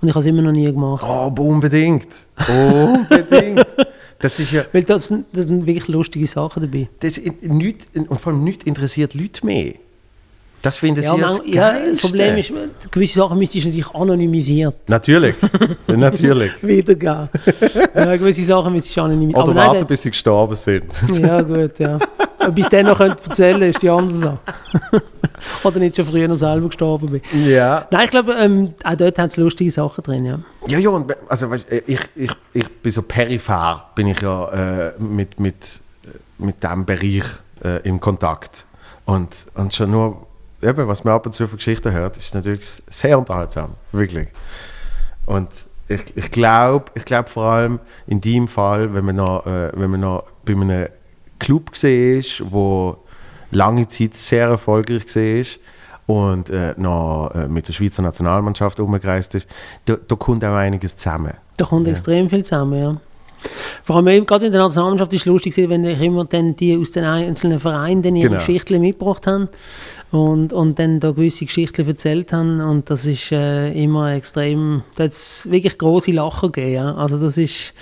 [0.07, 1.05] Und ich habe es immer noch nie gemacht.
[1.05, 2.07] Oh, aber unbedingt.
[2.49, 3.67] Unbedingt.
[4.19, 6.89] Das ist ja, Weil das, sind- das sind wirklich lustige Sachen dabei.
[7.01, 9.75] das nicht, und vor allem nicht interessiert Leute mehr.
[10.67, 12.01] Das finden sie Ja, ja, man, das ja, das.
[12.01, 12.53] Problem ist,
[12.91, 15.37] gewisse Sachen müsstest du natürlich anonymisiert Natürlich,
[15.87, 16.53] natürlich.
[16.61, 17.29] wiedergeben.
[17.95, 19.47] ja, gewisse Sachen müsstest du anonymisiert.
[19.47, 20.85] Oder warten, bis sie gestorben sind.
[21.21, 21.99] Ja, gut, ja.
[22.47, 24.39] Und bis dann noch könnt erzählen ist die andere Sache.
[25.65, 27.21] Oder nicht schon früher noch selber gestorben bin.
[27.47, 27.87] ja.
[27.91, 30.41] Nein, ich glaube, ähm, auch dort haben sie lustige Sachen drin, ja.
[30.67, 34.89] Ja, ja, und also, weißt, äh, ich, ich, ich bin so peripher, bin ich ja
[34.89, 37.25] äh, mit, mit, äh, mit diesem Bereich
[37.65, 38.67] äh, im Kontakt.
[39.05, 40.26] Und, und schon nur,
[40.67, 44.29] eben, was man ab und zu für Geschichten hört, ist natürlich sehr unterhaltsam, wirklich.
[45.25, 45.49] Und
[45.89, 49.91] ich, ich glaube ich glaub vor allem in deinem Fall, wenn man noch, äh, wenn
[49.91, 50.89] man noch bei einem
[51.39, 52.99] Club ist, wo
[53.51, 55.45] lange Zeit sehr erfolgreich war
[56.07, 59.49] und äh, noch äh, mit der Schweizer Nationalmannschaft umgereist ist,
[59.85, 61.35] da, da kommt auch einiges zusammen.
[61.57, 62.97] Da kommt extrem viel zusammen, ja.
[63.85, 66.93] Vor allem gerade in der Nationalmannschaft ist es lustig, wenn ich immer dann die aus
[66.93, 68.39] den einzelnen Vereinen dann ihre Genau.
[68.39, 69.49] Geschichten mitgebracht haben
[70.11, 75.05] und, und dann da gewisse Geschichten erzählt haben und das ist äh, immer extrem, da
[75.05, 76.95] hat es wirklich große Lacher gegeben, ja.
[76.95, 77.73] Also das ist,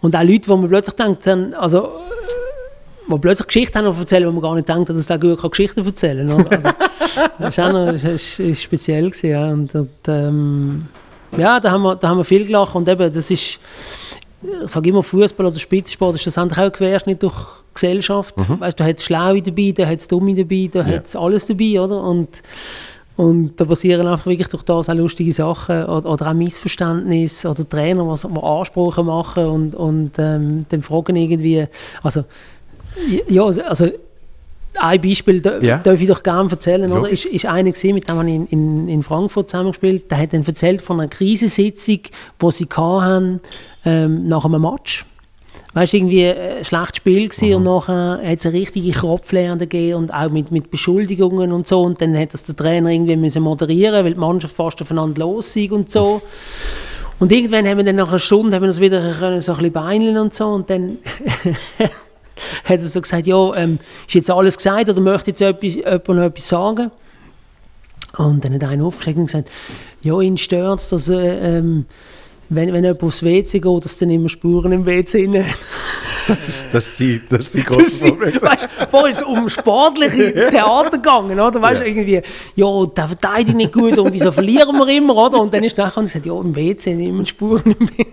[0.00, 1.90] und auch Leute, wo man plötzlich denkt, haben, also
[3.10, 5.84] wo plötzlich Geschichten haben erzählen, wo man gar nicht denkt, dass der gut kann Geschichten
[5.84, 6.46] erzählen kann.
[6.46, 6.68] Also,
[7.38, 9.10] das war auch noch, das ist, ist speziell.
[9.10, 9.50] Gewesen, ja.
[9.50, 10.86] Und, und, ähm,
[11.36, 12.74] ja, da haben, wir, da haben wir viel gelacht.
[12.74, 13.58] Und eben, das ist,
[14.42, 17.34] ich sage immer, Fußball oder Spitzensport ist schlussendlich auch ein Querschnitt durch
[17.74, 18.34] Gesellschaft.
[18.36, 20.96] Weißt, du hast Schlaue dabei, da hat es Dumme dabei, da Ja.
[20.96, 22.02] hat es alles dabei, oder?
[22.02, 22.28] Und,
[23.16, 27.68] und da passieren einfach wirklich durch das auch lustige Sachen oder, oder auch Missverständnisse oder
[27.68, 31.66] Trainer, die die Ansprüche machen und, und ähm, dann fragen irgendwie,
[32.02, 32.24] also
[33.28, 33.88] ja, also- also
[34.78, 35.78] ein Beispiel da, Ja.
[35.78, 36.90] darf ich doch gerne erzählen.
[36.92, 37.08] Oder?
[37.10, 40.08] Ist, ist einer gesehen, mit dem habe ich in, in, in Frankfurt zusammengespielt.
[40.10, 41.98] Der hat dann erzählt von einer Krisensitzung,
[42.40, 43.40] die sie hatten,
[43.84, 45.04] ähm, nach einem Match.
[45.72, 49.98] Weißt du, irgendwie ein schlechtes Spiel gewesen und nachher hat es eine richtige Kopflehre gegeben
[49.98, 51.82] und auch mit, mit Beschuldigungen und so.
[51.82, 55.54] Und dann hat das der Trainer irgendwie müssen moderieren, weil die Mannschaft fast aufeinander los
[55.54, 56.22] ist und so.
[57.20, 59.58] Und irgendwann haben wir dann nach einer Stunde haben wir das wieder können, so ein
[59.58, 60.46] bisschen beineln und so.
[60.48, 60.98] Und dann
[62.64, 63.78] hat er so gesagt, ja, ähm,
[64.08, 66.90] ist jetzt alles gesagt oder möchte jetzt etwas, jemand noch etwas sagen?
[68.16, 69.50] Und dann hat einer aufgesteckt und gesagt,
[70.02, 71.86] ja, ihn stört es, dass äh, ähm,
[72.50, 75.44] wenn, wenn jemand aufs WC geht, dass dann immer Spuren im WC rein
[76.28, 78.34] Das ist, das ist die, das ist die große Problem.
[78.34, 81.60] weißt, vorher ist es um sportliche ins Theater gegangen, oder?
[81.62, 81.86] Weißt, Ja.
[81.86, 82.20] irgendwie,
[82.54, 85.40] ja, der verteidigt nicht gut und wieso verlieren wir immer, oder?
[85.40, 88.06] Und dann ist nachher gesagt, ja, im WC immer Spuren im WC.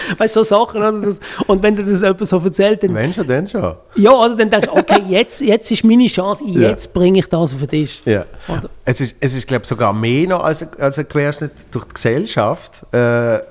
[0.18, 1.14] Weißt du, so Sachen, oder?
[1.46, 3.74] Und wenn dir das jemand so erzählt, dann, Wenn schon, dann schon.
[3.96, 6.68] ja, oder dann denkst du, okay, jetzt, jetzt ist meine Chance, Ja.
[6.70, 8.02] jetzt bringe ich das auf den Tisch.
[8.04, 8.24] Ja.
[8.48, 8.68] Oder?
[8.84, 11.94] Es ist, es ist glaube ich, sogar mehr noch als, als ein Querschnitt durch die
[11.94, 13.42] Gesellschaft, äh, der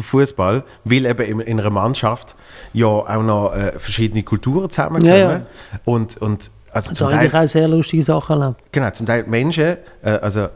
[0.00, 2.34] Fußball, weil eben in, in einer Mannschaft
[2.72, 5.12] ja auch noch äh, verschiedene Kulturen zusammenkommen.
[5.14, 5.42] Ja, ja.
[5.84, 8.60] Und, und also Also zum Teil, auch sehr lustige Sachen erlebt.
[8.72, 10.48] genau, zum Teil Menschen, äh, also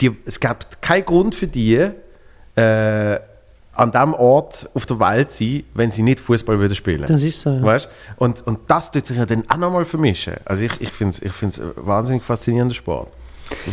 [0.00, 1.74] die, es gab keinen Grund für die,
[2.56, 3.18] äh,
[3.74, 7.04] an dem Ort auf der Welt sein, wenn sie nicht Fußball würden spielen.
[7.08, 7.50] Das ist so.
[7.50, 7.62] Ja.
[7.62, 7.88] Weißt?
[8.16, 10.34] Und, und das tut sich ja dann auch nochmal vermischen.
[10.44, 13.08] Also ich, ich finde es ich find's ein wahnsinnig faszinierender Sport,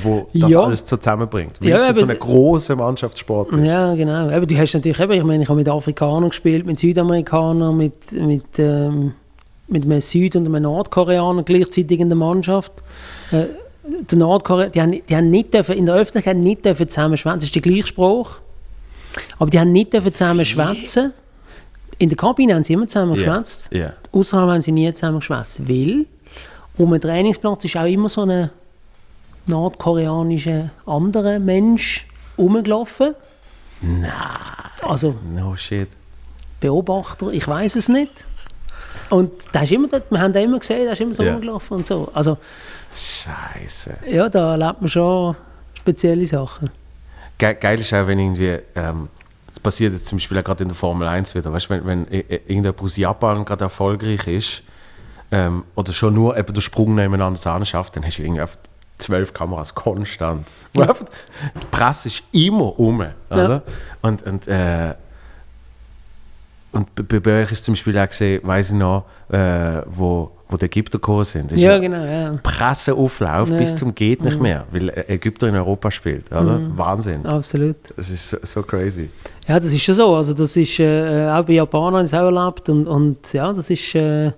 [0.01, 0.61] wo das Ja.
[0.61, 1.61] alles zusammenbringt.
[1.61, 3.63] Weil Ja, es so ein großer Mannschaftssport ist.
[3.65, 4.29] Ja, genau.
[4.29, 8.11] Aber du hast natürlich eben, ich meine, ich habe mit Afrikanern gespielt, mit Südamerikanern, mit,
[8.13, 9.13] mit, ähm,
[9.67, 12.71] mit einem Süd- und einem Nordkoreaner gleichzeitig in der Mannschaft.
[13.31, 13.45] Äh,
[14.09, 17.39] der Nordkorea, die haben, die haben nicht dürfen, in der Öffentlichkeit nicht dürfen zusammen schwätzen.
[17.39, 18.39] Das ist der gleiche Spruch.
[19.37, 21.13] Aber die haben nicht zusammen schwätzen.
[21.97, 23.69] In der Kabine haben sie immer zusammen geschwätzt.
[23.71, 23.93] Ja.
[24.11, 25.67] Außerhalb haben sie nie zusammen geschwätzt.
[25.67, 26.05] Weil
[26.77, 28.49] um den Trainingsplatz ist auch immer so ein
[29.47, 32.07] nordkoreanischer anderer Mensch
[32.37, 33.15] rumgelaufen.
[33.81, 34.11] Nein.
[34.81, 35.89] Also No shit.
[36.59, 38.11] Beobachter, ich weiß es nicht.
[39.09, 41.33] Und da ist immer, dort- wir haben den immer gesehen, der ist immer so Ja.
[41.33, 42.09] rumgelaufen und so.
[42.13, 42.37] Also
[42.93, 43.97] Scheiße.
[44.09, 45.35] ja, da erlebt man schon
[45.73, 46.69] spezielle Sachen.
[47.39, 49.09] Ge geil ist auch, wenn irgendwie, ähm,
[49.47, 51.85] das passiert jetzt zum Beispiel auch gerade in der Formel 1 wieder, weißt du, wenn,
[51.85, 54.61] wenn irgendjemand aus Japan gerade erfolgreich ist,
[55.31, 58.43] ähm, oder schon nur eben den Sprung nebeneinander anschafft, dann hast du irgendwie
[58.97, 60.47] zwölf Kameras konstant.
[60.77, 61.05] Einfach-
[61.61, 63.63] Die Presse ist immer um, oder?
[64.01, 64.93] Und, und, äh,
[66.71, 66.87] und
[67.23, 70.97] bei- euch ist zum Beispiel auch gesehen, weiss ich noch, äh, wo, wo die Ägypter
[70.97, 71.51] gekommen sind.
[71.51, 72.39] Das ist Ja, genau, ja.
[72.41, 73.57] Presseauflauf Ja.
[73.57, 76.57] bis zum geht nicht mehr, weil Ägypter in Europa spielt, oder?
[76.59, 76.77] Mhm.
[76.77, 77.25] Wahnsinn.
[77.25, 77.75] Absolut.
[77.95, 79.09] Das ist so, so crazy.
[79.47, 80.15] Ja, das ist schon so.
[80.15, 83.93] Also das ist äh, auch bei Japanern es auch erlebt und, und ja, das ist
[83.95, 84.31] äh,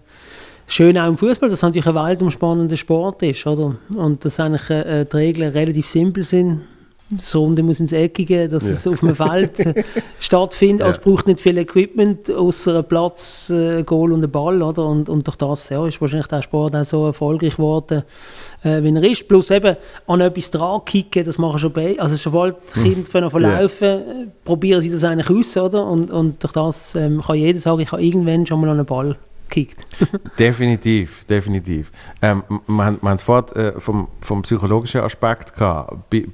[0.68, 3.76] schön auch im Fußball, dass es natürlich ein weltumspannender Sport ist, oder?
[3.95, 6.62] Und dass eigentlich äh, die Regeln relativ simpel sind.
[7.12, 8.72] Das Runde muss ins Eckige, dass Ja.
[8.74, 9.84] es auf einem Feld äh,
[10.20, 10.80] stattfindet.
[10.80, 10.86] Ja.
[10.86, 14.62] Also es braucht nicht viel Equipment, außer einen Platz, äh, ein Goal und ein Ball,
[14.62, 14.86] oder?
[14.86, 18.03] Und, und durch das ja, ist wahrscheinlich der Sport auch so erfolgreich geworden,
[18.64, 19.28] äh, wie er ist.
[19.28, 19.76] Plus eben
[20.07, 21.99] an etwas dran kicken, das machen schon bei.
[21.99, 23.30] Also sobald die Kinder von Ja.
[23.30, 24.03] verlaufen, äh,
[24.45, 25.86] probieren sie das eigentlich aus, oder?
[25.86, 28.86] Und, und durch das ähm, kann jeder sagen, ich habe irgendwann schon mal an einen
[28.86, 29.16] Ball
[29.49, 29.86] gekickt.
[30.39, 31.91] Definitiv, definitiv.
[32.22, 36.26] Ähm, m- wir haben wir haben es vorhin äh, vom, vom psychologischen Aspekt gehabt, bei,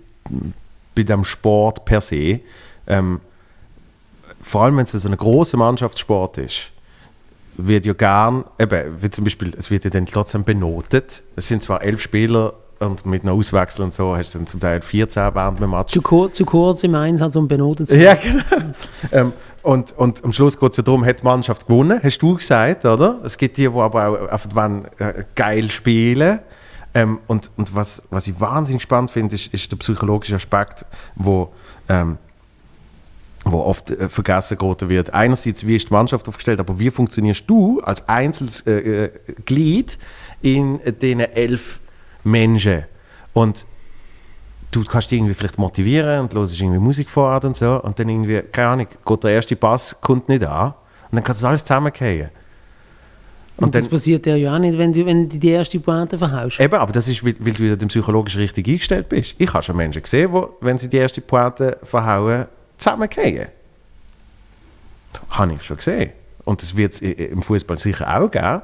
[0.97, 2.39] bei dem Sport per se.
[2.87, 3.21] Ähm,
[4.41, 6.71] vor allem, wenn es so ein großer Mannschaftssport ist,
[7.55, 11.23] wird ja gern, eben, wie zum Beispiel, es wird ja dann trotzdem benotet.
[11.35, 14.59] Es sind zwar elf Spieler und mit einem Auswechsel und so hast du dann zum
[14.59, 15.93] Teil 14 während dem Match.
[15.93, 18.43] Zu, kur zu kurz im Einsatz, um benotet zu Ja, genau.
[19.11, 19.33] ähm,
[19.63, 22.85] und, und am Schluss geht es ja darum, hat die Mannschaft gewonnen, hast du gesagt,
[22.85, 23.19] oder?
[23.23, 26.39] Es gibt die, die aber auch einfach wollen, äh, geil spielen.
[26.97, 30.83] Ähm, und und was, was ich wahnsinnig spannend finde, ist, ist der psychologische Aspekt,
[31.13, 31.53] wo,
[31.89, 32.17] ähm,
[33.45, 35.13] wo oft äh, vergessen geraten wird.
[35.13, 39.11] Einerseits, wie ist die Mannschaft aufgestellt, aber wie funktionierst du als einzelnes äh, äh,
[39.45, 39.99] Glied
[40.41, 41.79] in äh, diesen elf
[42.23, 42.85] Menschen?
[43.33, 43.67] Und
[44.71, 48.09] du kannst dich irgendwie vielleicht motivieren und hörst irgendwie Musik vor und so und dann
[48.09, 50.73] irgendwie, keine Ahnung, geht der erste Pass, kommt nicht an
[51.11, 52.31] und dann kann das alles zusammenfallen.
[53.57, 56.17] Und, Und das passiert dir ja auch nicht, wenn du, wenn du die erste Pointe
[56.17, 56.59] verhaust.
[56.59, 59.33] eben, aber das ist, weil, weil du wieder dem psychologisch richtig eingestellt bist.
[59.39, 62.45] Ich habe schon Menschen gesehen, die, wenn sie die erste Pointe verhauen,
[62.77, 63.47] zusammenfallen.
[65.31, 66.11] Habe ich schon gesehen.
[66.45, 68.61] Und das wird es im Fußball sicher auch geben.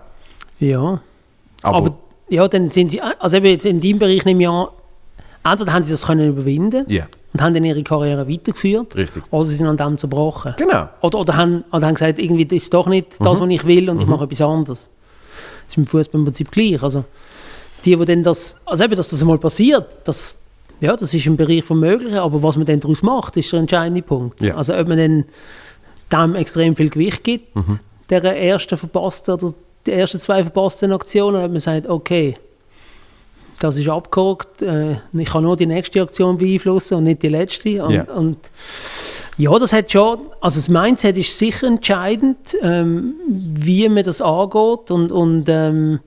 [0.59, 1.01] Ja.
[1.63, 1.97] Aber, Aber,
[2.29, 4.67] ja, dann sind sie, also eben jetzt in deinem Bereich nehme ich an,
[5.43, 9.23] entweder haben sie das können überwinden ja, und haben dann ihre Karriere weitergeführt, richtig.
[9.31, 10.53] oder sie sind an dem zerbrochen.
[10.57, 10.89] Genau.
[11.01, 13.89] Oder, oder, haben, oder haben gesagt, irgendwie, das ist doch nicht das, was ich will
[13.89, 14.89] und ich mache etwas anderes.
[15.67, 16.81] Das ist im Fußball im Prinzip gleich.
[16.83, 17.05] Also,
[17.85, 20.37] die, die dann das, also eben, dass das einmal passiert, das,
[20.79, 23.59] ja, das ist im Bereich vom Möglichen, aber was man dann daraus macht, ist der
[23.59, 24.41] entscheidende Punkt.
[24.41, 24.55] Ja.
[24.55, 25.25] Also ob man dann
[26.11, 27.47] dem extrem viel Gewicht gibt,
[28.09, 29.53] der ersten verpassten oder
[29.85, 32.37] die ersten zwei verpassten Aktionen, ob man sagt, okay,
[33.63, 37.83] das ist abgehakt, äh, ich kann nur die nächste Aktion beeinflussen und nicht die letzte.
[37.83, 38.03] Und, Ja.
[38.03, 38.37] und
[39.37, 44.91] ja, das hat schon, also das Mindset ist sicher entscheidend, ähm, wie man das angeht
[44.91, 46.01] und, und ähm,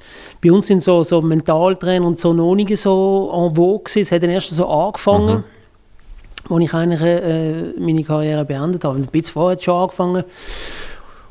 [0.44, 4.02] bei uns sind so, so Mentaltrainer und so noch nicht so en vogue gewesen.
[4.02, 5.44] es hat dann erst so angefangen,
[6.48, 8.96] als ich eigentlich äh, meine Karriere beendet habe.
[8.98, 10.24] Ein bisschen vorher schon angefangen.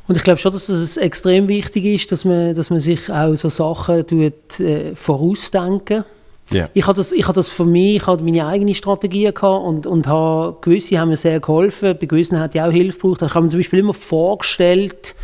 [0.08, 3.34] Und ich glaube schon, dass es extrem wichtig ist, dass man, dass man sich auch
[3.36, 6.04] so Sachen tut, äh, vorausdenken
[6.52, 6.68] Ja.
[6.74, 9.86] ich habe das, ich habe das für mich, ich habe meine eigene Strategie gehabt und,
[9.86, 13.22] und habe, gewisse haben mir sehr geholfen, bei gewissen hat ich auch Hilfe gebraucht.
[13.22, 15.14] Ich habe mir zum Beispiel immer vorgestellt,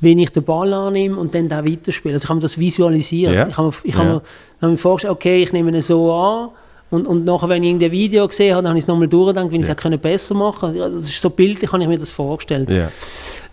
[0.00, 2.14] wenn ich den Ball annehme und dann da weiterspiele.
[2.14, 3.34] Also ich habe mir das visualisiert.
[3.34, 3.48] Ja.
[3.48, 4.22] Ich habe, mir- ich habe, mir,
[4.60, 6.50] habe mir vorgestellt, okay, ich nehme ihn so an
[6.90, 9.50] und, und nachher, wenn ich irgendein Video gesehen habe, dann habe ich es nochmal durchgedacht,
[9.50, 10.94] wenn ich es hätte besser machen können.
[10.94, 12.68] Das ist so bildlich, habe ich mir das vorgestellt.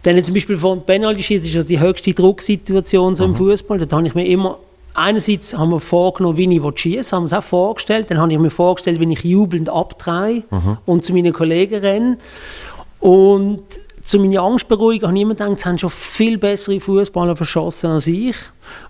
[0.03, 3.79] Dann zum Beispiel von Penalty Schießen ist ja die höchste Drucksituation so im Fußball.
[3.79, 4.59] Da habe ich mir immer
[4.95, 8.07] einerseits haben wir vorgenommen, wie ich schießen, haben wir es auch vorgestellt.
[8.09, 10.43] Dann habe ich mir vorgestellt, wie ich jubelnd abdrehe
[10.85, 12.17] und zu meinen Kollegen renne.
[12.99, 13.63] Und
[14.03, 18.05] zu meiner Angstberuhigung habe ich immer gedacht, es haben schon viel bessere Fußballer verschossen als
[18.07, 18.35] ich.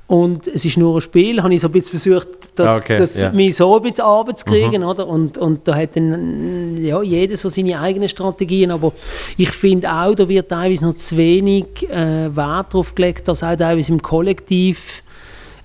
[0.07, 2.97] Und es ist nur ein Spiel, habe ich so ein bisschen versucht, das, Ah, okay,
[2.97, 3.31] das ja.
[3.31, 5.07] mich so ein bisschen runterzukriegen, oder?
[5.07, 8.91] Und, und da hat dann ja, jeder so seine eigenen Strategien, aber
[9.37, 13.55] ich finde auch, da wird teilweise noch zu wenig äh, Wert darauf gelegt, das auch
[13.55, 15.01] teilweise im Kollektiv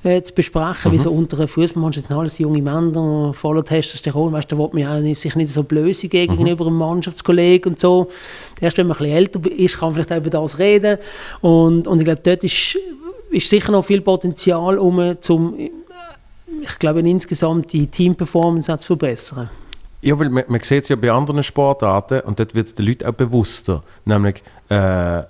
[0.02, 4.50] äh, zu besprechen, wie so unter einer Fußballmannschaft sind alles junge Männer, voller Testosteron, weißt
[4.50, 8.08] da will man ja sich nicht so blöse gegenüber einem Mannschaftskollegen und so.
[8.60, 10.98] Erst wenn man ein bisschen älter ist, kann man vielleicht auch über das reden
[11.40, 12.78] und, und ich glaube, dort ist,
[13.30, 19.50] ist sicher noch viel Potenzial, um zum, ich glaube, insgesamt die Teamperformance zu verbessern.
[20.02, 22.86] Ja, weil man, man sieht es ja bei anderen Sportarten und dort wird es den
[22.86, 23.82] Leuten auch bewusster.
[24.06, 25.22] Nämlich äh,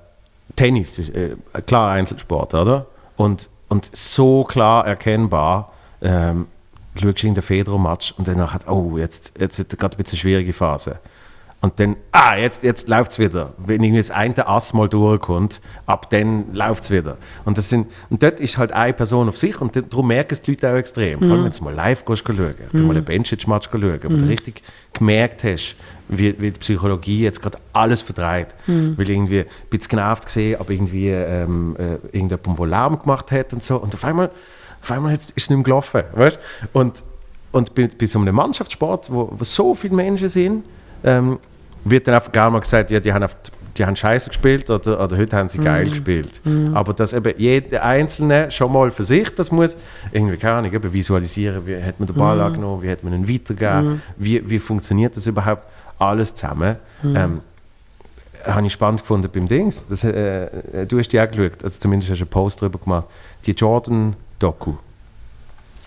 [0.54, 1.34] Tennis ist äh,
[1.66, 2.86] klar Einzelsport, oder?
[3.20, 6.48] und, und so klar erkennbar, ähm,
[7.00, 10.16] schaust in den Federer-Match und dann hat oh, jetzt, jetzt hat er gerade ein bisschen
[10.16, 10.98] eine schwierige Phase.
[11.62, 13.52] Und dann, ah, jetzt, jetzt läuft es wieder.
[13.58, 17.18] Wenn irgendwie das eine Ass mal durchkommt, ab dann läuft es wieder.
[17.44, 20.40] Und, das sind, und dort ist halt eine Person auf sich und darum merken es
[20.40, 21.18] die Leute auch extrem.
[21.20, 22.86] Vor allem, wenn du mal live gehst, schauen, mhm.
[22.86, 24.62] mal einen Benchic-Match schauen, wo du richtig
[24.94, 25.76] gemerkt hast,
[26.08, 28.48] wie, wie die Psychologie jetzt gerade alles verdreht.
[28.96, 33.52] Weil irgendwie ein bisschen genervt gesehen, aber irgendwie ähm, äh, irgendjemand, der Lärm gemacht hat
[33.52, 33.76] und so.
[33.76, 34.30] Und auf einmal,
[34.80, 36.04] auf einmal ist es nicht mehr gelaufen.
[36.14, 36.38] Weißt?
[36.72, 37.04] Und,
[37.52, 40.64] und bei, bei so einem Mannschaftssport, wo, wo so viele Menschen sind,
[41.04, 41.38] ähm,
[41.85, 45.03] wird dann einfach gerne mal gesagt, ja, die haben, oft, die haben scheiße gespielt oder,
[45.03, 46.41] oder heute haben sie geil gespielt.
[46.74, 49.76] Aber dass eben jeder Einzelne schon mal für sich das muss,
[50.12, 53.28] irgendwie, keine Ahnung, eben visualisieren, wie hat man den Ball angenommen, wie hat man ihn
[53.28, 55.66] weitergegeben, wie, wie funktioniert das überhaupt,
[55.99, 56.76] alles zusammen.
[57.05, 57.41] Ähm,
[58.47, 59.87] habe ich spannend gefunden beim Dings.
[59.89, 62.78] Das, äh, äh, du hast die auch geschaut, also zumindest hast du einen Post darüber
[62.78, 63.07] gemacht.
[63.45, 64.74] Die Jordan-Doku.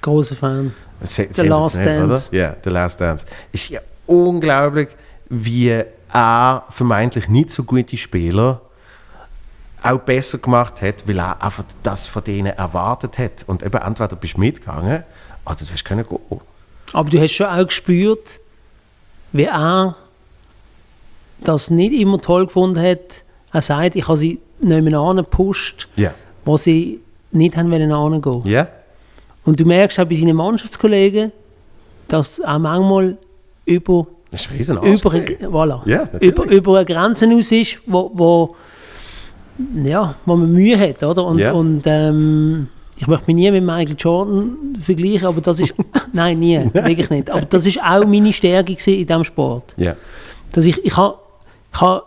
[0.01, 0.73] Großer Fan.
[1.01, 2.03] Se- The Last Dance.
[2.03, 2.21] Oder?
[2.37, 3.25] Ja, The Last Dance.
[3.51, 4.89] Ist ja unglaublich,
[5.35, 8.61] wie er vermeintlich nicht so gute Spieler
[9.81, 13.43] auch besser gemacht hat, weil er einfach das von denen erwartet hat.
[13.47, 15.03] Und eben entweder bist du mitgegangen
[15.45, 16.19] oder du hast können gehen.
[16.93, 18.39] Aber du hast schon auch gespürt,
[19.31, 19.95] wie er
[21.41, 23.23] das nicht immer toll gefunden hat.
[23.51, 26.13] Er sagt, ich habe sie nicht mehr angepusht, Ja.
[26.45, 28.41] wo sie nicht haben wollen angehen.
[28.45, 28.67] Ja?
[29.43, 31.31] Und du merkst auch bei seinen Mannschaftskollegen,
[32.07, 33.17] dass er manchmal
[33.65, 35.11] über, Das ist riesen über,
[35.59, 38.55] voilà, Ja, über, über eine Grenze aus ist, wo, wo,
[39.85, 41.03] ja, wo man Mühe hat.
[41.03, 41.23] Oder?
[41.23, 41.51] Und, Ja.
[41.51, 42.67] und ähm,
[42.97, 45.75] ich möchte mich nie mit Michael Jordan vergleichen, aber das ist,
[46.13, 47.29] nein, nie, wirklich nicht.
[47.29, 49.75] Aber das ist auch meine Stärke in diesem Sport.
[49.77, 49.95] Ja.
[50.51, 51.15] Dass ich, ich habe
[51.71, 52.03] ich ha,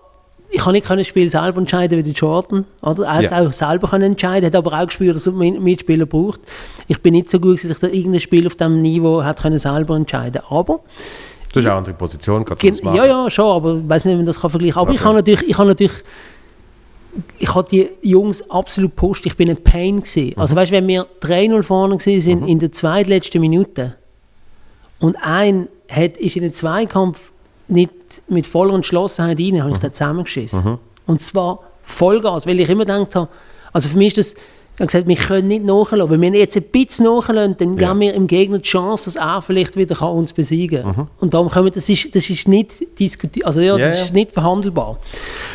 [0.51, 2.65] ich nicht das Spiel selber entscheiden wie der Jordan.
[2.83, 3.05] Oder?
[3.05, 3.41] Er hat es Ja.
[3.47, 6.41] auch selber können entscheiden, hat aber auch gespürt, dass er Mitspieler braucht.
[6.89, 9.59] Ich bin nicht so gut, dass ich da irgendein Spiel auf diesem Niveau hat können
[9.59, 10.81] selber entscheiden Aber,
[11.57, 12.97] Du hast auch eine andere Position, kannst du machen.
[12.97, 14.83] ja, ja, schon, aber ich weiß nicht, ob man das kann vergleichen kann.
[14.83, 15.07] Aber ich Okay.
[15.09, 16.03] habe natürlich, ich habe natürlich
[17.39, 19.25] ich habe die Jungs absolut gepusht.
[19.25, 20.35] Ich bin ein Pain gewesen.
[20.37, 20.41] Mhm.
[20.43, 23.95] Also weißt, wenn wir 3-0 vorne gewesen sind in der zweitletzten Minute
[25.01, 27.33] und ein hat, ist in den Zweikampf
[27.69, 27.91] nicht
[28.29, 29.63] mit voller Entschlossenheit rein, Mhm.
[29.63, 30.79] habe ich den zusammengeschissen.
[31.07, 33.29] Und zwar Vollgas, weil ich immer gedacht habe,
[33.73, 34.43] also für mich ist das,
[34.77, 36.11] ich habe gesagt, wir können nicht nachlassen.
[36.11, 37.89] Wenn wir jetzt ein bisschen nachlassen, dann Ja.
[37.89, 41.09] geben wir im Gegner die Chance, dass er vielleicht wieder kann uns besiegen kann.
[41.19, 43.81] Und darum können wir, das ist, das ist nicht diskutiert, also ja, Mhm.
[43.81, 44.99] Ja, das ist nicht verhandelbar.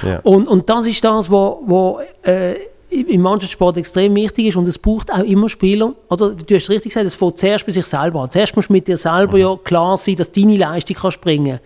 [0.03, 0.19] Ja.
[0.23, 2.55] Und, und das ist das, was wo, wo, äh,
[2.89, 6.91] im Mannschaftssport extrem wichtig ist und es braucht auch immer Spieler, oder du hast richtig
[6.91, 8.29] gesagt, es fängt zuerst bei sich selber an.
[8.31, 11.59] Zuerst musst du mit dir selber ja klar sein, dass deine Leistung kann springen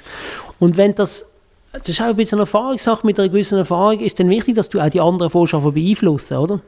[0.60, 1.26] Und wenn das,
[1.72, 4.70] das ist auch ein bisschen eine Erfahrungssache, mit einer gewissen Erfahrung ist dann wichtig, dass
[4.70, 6.60] du auch die anderen Vorschau beeinflussen, oder?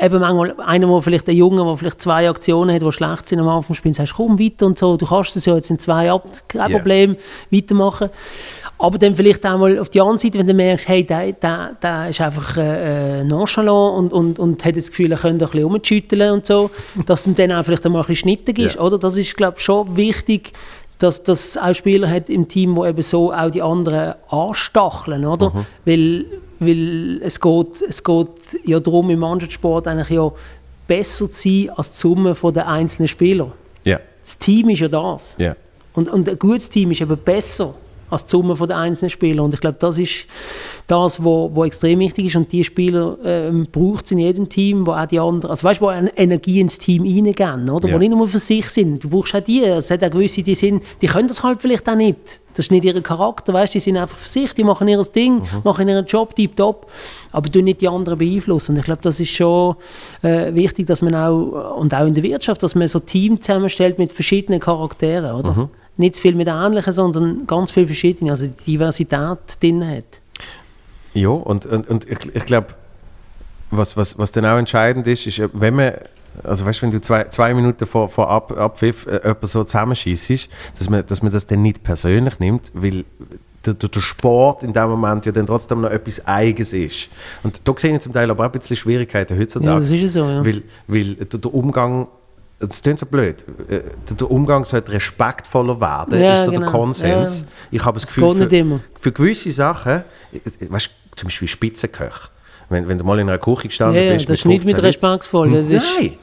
[0.00, 3.40] Eben manchmal einer, der vielleicht ein Junge, der vielleicht zwei Aktionen hat, die schlecht sind
[3.40, 6.10] am Anfang Spiels, sagst komm weiter und so, du kannst das ja jetzt in zwei
[6.10, 6.76] ab, kein Ja.
[6.78, 7.16] Problem,
[7.50, 8.10] weitermachen.
[8.78, 11.76] Aber dann vielleicht auch mal auf die andere Seite, wenn du merkst, hey, der, der,
[11.80, 15.50] der ist einfach äh, äh, nonchalant und, und, und hat das Gefühl, er könnte ein
[15.50, 16.70] bisschen rumschütteln und so,
[17.06, 18.80] dass ihm dann auch vielleicht einmal ein bisschen schnittig ist, Ja.
[18.80, 18.98] oder?
[18.98, 20.52] Das ist, glaube ich, schon wichtig,
[20.98, 25.50] dass das auch Spieler hat im Team, die eben so auch die anderen anstacheln, oder?
[25.50, 25.66] Mhm.
[25.84, 26.24] Weil,
[26.66, 28.28] weil es geht, es geht
[28.64, 30.30] ja darum, im Mannschaftssport eigentlich ja
[30.86, 33.52] besser zu sein als die Summe den einzelnen Spieler.
[33.84, 34.00] Ja.
[34.24, 35.36] Das Team ist ja das.
[35.38, 35.56] Ja.
[35.94, 37.74] Und, und ein gutes Team ist eben besser
[38.10, 39.46] als die Summe den einzelnen Spielern.
[39.46, 40.26] Und ich glaube, das ist
[40.92, 42.36] das, was wo, wo extrem wichtig ist.
[42.36, 45.80] Und die Spieler ähm, braucht es in jedem Team, wo auch die anderen, also weißt
[45.80, 47.88] du, Energie ins Team reingeben, oder?
[47.88, 47.94] Ja.
[47.94, 49.02] Wo nicht nur für sich sind.
[49.02, 49.64] Du brauchst auch die.
[49.64, 52.40] Es hat auch gewisse, die sind, die können das halt vielleicht auch nicht.
[52.54, 55.02] Das ist nicht ihr Charakter, weißt du, die sind einfach für sich, die machen ihr
[55.04, 56.86] Ding, machen ihren Job tiptop,
[57.30, 58.72] aber tun nicht die anderen beeinflussen.
[58.72, 59.76] Und ich glaube, das ist schon
[60.22, 63.98] äh, wichtig, dass man auch, und auch in der Wirtschaft, dass man so Team zusammenstellt
[63.98, 65.70] mit verschiedenen Charakteren, oder?
[65.96, 70.21] Nicht zu viel mit ähnlichen, sondern ganz viel verschiedene, also die Diversität drin hat.
[71.14, 72.68] Ja, und, und, und ich, ich glaube,
[73.70, 75.92] was, was, was dann auch entscheidend ist, ist, wenn man,
[76.44, 80.48] also weißt, wenn du zwei, zwei Minuten vor, vor Ab, Abpfiff äh, jemanden so zusammenschießt,
[80.78, 83.04] dass man, dass man das dann nicht persönlich nimmt, weil
[83.64, 87.08] der, der, der Sport in dem Moment ja dann trotzdem noch etwas Eigenes ist.
[87.42, 89.70] Und da sehe ich zum Teil aber auch ein bisschen Schwierigkeiten heutzutage.
[89.72, 90.44] Ja, das ist ja so, ja.
[90.44, 92.08] Weil, weil der, der Umgang,
[92.58, 96.60] das klingt so blöd, äh, der, der Umgang sollte respektvoller werden, Ja, ist so der
[96.60, 96.72] genau.
[96.72, 97.40] Konsens.
[97.40, 97.46] Ja.
[97.70, 100.02] Ich habe das Das Gefühl, für, für gewisse Sachen,
[100.32, 102.28] äh, weißt, zum Beispiel Spitzenköche,
[102.68, 104.76] wenn, wenn du mal in einer Küche gestanden Ja, bist, das ist nicht mit 15
[104.76, 105.48] Leuten- respektvoll.
[105.50, 106.16] Nein!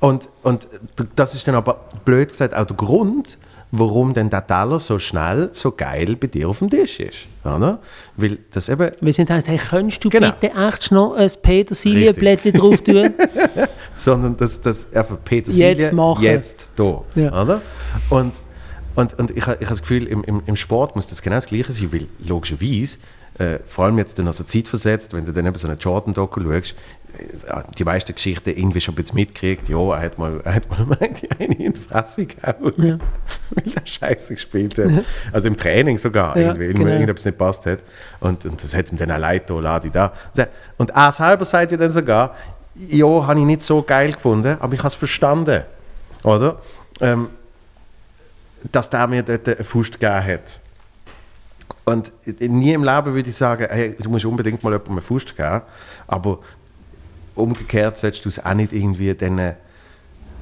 [0.00, 0.68] Und, und
[1.16, 3.38] das ist dann aber, blöd gesagt, auch der Grund,
[3.76, 7.26] warum denn der Teller so schnell, so geil bei dir auf dem Tisch ist.
[7.42, 7.80] Oder?
[8.16, 8.90] Weil das eben...
[9.00, 10.30] Wir sind heißt, hey, könntest du Genau.
[10.38, 13.12] bitte echt noch ein Petersilienblättchen drauf tun?
[13.94, 16.22] sondern dass das einfach Petersilie Jetzt machen.
[16.22, 17.42] jetzt da, Ja.
[17.42, 17.62] oder?
[18.10, 18.42] Und,
[18.94, 21.46] und, und ich, ich habe das Gefühl, im, im, im Sport muss das genau das
[21.46, 22.98] Gleiche sein, weil logischerweise,
[23.38, 26.40] äh, vor allem jetzt dann also Zeit versetzt, wenn du dann eben so eine Jordan-Doku
[26.40, 26.76] schaust,
[27.18, 30.70] äh, die meisten Geschichten irgendwie schon ein bisschen mitkriegt, ja, er hat mal, er hat
[30.70, 33.00] mal die eine in die Fresse gehauen,
[33.50, 35.04] weil er Scheiße gespielt hat.
[35.32, 36.92] Also im Training sogar, Ja, irgendwie, genau.
[36.92, 37.80] irgendetwas nicht passt hat.
[38.20, 40.12] Und, und das hat ihm dann auch leid getan, lade da.
[40.78, 42.36] Und er selber sagt ja dann sogar,
[42.74, 45.62] ja, habe ich nicht so geil gefunden, aber ich habe es verstanden.
[46.22, 46.60] Oder?
[47.00, 47.30] Ähm,
[48.72, 50.60] dass der mir dort einen Fuß gegeben hat.
[51.84, 55.34] Und nie im Leben würde ich sagen, hey, du musst unbedingt mal jemandem einen Fuß
[55.36, 55.62] geben,
[56.06, 56.38] aber
[57.34, 59.54] umgekehrt solltest du es auch nicht irgendwie denen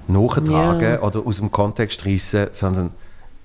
[0.08, 1.02] nachtragen Ja.
[1.02, 2.90] oder aus dem Kontext reissen, sondern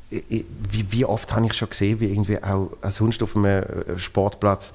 [0.09, 0.45] wie,
[0.89, 4.73] wie oft habe ich schon gesehen, wie irgendwie auch sonst auf einem äh, Sportplatz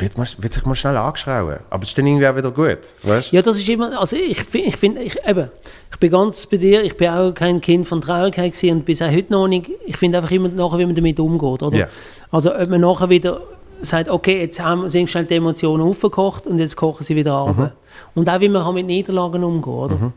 [0.00, 1.56] wird, man, wird sich mal schnell angeschrauben.
[1.70, 4.42] Aber es ist dann irgendwie auch wieder gut, weißt Ja, das ist immer, also ich
[4.44, 5.50] finde, ich, find, ich, eben,
[5.90, 9.10] ich bin ganz bei dir, ich bin auch kein Kind von Traurigkeit und bis auch
[9.10, 9.70] heute noch nicht.
[9.86, 11.76] Ich finde einfach immer nachher, wie man damit umgeht, oder?
[11.76, 11.88] Ja.
[12.30, 13.40] Also ob man nachher wieder
[13.82, 17.56] sagt, okay, jetzt haben, sind schnell die Emotionen aufgekocht und jetzt kochen sie wieder ab.
[17.56, 17.70] Mhm.
[18.14, 20.12] Und auch wie man kann mit Niederlagen umgehen, oder?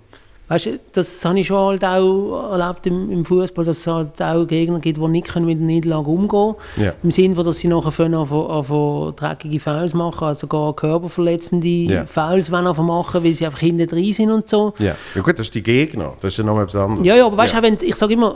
[0.50, 4.20] Weißt du, das habe ich schon halt auch erlebt im, im Fußball, dass es halt
[4.22, 6.94] auch Gegner gibt, die nicht können mit der Niederlage umgehen Ja.
[7.04, 12.06] Im Sinne, dass sie nachher von, von, von dreckige Fouls machen, also gar körperverletzende Ja.
[12.06, 14.74] Fouls einfach machen, weil sie einfach hinten drin sind und so.
[14.80, 14.96] Ja.
[15.16, 17.06] ja gut, das ist die Gegner, das ist ja nochmal etwas anderes.
[17.06, 18.36] Ja, ja, aber weißt du, wenn, ich sage immer,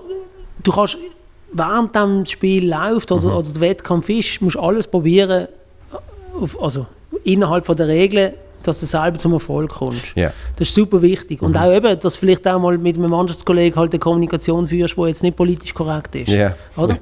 [0.63, 0.97] du kannst,
[1.51, 3.37] während dem Spiel läuft oder, Mhm.
[3.37, 5.47] oder der Wettkampf ist, musst du alles probieren,
[6.39, 6.85] auf, also
[7.23, 8.33] innerhalb von der Regeln,
[8.67, 10.15] dass du selber zum Erfolg kommst.
[10.15, 10.31] Ja.
[10.55, 11.41] Das ist super wichtig.
[11.41, 11.47] Mhm.
[11.47, 14.95] Und auch eben, dass du vielleicht auch mal mit einem Mannschaftskollegen halt eine Kommunikation führst,
[14.97, 16.29] die jetzt nicht politisch korrekt ist.
[16.29, 16.55] Ja.
[16.77, 16.95] Oder?
[16.95, 16.99] Ja.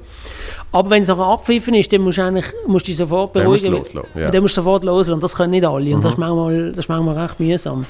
[0.72, 3.46] Aber wenn es nachher abpfiffen ist, dann musst du, eigentlich, musst du dich sofort Dann
[3.46, 3.84] musst du beruhigen.
[3.94, 4.28] loslassen, ja.
[4.28, 4.32] Mhm.
[4.32, 5.20] Dann musst du sofort loslassen.
[5.20, 5.94] Das können nicht alle.
[5.94, 7.84] Und das, ist manchmal, das ist manchmal recht mühsam.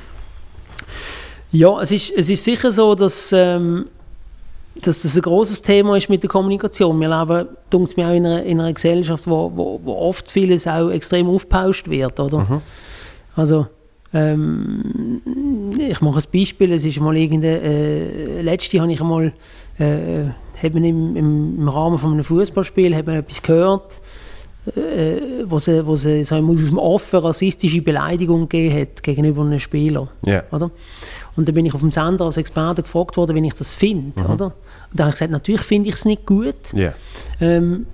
[1.52, 3.86] Ja, es ist, es ist sicher so, dass, ähm,
[4.80, 6.98] dass das ein großes Thema ist mit der Kommunikation.
[6.98, 10.66] Wir leben, dunkt mir auch in einer, in einer Gesellschaft, wo, wo, wo oft vieles
[10.66, 12.62] auch extrem aufgepauscht wird, oder?
[13.34, 13.66] Also,
[14.14, 15.22] ähm,
[15.78, 19.32] ich mache ein Beispiel, es ist mal irgendeine, äh, letzte habe ich einmal,
[19.78, 20.24] äh,
[20.62, 24.02] hat man im, im, Rahmen von einem Fußballspiel hat man etwas gehört,
[24.76, 29.58] äh, wo sie, wo sie so aus dem Offen rassistische Beleidigung gegeben hat gegenüber einem
[29.58, 30.08] Spieler.
[30.26, 30.42] Ja.
[30.52, 30.70] Oder?
[31.34, 34.22] Und dann bin ich auf dem Sender als Experte gefragt worden, wie ich das finde.
[34.24, 34.46] Oder?
[34.46, 34.54] Und
[34.92, 36.54] da habe ich gesagt, natürlich finde ich es nicht gut.
[36.74, 36.92] Ja.
[37.40, 37.86] Ähm,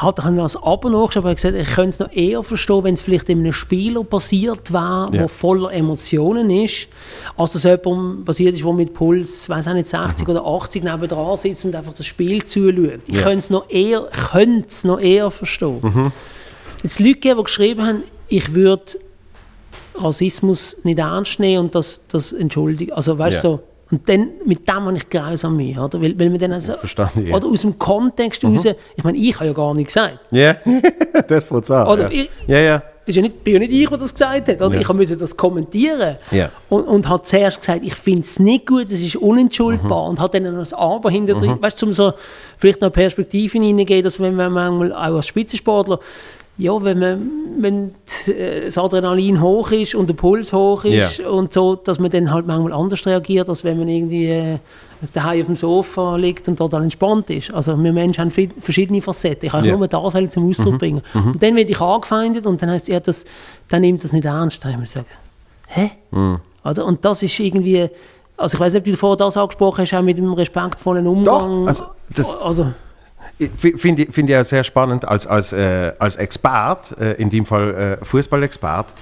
[0.00, 2.94] hat er als Abo nachgeschaut, aber er gesagt, ich könnte es noch eher verstehen, wenn
[2.94, 5.18] es vielleicht in einem Spieler passiert wäre, Ja.
[5.18, 6.88] der voller Emotionen ist,
[7.36, 11.36] als dass jemandem passiert ist, der mit Puls, weiß auch nicht, 60 oder 80 nebendran
[11.36, 13.00] sitzt und einfach das Spiel zuschaut.
[13.06, 13.22] Ich Ja.
[13.22, 16.12] könnte es noch eher, könnte es noch eher verstehen.
[16.82, 18.82] Jetzt Leute die geschrieben haben, ich würde
[19.96, 22.92] Rassismus nicht ernst nehmen und das, das entschuldigen.
[22.92, 23.54] Also weißt du Ja.
[23.56, 23.60] so.
[23.90, 26.00] Und dann, mit dem habe ich grausam Mühe, oder?
[26.02, 27.34] Weil, weil man dann also, verstanden, ja.
[27.34, 28.64] Oder aus dem Kontext raus,
[28.96, 30.18] ich meine, ich habe ja gar nichts gesagt.
[30.30, 30.56] Ja,
[31.28, 31.86] das fängt es an.
[31.88, 32.22] Oder ja.
[32.22, 32.82] ich- ja, ja.
[33.06, 34.60] Ist ja nicht, bin ja nicht ich, der das gesagt hat.
[34.60, 34.74] Oder?
[34.74, 34.80] Ja.
[34.82, 36.16] Ich musste das kommentieren.
[36.30, 36.50] Ja.
[36.68, 40.04] Und, und hat zuerst gesagt, ich finde es nicht gut, es ist unentschuldbar.
[40.04, 40.10] Mhm.
[40.10, 41.56] Und hat dann noch das Aber hinter drin.
[41.58, 42.12] Weißt du, um so
[42.58, 46.00] vielleicht noch Perspektive hineingehen, dass wenn man manchmal auch als Spitzensportler,
[46.58, 47.94] ja, wenn, man, wenn
[48.66, 51.28] das Adrenalin hoch ist und der Puls hoch ist Ja.
[51.28, 54.58] und so, dass man dann halt manchmal anders reagiert, als wenn man irgendwie äh,
[55.12, 57.52] daheim auf dem Sofa liegt und total entspannt ist.
[57.52, 59.46] Also wir Menschen haben vi- verschiedene Facetten.
[59.46, 59.76] Ich kann Ja.
[59.76, 61.00] nur das halt zum Ausdruck bringen.
[61.14, 63.24] Und dann werde ich angefeindet und dann heißt ja, das,
[63.68, 64.64] dann nimmt das nicht ernst.
[64.64, 65.06] Dann habe ich gesagt,
[65.68, 65.90] hä?
[66.64, 66.84] Oder?
[66.86, 67.88] Und das ist irgendwie,
[68.36, 71.68] also ich weiß nicht, ob du vorher das angesprochen hast, auch mit dem respektvollen Umgang.
[71.68, 71.84] also
[72.14, 72.66] das- also
[73.56, 77.46] Finde ich, find ich auch sehr spannend als, als, äh, als Expert, äh, in dem
[77.46, 78.94] Fall äh, Fußballexpert.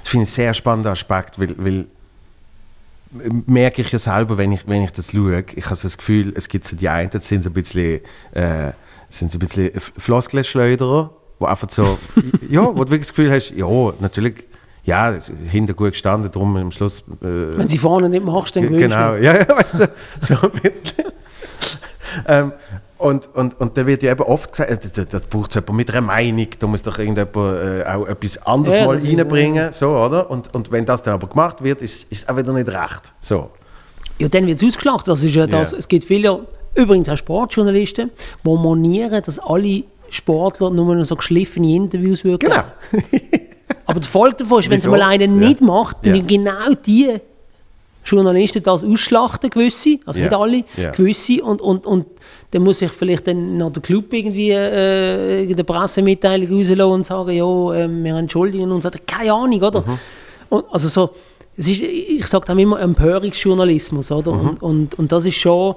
[0.00, 4.66] Das finde ich sehr spannender Aspekt, weil, weil äh, merke ich ja selber, wenn ich,
[4.66, 7.44] wenn ich das schaue, ich habe das Gefühl, es gibt so die einen, das sind
[7.44, 8.00] so ein bisschen,
[8.32, 8.72] äh,
[9.08, 11.96] sind so ein bisschen Floskelschleuderer, wo einfach so,
[12.48, 14.46] ja, wo du wirklich das Gefühl hast, ja, natürlich,
[14.82, 15.16] ja,
[15.48, 19.14] hinter gut gestanden, drum am Schluss äh, wenn sie vorne nicht machst, dann gewinnst Genau,
[19.14, 19.88] ja, ja, weißt du,
[20.20, 21.04] so ein bisschen.
[22.26, 22.52] ähm,
[23.00, 25.90] und, und, und da wird ja eben oft gesagt, äh, das, das braucht jemand mit
[25.90, 30.30] einer Meinung, da muss doch irgendjemand äh, auch etwas anderes Ja, mal reinbringen, so, oder?
[30.30, 33.12] Und, und wenn das dann aber gemacht wird, ist, es auch wieder nicht recht.
[33.20, 33.50] So.
[34.18, 35.08] Ja, dann wird es ausgelacht.
[35.08, 35.72] Das ist ja das.
[35.72, 35.78] Ja.
[35.78, 36.40] Es gibt viele,
[36.74, 38.10] übrigens auch Sportjournalisten,
[38.44, 42.64] die monieren, dass alle Sportler nur noch so geschliffene Interviews würden Genau.
[43.86, 45.30] Aber das Folge davon ist, wenn es mal einer Ja.
[45.30, 46.16] nicht macht, dann Ja.
[46.18, 47.14] sind genau die
[48.04, 50.26] Journalisten das ausschlachten, gewisse, also Ja.
[50.26, 50.90] nicht alle, Ja.
[50.90, 52.06] gewisse, und, und, und
[52.52, 57.06] dann muss ich vielleicht dann noch der Club irgendwie äh, in der Pressemitteilung rauslassen und
[57.06, 59.80] sagen, ja, ähm, wir entschuldigen uns, keine Ahnung, oder?
[59.82, 59.98] Mhm.
[60.48, 61.10] Und, also so,
[61.56, 64.32] es ist, ich sage dann immer Empörungsjournalismus, oder?
[64.32, 64.48] Mhm.
[64.48, 65.76] Und, und, und das ist schon,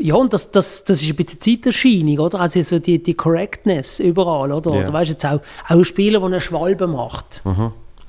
[0.00, 2.40] ja, und das, das, das ist ein bisschen Zeiterscheinung, oder?
[2.40, 4.74] Also so die, die Correctness überall, oder?
[4.74, 4.82] Ja.
[4.82, 7.42] Oder weißt du jetzt auch, auch Spieler, der eine Schwalbe macht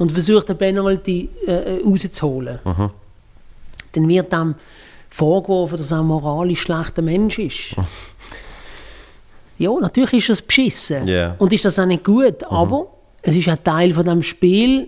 [0.02, 2.60] und versucht, den Penalty äh, rauszuholen,
[3.94, 4.56] dann wird dem
[5.10, 7.76] vorgeworfen, dass er ein moralisch schlechter Mensch ist.
[9.58, 11.08] ja, natürlich ist das beschissen.
[11.08, 11.36] Ja.
[11.38, 12.88] Und ist das auch nicht gut, aber
[13.22, 14.88] es ist ein Teil von dem Spiel,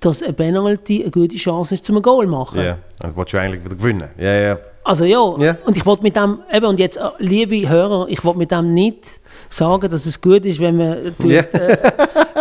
[0.00, 2.62] dass ein Penalty eine gute Chance ist, zum ein Goal zu machen.
[2.62, 4.08] Ja, dann willst du eigentlich wieder gewinnen.
[4.18, 4.58] Ja, ja.
[4.84, 5.56] Also ja, Ja.
[5.64, 8.74] und ich wollte mit dem, eben, und jetzt, äh, liebe Hörer, ich wollte mit dem
[8.74, 9.20] nicht
[9.52, 11.40] sagen, dass es gut ist, wenn man tut, Ja.
[11.42, 11.78] äh,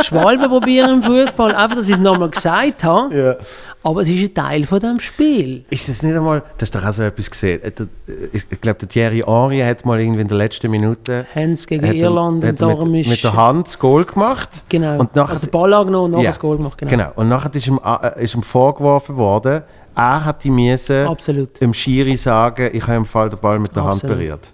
[0.03, 3.15] Schwalben probieren im Fußball, einfach, dass ich es nochmal gesagt habe.
[3.15, 3.35] ja.
[3.83, 5.65] Aber es ist ein Teil von dem Spiel.
[5.71, 7.61] Ist das nicht einmal, das ist doch auch so etwas gesehen.
[7.63, 7.85] Äh, äh,
[8.31, 11.95] Ich, glaube, der Thierry Henry hat mal irgendwie in der letzten Minute Hans gegen hat
[11.95, 13.09] Irland hat und darum mit, ist...
[13.09, 14.63] mit der Hand das Goal gemacht.
[14.69, 16.29] Genau, Und nachher, also den Ball angenommen und nachher Ja.
[16.29, 16.77] das Goal gemacht.
[16.77, 16.91] Genau.
[16.91, 17.11] Genau.
[17.15, 19.61] Und nachher ist ihm, äh, ist ihm vorgeworfen worden,
[19.95, 21.59] er hat die müssen Absolut.
[21.59, 24.17] dem Schiri sagen, ich habe im Fall den Ball mit der Hand Absolut.
[24.17, 24.53] berührt.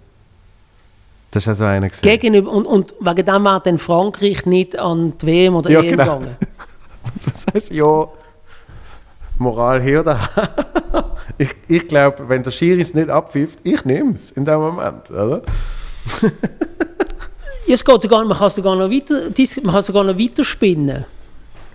[1.30, 2.08] Das ist also einer gesehen.
[2.08, 5.86] Gegenüber, und, und wegen dem war dann Frankreich nicht an die WM oder Ja, EM
[5.88, 6.04] genau.
[6.18, 6.36] gegangen.
[7.14, 8.06] Du sagst, ja,
[9.38, 10.18] Moral hier oder
[11.38, 15.10] Ich, ich glaube, wenn der Schiri es nicht abpfifft, ich nehme es in dem Moment,
[15.10, 15.42] oder?
[17.70, 19.30] Es geht sogar, man kann es sogar noch weiter,
[19.62, 21.04] man kann sogar noch weiter spinnen.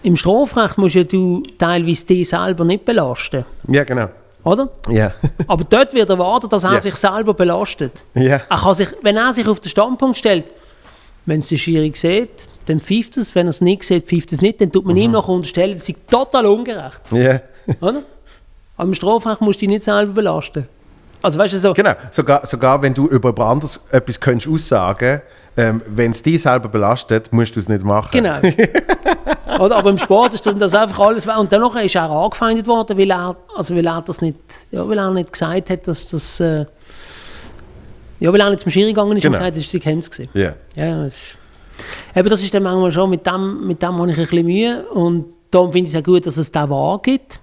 [0.01, 4.09] Im Strafrecht musst ja du teilweise dich selber nicht belasten, Ja, genau.
[4.43, 4.69] Oder?
[4.89, 5.13] Ja.
[5.47, 6.81] Aber dort wird erwartet, dass er Ja.
[6.81, 8.03] sich selber belastet.
[8.13, 8.41] ja.
[8.49, 10.45] Er kann sich, wenn er sich auf den Standpunkt stellt,
[11.25, 12.29] wenn es der Schiri sieht,
[12.65, 13.33] dann pfeift es.
[13.35, 14.59] Wenn er es nicht sieht, pfeift es nicht.
[14.59, 15.01] Dann tut man Mhm.
[15.03, 17.01] ihm noch unterstellen, das sei total ungerecht.
[17.11, 17.39] Ja.
[17.81, 18.03] Oder?
[18.75, 20.67] Aber im Strafrecht musst du dich nicht selber belasten.
[21.21, 21.93] Also weißt du so, Genau.
[22.11, 25.21] Sogar, sogar wenn du über jemand anderes etwas könntest aussagen
[25.55, 28.09] ähm, wenn es dich selber belastet, musst du es nicht machen.
[28.11, 28.37] Genau.
[29.59, 31.27] Oder, aber im Sport ist das einfach alles.
[31.27, 34.37] Und danach ist er angefeindet worden, weil er, also weil er das nicht,
[34.71, 36.39] ja, weil er nicht gesagt hat, dass das.
[36.39, 36.65] Äh,
[38.19, 39.37] ja, weil er nicht zum Schiri gegangen ist Genau.
[39.37, 40.09] und gesagt hat, das war Hans.
[40.09, 40.29] Gewesen.
[40.33, 40.53] Ja.
[40.75, 41.37] Ja, das ist,
[42.15, 44.83] eben, das ist dann manchmal schon, mit dem, mit dem habe ich ein bisschen Mühe.
[44.89, 47.39] Und darum finde ich es auch gut, dass es da wahr gibt.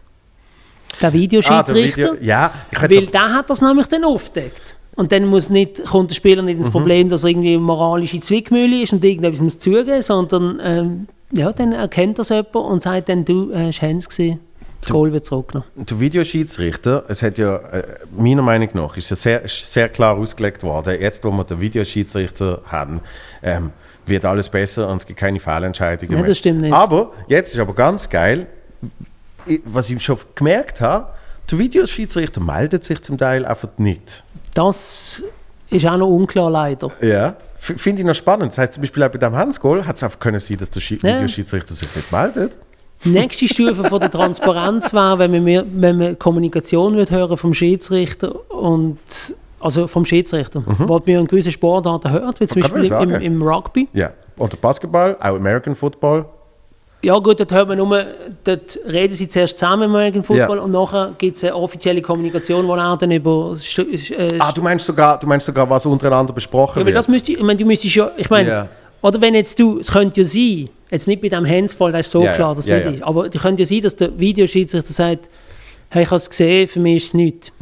[1.01, 1.97] Der Ah, der Videoschiedsrichter.
[2.15, 4.77] Video, ja, weil der hat das nämlich dann aufgedeckt.
[5.01, 6.73] Und dann muss nicht, kommt der Spieler nicht ins Mhm.
[6.73, 11.73] Problem, dass er irgendwie moralische Zwickmühle ist und irgendetwas muss zugeben, sondern ähm, ja, dann
[11.73, 14.41] erkennt das jemand und sagt dann, du äh, hast Hans gesehen,
[14.83, 15.67] das Goal wird zurückgenommen.
[15.75, 17.83] Der Videoschiedsrichter, es hat ja äh,
[18.15, 21.01] meiner Meinung nach ist ja sehr, ist sehr klar ausgelegt worden.
[21.01, 23.01] Jetzt, wo wir den Videoschiedsrichter haben,
[23.43, 23.71] ähm,
[24.05, 26.29] wird alles besser und es gibt keine Fehlentscheidungen Nein, mehr.
[26.29, 26.75] das stimmt nicht.
[26.75, 28.47] Aber jetzt ist aber ganz geil,
[29.65, 31.07] was ich schon gemerkt habe,
[31.51, 34.25] der Videoschiedsrichter meldet sich zum Teil einfach nicht.
[34.55, 35.23] Das
[35.71, 36.91] ist auch noch unklar leider.
[37.01, 37.37] Ja.
[37.59, 38.53] Finde ich noch spannend.
[38.53, 40.81] Das heißt zum Beispiel auch bei dem Hansgoal hat es einfach können sein, dass der
[40.81, 41.15] Schi Ja.
[41.17, 42.57] Videoschiedsrichter sich nicht meldet.
[43.05, 47.37] Die nächste Stufe von der Transparenz wäre, wenn man, mehr, wenn man Kommunikation wird hören
[47.37, 48.99] vom Schiedsrichter und
[49.59, 50.89] also vom Schiedsrichter, mhm.
[50.89, 53.89] was man in gewissen Sportarten hört, wie zum Kann Beispiel im, im Rugby.
[53.93, 54.11] Ja.
[54.39, 56.27] Oder Basketball, auch American Football.
[57.03, 58.05] Ja gut, dort hört man nur,
[58.45, 60.63] dort reden sie zuerst zusammen im American Football Ja.
[60.65, 63.57] und nachher gibt es eine offizielle Kommunikation, wo er dann über...
[63.79, 66.95] Äh, Ah, du meinst sogar, du meinst sogar was untereinander besprochen ja, wird?
[66.97, 68.69] das müsste, ich meine, du müsstest ja, ich meine, Ja.
[69.01, 72.13] oder wenn jetzt du, es könnte ja sein, jetzt nicht bei dem Handsfall, das ist
[72.13, 72.35] so ja.
[72.35, 75.29] klar, dass es Ja, nicht ist, aber es könnte ja sein, dass der Videoschiedsrichter sagt,
[75.89, 77.53] hey, ich habe es gesehen, für mich ist es nichts.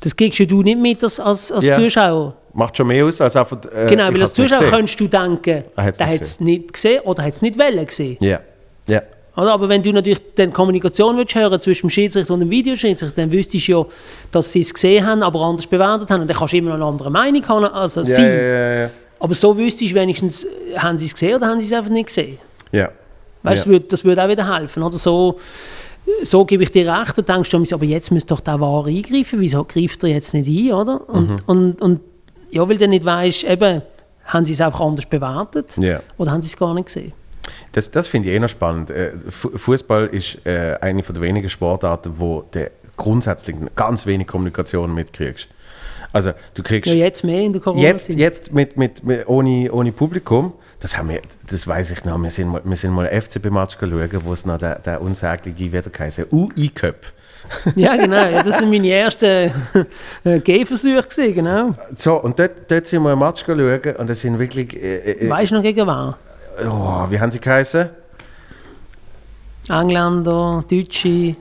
[0.00, 1.64] Das kriegst ja du nicht mit als, als, als.
[1.64, 1.74] Ja.
[1.74, 2.34] Zuschauer.
[2.52, 3.58] Macht schon mehr aus als einfach.
[3.74, 7.00] Äh, Genau, weil als Zuschauer könntest du denken, Er hat's der hat es nicht gesehen
[7.04, 8.16] oder hat es nicht wollen gesehen.
[8.20, 8.40] Ja.
[8.88, 9.02] Ja.
[9.36, 9.52] Oder?
[9.52, 13.30] Aber wenn du natürlich dann Kommunikation willst hören zwischen dem Schiedsrichter und dem Videoschiedsrichter, dann
[13.30, 13.84] wüsstest du ja,
[14.30, 16.22] dass sie es gesehen haben, aber anders bewertet haben.
[16.22, 18.22] Und dann kannst du immer noch eine andere Meinung haben als Ja, sie.
[18.22, 18.90] ja, ja, ja.
[19.18, 22.06] Aber so wüsstest du wenigstens, haben sie es gesehen oder haben sie es einfach nicht
[22.08, 22.38] gesehen.
[22.72, 22.90] ja.
[23.42, 24.82] Weißt, du, das, würde, das würde auch wieder helfen.
[24.82, 24.96] Oder?
[24.96, 25.38] So,
[26.22, 27.16] so gebe ich dir recht.
[27.18, 29.40] Du denkst du, aber jetzt müsste doch der Wahr eingreifen.
[29.40, 30.72] Wieso greift er jetzt nicht ein?
[30.74, 31.08] Oder?
[31.08, 31.36] Und, Mhm.
[31.46, 32.00] und, und
[32.50, 33.82] ja, weil du nicht weißt, eben,
[34.24, 36.00] haben sie es einfach anders bewertet Ja.
[36.18, 37.12] oder haben sie es gar nicht gesehen?
[37.72, 38.90] Das, das finde ich eh noch spannend.
[38.90, 44.26] Äh, Fu- Fußball ist äh, eine von der wenigen Sportarten, wo du grundsätzlich ganz wenig
[44.26, 45.48] Kommunikation mitkriegst.
[46.12, 49.70] Also du kriegst Ja, jetzt mehr in der corona jetzt, jetzt mit, mit, mit, ohne,
[49.70, 53.06] ohne Publikum, das, haben wir, das weiß ich noch, wir sind mal, wir sind mal
[53.08, 56.96] FCB-Match schauen, wo es noch der, der unsagliche, wie der geheißen, UI-Cup.
[57.76, 58.26] Ja, genau.
[58.28, 59.52] Ja, das sind meine ersten
[60.24, 61.74] äh, Gehversuche, gewesen, genau.
[61.94, 65.30] So, und dort, dort sind wir ein Match schauen und das sind wirklich, äh, äh,
[65.30, 66.14] Weißt du noch gegen wen?
[66.68, 67.88] oh, wie haben sie geheißen?
[69.68, 71.36] Engländer, Deutsche,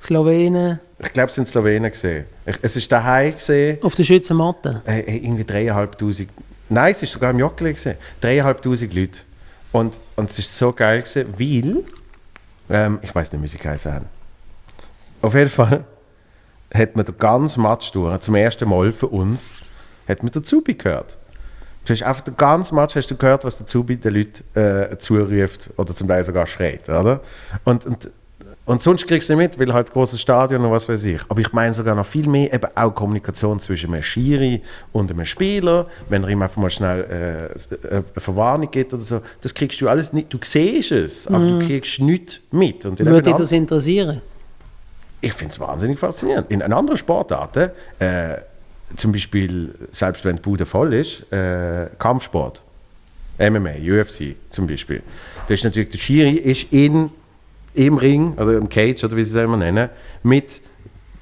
[0.00, 2.24] Slowenen Ich glaube, es sind Slowenen gesehen.
[2.62, 3.78] Es ist daheim gesehen.
[3.82, 4.82] auf der Schützenmatte.
[4.84, 6.30] Hey, irgendwie dreieinhalbtausend.
[6.68, 7.96] Nein, es ist sogar im Joggeli gesehen.
[8.20, 9.20] Dreieinhalbtausend Leute.
[9.72, 11.84] Und, und es ist so geil gewesen, weil
[12.70, 14.06] ähm, ich weiß nicht, wie sie geheißen haben.
[15.20, 15.84] Auf jeden Fall
[16.72, 19.50] hat man den ganzen Match durch, zum ersten Mal für uns,
[20.06, 21.18] hat man den Zubi gehört.
[21.84, 24.98] Du hast einfach den ganzen Match hast du gehört, was der Zubi den Leuten äh,
[24.98, 27.22] zuruft oder zum Teil sogar schreit, oder?
[27.64, 28.10] Und, und,
[28.68, 31.20] und sonst kriegst du nicht mit, weil halt großes Stadion und was weiß ich.
[31.28, 34.62] Aber ich meine sogar noch viel mehr eben auch Kommunikation zwischen einem Schiri
[34.92, 37.50] und einem Spieler, wenn er ihm einfach mal schnell
[37.82, 39.20] äh, eine Verwarnung gibt oder so.
[39.40, 40.32] Das kriegst du alles nicht.
[40.32, 42.86] Du siehst es, aber du kriegst nichts mit.
[42.86, 44.20] Und Würde dich das interessieren?
[45.20, 46.50] ich finde es wahnsinnig faszinierend.
[46.50, 48.36] In anderen Sportarten, äh,
[48.96, 52.62] zum Beispiel, selbst wenn die Bude voll ist, äh, Kampfsport,
[53.38, 55.02] MMA, UFC zum Beispiel,
[55.46, 57.10] da ist natürlich der Schiri ist in,
[57.78, 59.88] im Ring, oder im Cage, oder wie sie es immer nennen,
[60.22, 60.60] mit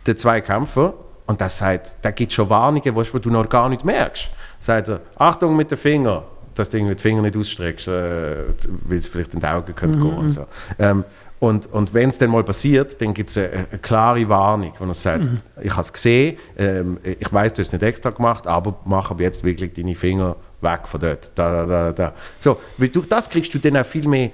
[0.07, 0.94] den zwei Kämpfern
[1.26, 4.30] und das sagt, da gibt schon Warnungen, wo du noch gar nicht merkst.
[4.59, 6.22] Sagt er, Achtung mit den Fingern,
[6.54, 8.44] dass du irgendwie die Finger nicht ausstreckst, äh,
[8.84, 10.46] weil es vielleicht in die Augen könnte gehen und so.
[10.78, 11.04] Ähm,
[11.38, 14.86] und, und wenn es dann mal passiert, dann gibt es eine, eine klare Warnung, wo
[14.86, 15.28] er sagt,
[15.61, 19.11] ich habe es gesehen, ähm, ich weiß, du hast es nicht extra gemacht, aber mach
[19.11, 21.32] aber jetzt wirklich deine Finger weg von dort.
[21.34, 22.14] Da, da, da, da.
[22.38, 24.30] So, weil durch das kriegst du dann auch viel mehr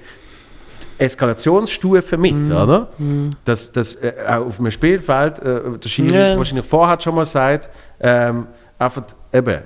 [1.03, 2.89] Eskalationsstufen mit, oder?
[3.45, 6.37] Dass, dass äh, auch auf einem Spielfeld äh, der Schiri Ja.
[6.37, 8.47] wahrscheinlich vorher schon mal sagt, ähm,
[8.79, 9.59] einfach eben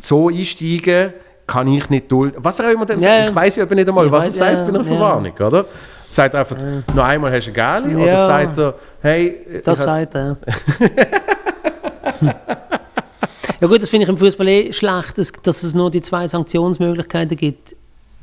[0.00, 1.12] so einsteigen
[1.46, 2.36] kann ich nicht dulden.
[2.42, 4.26] Was er auch immer dann Ja, sagt, ich weiß ja eben nicht einmal, Ich was
[4.26, 4.84] weiss, er sagt ja, bei einer.
[4.84, 5.64] Verwarnung, oder?
[6.10, 6.56] Sagt einfach,
[6.94, 8.16] noch einmal hast du Gali, oder Ja.
[8.26, 10.36] sagt er, hey, ich Das sagt er.
[13.60, 16.26] ja gut, das finde ich im Fußball eh schlecht, dass, dass es nur die zwei
[16.26, 17.74] Sanktionsmöglichkeiten gibt.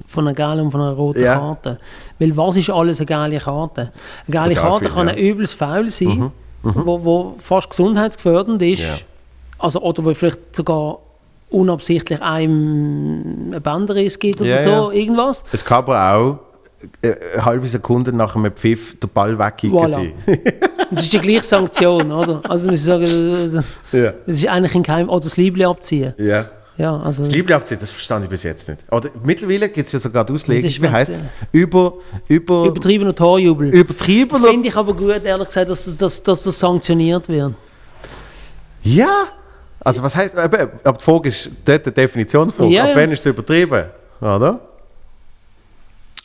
[0.08, 1.36] Von einer gelben und von einer roten Ja.
[1.36, 1.80] Karte.
[2.20, 3.82] Weil was ist alles eine gelbe Karte?
[3.82, 3.91] Eine
[4.28, 5.14] gelbe Total Karte viel, kann ja.
[5.14, 5.20] Mhm.
[5.20, 6.32] ein übles Foul sein,
[6.64, 8.82] Wo, wo fast gesundheitsgefährdend ist.
[8.84, 8.95] Ja.
[9.60, 10.99] Also, oder wo vielleicht sogar
[11.49, 15.43] unabsichtlich einem ein Bänderriss gibt oder so, irgendwas.
[15.51, 16.39] Es kann aber auch
[17.01, 20.12] äh, eine halbe Sekunde nach einem Pfiff der Ball wegkicken Voilà.
[20.91, 22.41] Das ist die gleiche Sanktion, oder?
[22.47, 23.03] Also muss ich sagen,
[23.91, 25.10] das ist eigentlich ein Keim...
[25.10, 26.14] Oder das Liebling abziehen.
[26.18, 26.45] ja.
[26.78, 27.24] Ja, also...
[27.24, 28.82] Das Lieblingsabzeit, das verstand ich bis jetzt nicht.
[28.92, 31.22] Oder mittlerweile gibt es ja sogar die Auslegung, wie heißt es?
[31.54, 31.94] Über,
[32.28, 33.70] über, Übertriebener Torjubel.
[33.74, 34.48] übertriebener.
[34.50, 37.54] Finde ich aber gut, ehrlich gesagt, dass, das- dass, dass das sanktioniert wird.
[38.84, 39.28] Ja!
[39.80, 42.70] Also was heißt, aber, aber die Frage ist dort die Definitionsfrage.
[42.72, 42.96] Ja, Ab ja.
[42.96, 43.86] wann ist es übertrieben?
[44.20, 44.60] Oder?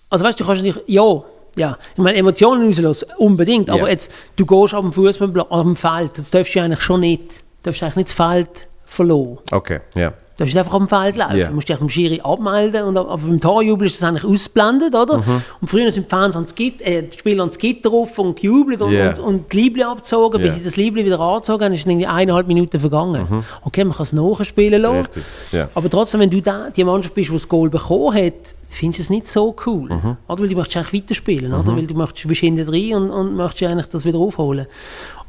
[0.09, 0.81] Also weißt du, du kannst nicht...
[0.87, 1.23] Ja,
[1.57, 1.79] ja.
[1.93, 3.69] Ich meine, Emotionen rauslassen, unbedingt.
[3.71, 3.89] Aber Ja.
[3.89, 7.23] jetzt, du gehst auf dem Fußballplatz, auf dem Feld, das darfst du eigentlich schon nicht...
[7.63, 9.39] Du darfst eigentlich nicht das Feld verloren.
[9.53, 10.11] Okay, ja.
[10.11, 11.36] Du darfst nicht einfach auf dem Feld laufen.
[11.36, 11.49] Ja.
[11.49, 15.18] Du musst dich am Schiri abmelden und aber beim Torjubel ist das eigentlich ausgeblendet, oder?
[15.18, 15.43] Mhm.
[15.61, 18.80] Und früher sind die Fans ans Gitter, äh, die Spieler ans Gitter rauf und gejubelt
[18.82, 19.11] und, Ja.
[19.11, 20.41] und, und die Liebling abgezogen.
[20.43, 23.45] Bis sie das Liebling wieder angezogen haben, ist irgendwie eineinhalb Minuten vergangen.
[23.64, 25.09] Okay, man kann es nachspielen lassen.
[25.53, 25.57] Mhm.
[25.59, 25.68] Ja.
[25.74, 29.03] Aber trotzdem, wenn du da, die Mannschaft bist, die das Goal bekommen hat, findest du
[29.03, 29.88] es nicht so cool.
[29.91, 30.16] Mhm.
[30.28, 30.43] Oder?
[30.43, 31.53] Weil du möchtest eigentlich weiterspielen.
[31.53, 31.76] Oder?
[31.76, 34.66] Weil du möchtest, du bist hinten drin und, und möchtest eigentlich das wieder aufholen.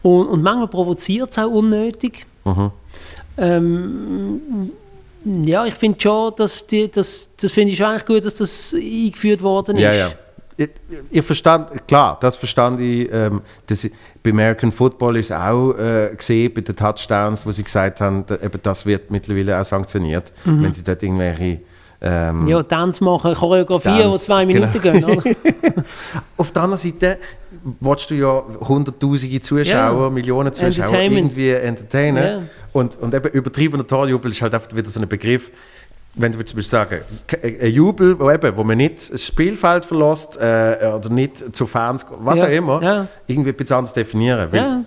[0.03, 2.25] Und, und manchmal provoziert es auch unnötig.
[2.45, 2.71] Mhm.
[3.37, 4.71] Ähm,
[5.23, 8.73] ja, ich finde schon, dass die, das, das finde ich schon eigentlich gut, dass das
[8.73, 9.81] eingeführt worden ist.
[9.81, 10.11] Ja, ja.
[10.57, 10.69] Ich,
[11.09, 13.09] ich verstand, klar, das verstand ich.
[13.11, 13.87] Ähm, das,
[14.21, 18.35] bei American Football ist auch äh, gesehen, bei den Touchdowns, wo sie gesagt haben, da,
[18.35, 21.61] eben das wird mittlerweile auch sanktioniert, wenn sie dort irgendwelche.
[22.03, 22.47] Ähm.
[22.47, 25.15] Ja, Tanz machen, Choreografie, die zwei Minuten genau.
[25.17, 25.35] gehen.
[26.37, 27.17] Auf der anderen Seite
[27.79, 30.09] willst du ja hunderttausende Zuschauer, Ja.
[30.09, 32.23] Millionen Zuschauer irgendwie entertainen.
[32.23, 32.39] Ja.
[32.73, 35.51] Und, und eben übertriebener Torjubel ist halt einfach wieder so ein Begriff,
[36.15, 39.85] wenn du zum Beispiel sagen, ke- ein Jubel, wo, eben, wo man nicht das Spielfeld
[39.85, 42.45] verlässt äh, oder nicht zu Fans, was Ja.
[42.47, 43.07] auch immer, Ja.
[43.27, 44.51] irgendwie bisschen anders definieren.
[44.51, 44.83] Weil Ja.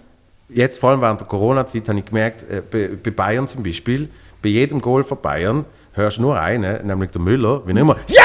[0.51, 4.09] Jetzt, vor allem während der Corona-Zeit, habe ich gemerkt, äh, bei, bei Bayern zum Beispiel,
[4.43, 5.65] bei jedem Goal von Bayern
[5.95, 8.21] hörst du nur einen, nämlich der Müller, wie immer «Ja!»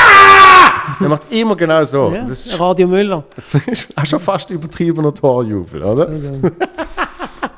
[0.99, 2.11] Er macht immer genau so.
[2.13, 2.21] Ja.
[2.21, 3.23] Das ist Radio Müller,
[3.95, 6.09] auch schon fast übertriebener Torjubel, oder?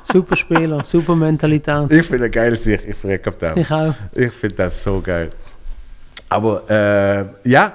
[0.04, 1.90] super Spieler, super Mentalität.
[1.90, 3.56] Ich finde ein geiles Sicht, ich verrecke auf dem.
[3.56, 3.94] Ich auch.
[4.12, 5.30] Ich finde das so geil.
[6.28, 7.72] Aber äh, ja,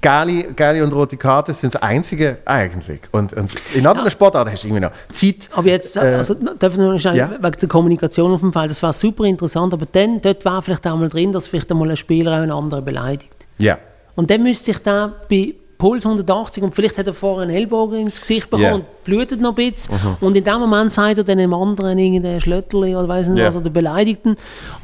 [0.00, 3.00] Gali, Gali und rote Karte sind das Einzige eigentlich.
[3.12, 5.48] Und, und in anderen Sportarten hast du irgendwie noch Zeit.
[5.52, 7.30] Aber jetzt, Äh, also, darf ich noch schnell, ja.
[7.30, 10.86] wegen der Kommunikation auf dem Feld, das war super interessant, aber dann, dort war vielleicht
[10.86, 13.46] auch mal drin, dass vielleicht einmal ein Spieler auch einen anderen beleidigt.
[13.58, 13.78] Ja,
[14.16, 18.00] Und dann müsste sich da bei, Puls 180 und vielleicht hat er vorher einen Ellbogen
[18.00, 18.74] ins Gesicht bekommen Ja.
[18.74, 19.94] und blutet noch ein bisschen.
[20.20, 23.46] Und in dem Moment sagt er dann dem anderen irgendeinen Schlötterli oder weiss nicht Ja.
[23.48, 24.36] was, oder Beleidigten.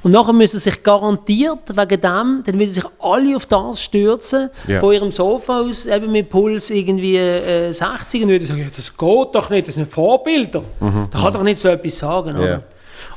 [0.03, 4.51] Und nachher müssen sie sich garantiert wegen dem, dann würden sich alle auf das stürzen,
[4.67, 4.81] Ja.
[4.81, 8.97] von ihrem Sofa aus, eben mit Puls irgendwie äh, 60 und würden sagen, ja, das
[8.97, 10.63] geht doch nicht, das sind Vorbilder.
[10.81, 12.37] Da kann doch nicht so etwas sagen.
[12.37, 12.63] Oder?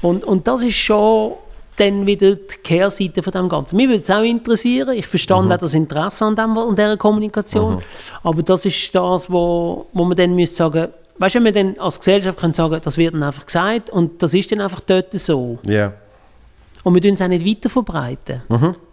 [0.01, 1.33] Und, und das ist schon
[1.77, 3.75] dann wieder die Kehrseite von dem Ganzen.
[3.75, 7.81] Mich würde es auch interessieren, ich verstand auch das Interesse an, dem, an dieser Kommunikation,
[8.23, 11.79] aber das ist das, wo, wo man dann müsste sagen, weißt du, wenn wir dann
[11.79, 15.13] als Gesellschaft können sagen, das wird dann einfach gesagt und das ist dann einfach dort
[15.13, 15.57] so.
[15.63, 15.93] Ja.
[16.83, 18.41] Und wir tun es auch nicht weiter verbreiten,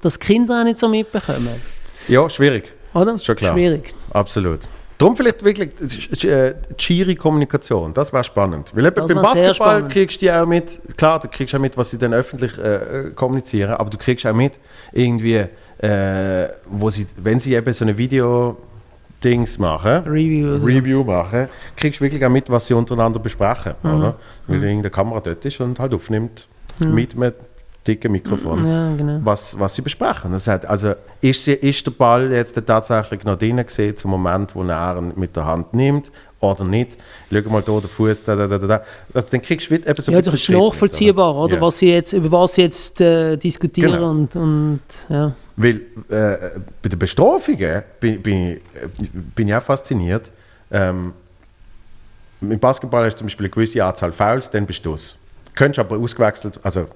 [0.01, 1.61] dass die Kinder auch nicht so mitbekommen.
[2.09, 2.73] ja, schwierig.
[2.95, 3.19] Oder?
[3.19, 3.55] Schon klar.
[3.55, 3.95] Schwierig.
[4.13, 4.61] Absolut.
[5.01, 8.71] Darum vielleicht wirklich äh, die Kommunikation, das wäre spannend.
[8.75, 11.75] Weil eben Das beim Basketball kriegst du ja auch mit, klar, du kriegst auch mit,
[11.79, 14.61] was sie dann öffentlich äh, kommunizieren, aber du kriegst auch mit,
[14.93, 15.47] irgendwie,
[15.79, 20.57] äh, wo sie, wenn sie eben so eine Video-Dings machen, Review.
[20.57, 23.95] Review machen, kriegst du wirklich auch mit, was sie untereinander besprechen, Mhm.
[23.95, 24.17] oder?
[24.49, 26.47] Weil irgendeine Kamera dort ist und halt aufnimmt
[26.81, 27.33] mit einem
[27.87, 29.21] dicken Mikrofon Ja, genau.
[29.25, 30.33] was, was sie besprechen.
[30.33, 34.55] Das heißt, also ist, sie, ist der Ball jetzt tatsächlich noch drin gesehen zum Moment,
[34.55, 36.99] wo er ihn mit der Hand nimmt oder nicht?
[37.33, 38.83] Schau mal da, der Fuß, da, da, da, da.
[39.15, 41.57] Also, dann kriegst du wieder eben so ein Ja, das ist nachvollziehbar, oder?
[41.57, 41.61] Ja.
[41.63, 44.11] Was sie jetzt, über was sie jetzt äh, diskutieren Genau.
[44.11, 45.33] und, und ja.
[45.57, 45.77] Weil
[46.09, 48.57] äh, bei den Bestrafungen bin, bin,
[48.99, 50.31] ich- bin ich auch fasziniert.
[50.71, 51.13] Ähm,
[52.41, 55.15] Im Basketball hast du zum Beispiel eine gewisse Anzahl Fouls, dann bist du es.
[55.55, 56.87] Könntest aber ausgewechselt, also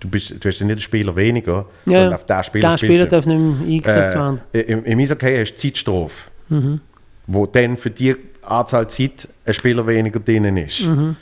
[0.00, 3.06] du, bist, du hast ja nicht einen Spieler weniger, sondern auf den Spieler der Spieler
[3.06, 4.40] darf nicht mehr eingesetzt werden.
[4.52, 6.80] Äh, Im, Im Eishockey hast du Zeitstrafe, Mhm.
[7.26, 10.82] wo dann für die Anzahl Zeit ein Spieler weniger drinnen ist.
[10.86, 11.16] Mhm.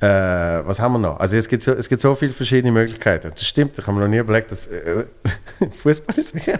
[0.00, 1.18] Äh, was haben wir noch?
[1.18, 3.30] Also es gibt, so, es gibt so viele verschiedene Möglichkeiten.
[3.30, 5.04] Das stimmt, ich habe mir noch nie überlegt, dass äh,
[5.82, 6.56] Fußball ist wirklich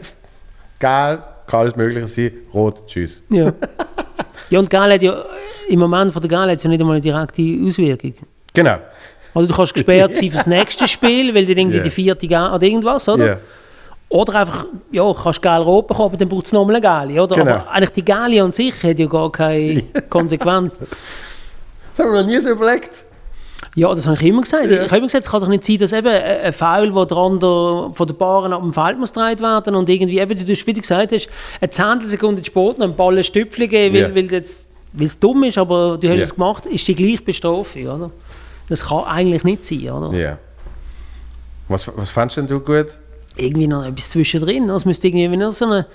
[0.81, 3.23] geil, kann alles Mögliche sein, rot, tschüss.
[3.31, 3.53] Ja.
[4.51, 5.25] ja, und Gal hat ja
[5.69, 8.15] im Moment von der Gal hat es ja nicht einmal eine direkte Auswirkung.
[8.55, 8.79] Genau.
[9.35, 11.83] Also du kannst gesperrt sein fürs nächste Spiel, weil dir irgendwie Ja.
[11.83, 13.27] die vierte Gal oder irgendwas, oder?
[13.27, 13.37] Ja.
[14.11, 17.35] Oder einfach, ja, kannst Gal rot bekommen, aber dann braucht es nochmal eine Gali, oder?
[17.37, 17.51] Genau.
[17.57, 20.79] Aber eigentlich die Gali an sich hat ja gar keine Konsequenz.
[20.79, 23.05] Das haben wir noch nie so überlegt.
[23.75, 24.65] Ja, das habe ich immer gesagt.
[24.67, 24.85] Ja.
[24.85, 27.17] Ich habe immer gesagt, es kann doch nicht sein, dass eben ein Foul, wo der
[27.19, 30.67] andere von den Paaren ab dem Feld muss gedreht werden und irgendwie, eben, du hast,
[30.67, 31.29] wie du gesagt hast,
[31.61, 34.31] eine Zehntelsekunde Sport noch einen Ball ein Stüpfchen geben, weil, Ja.
[34.31, 36.25] weil, es dumm ist, aber du hast Ja.
[36.25, 38.11] es gemacht, ist die gleiche Bestrafung, oder?
[38.69, 40.17] Das kann eigentlich nicht sein, oder?
[40.17, 40.39] Ja.
[41.69, 42.99] Was, was fandest denn du gut?
[43.37, 44.69] Irgendwie noch etwas zwischendrin.
[44.71, 45.87] Es müsste irgendwie noch so eine...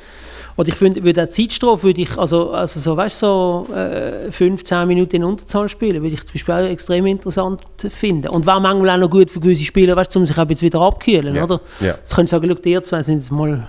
[0.55, 4.31] Oder ich finde, würde auch Zeitstrafe, würde ich, also, also so, weißt du, so äh,
[4.31, 8.27] 15 Minuten in Unterzahl spielen, würde ich zum Beispiel auch extrem interessant finden.
[8.29, 10.61] Und wäre manchmal auch noch gut für gewisse Spieler, weißt du, um sich auch jetzt
[10.61, 11.43] wieder abkühlen, Ja.
[11.45, 11.59] oder?
[11.79, 11.95] Ja.
[12.03, 13.67] Sie können sagen, schau, ihr zwei sind jetzt mal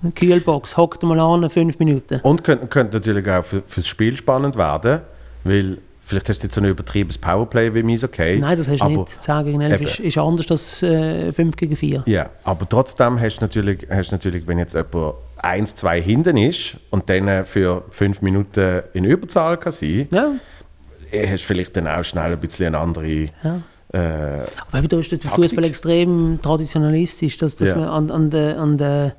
[0.00, 2.20] eine Kühlbox, hockt mal an, fünf Minuten.
[2.22, 5.00] Und könnte, könnte natürlich auch für, fürs Spiel spannend werden,
[5.42, 8.38] weil vielleicht hast du jetzt so ein übertriebenes Powerplay wie im Eishockey.
[8.38, 9.22] Nein, das hast du nicht.
[9.22, 9.90] 10 gegen 11 Eben.
[9.90, 12.02] ist, ist anders als äh, 5 gegen 4.
[12.06, 16.36] Ja, aber trotzdem hast du natürlich, hast du natürlich wenn jetzt jemand 1, 2 hinten
[16.36, 20.32] ist und dann äh, für 5 Minuten in Überzahl kann sein, Ja,
[21.10, 23.28] äh, hast du vielleicht dann auch schnell ein bisschen eine andere...
[23.42, 23.60] Ja.
[23.94, 25.20] Äh, aber da ist der.
[25.20, 27.76] Fußball extrem traditionalistisch, dass, dass Ja.
[27.76, 29.16] man an, an der an der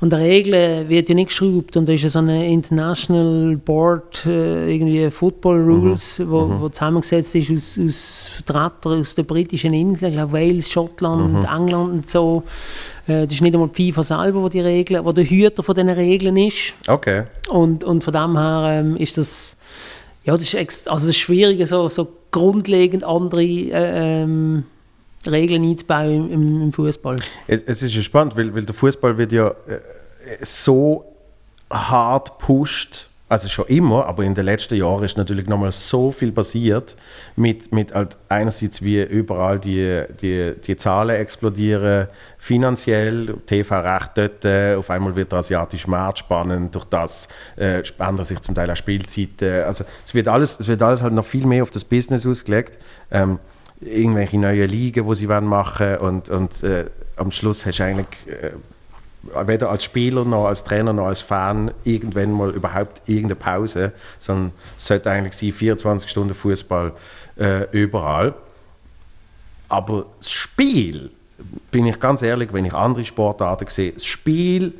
[0.00, 4.26] an der Regeln wird ja nicht geschraubt und da ist ja so eine International Board,
[4.26, 10.12] äh, irgendwie Football Rules, wo, wo zusammengesetzt ist aus, aus Vertretern aus den britischen Inseln,
[10.12, 12.42] ich glaube Wales, Schottland, England und so.
[13.06, 15.74] Äh, das ist nicht einmal die FIFA selber, wo die Regeln, wo der Hüter von
[15.74, 16.74] diesen Regeln ist.
[16.88, 17.24] okay.
[17.48, 19.56] Und, und von dem her ähm, ist das,
[20.24, 24.64] ja, das ist, also das ist schwierig, so, so grundlegend andere äh, ähm,
[25.30, 27.16] Regeln einzubauen im, im, Fußball.
[27.46, 29.54] Es, es ist ja spannend, weil, weil der Fußball wird ja äh,
[30.42, 31.04] so
[31.70, 36.30] hart pusht, also schon immer, aber in den letzten Jahren ist natürlich nochmal so viel
[36.30, 36.96] passiert,
[37.36, 44.74] mit, mit halt einerseits wie überall die, die, die Zahlen explodieren, finanziell, TV-Recht dort, äh,
[44.74, 48.76] auf einmal wird der asiatische Markt spannend, durch das äh, ändern sich zum Teil auch
[48.76, 52.26] Spielzeiten, also es wird alles, es wird alles halt noch viel mehr auf das Business
[52.26, 52.78] ausgelegt.
[53.10, 53.38] Ähm,
[53.84, 56.86] irgendwelche neuen Ligen, die sie wollen machen und, und äh,
[57.16, 58.52] am Schluss hast du eigentlich äh,
[59.46, 64.52] weder als Spieler noch als Trainer noch als Fan irgendwann mal überhaupt irgendeine Pause, sondern
[64.76, 66.92] es sollte eigentlich sein 24 Stunden Fußball
[67.38, 68.34] äh, überall.
[69.68, 71.10] Aber das Spiel,
[71.70, 74.74] bin ich ganz ehrlich, wenn ich andere Sportarten sehe, das Spiel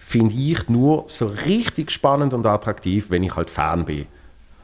[0.00, 4.06] finde ich nur so richtig spannend und attraktiv, wenn ich halt Fan bin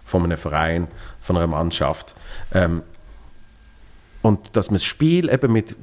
[0.04, 0.88] von einem Verein,
[1.20, 2.14] von einer Mannschaft.
[2.52, 2.82] Ähm,
[4.26, 5.76] und dass man das Spiel eben mit,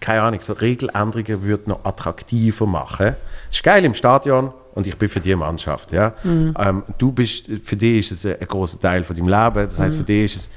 [0.00, 3.14] keine Ahnung, so Regeländerungen würde noch attraktiver machen.
[3.48, 5.92] Es ist geil im Stadion und ich bin für die Mannschaft.
[5.92, 6.14] Ja?
[6.24, 9.68] Ähm, du bist, für dich ist es ein, ein großer Teil von deinem Leben.
[9.68, 10.50] Das heißt, für dich ist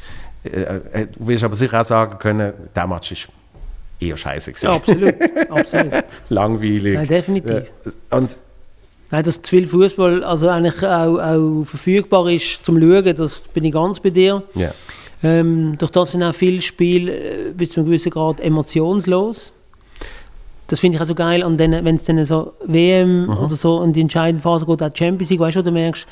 [0.44, 3.28] es, äh, äh, du wirst aber sicher auch sagen können, der Match ist
[4.00, 4.66] eher scheiße gewesen.
[4.66, 5.16] Ja, absolut.
[5.52, 6.04] absolut.
[6.30, 6.96] Langweilig.
[6.96, 7.52] Nein, definitiv.
[7.52, 8.40] Äh, und
[9.12, 13.66] Nein, dass zu viel Fußball also eigentlich auch, auch verfügbar ist zum Schauen, das bin
[13.66, 14.42] ich ganz bei dir.
[14.56, 14.72] ja.
[15.22, 19.52] Ähm, durch das sind auch viele Spiele äh, bis zu einem gewissen Grad emotionslos.
[20.68, 21.44] Das finde ich auch so geil.
[21.58, 23.30] Wenn es dann so WM Mhm.
[23.38, 26.06] oder so in die entscheidende Phase geht, auch Champions League, weißt du, du merkst,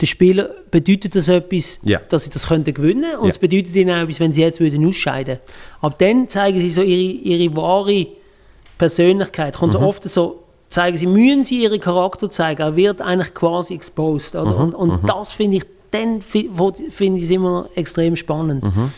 [0.00, 2.00] den Spieler bedeutet das etwas, Ja.
[2.08, 3.30] dass sie das könnten gewinnen und Ja.
[3.30, 5.38] es bedeutet ihnen auch etwas, wenn sie jetzt würden ausscheiden.
[5.80, 7.12] Ab dann zeigen sie so ihre,
[7.44, 8.06] ihre wahre
[8.78, 9.56] Persönlichkeit.
[9.56, 9.78] Kommt Mhm.
[9.78, 14.34] so oft so, zeigen sie, müssen sie ihren Charakter zeigen, er wird eigentlich quasi exposed.
[14.34, 14.50] Oder?
[14.66, 14.74] Mhm.
[14.74, 18.64] Und, und das finde ich, dann finde ich es immer extrem spannend.
[18.64, 18.90] Mhm.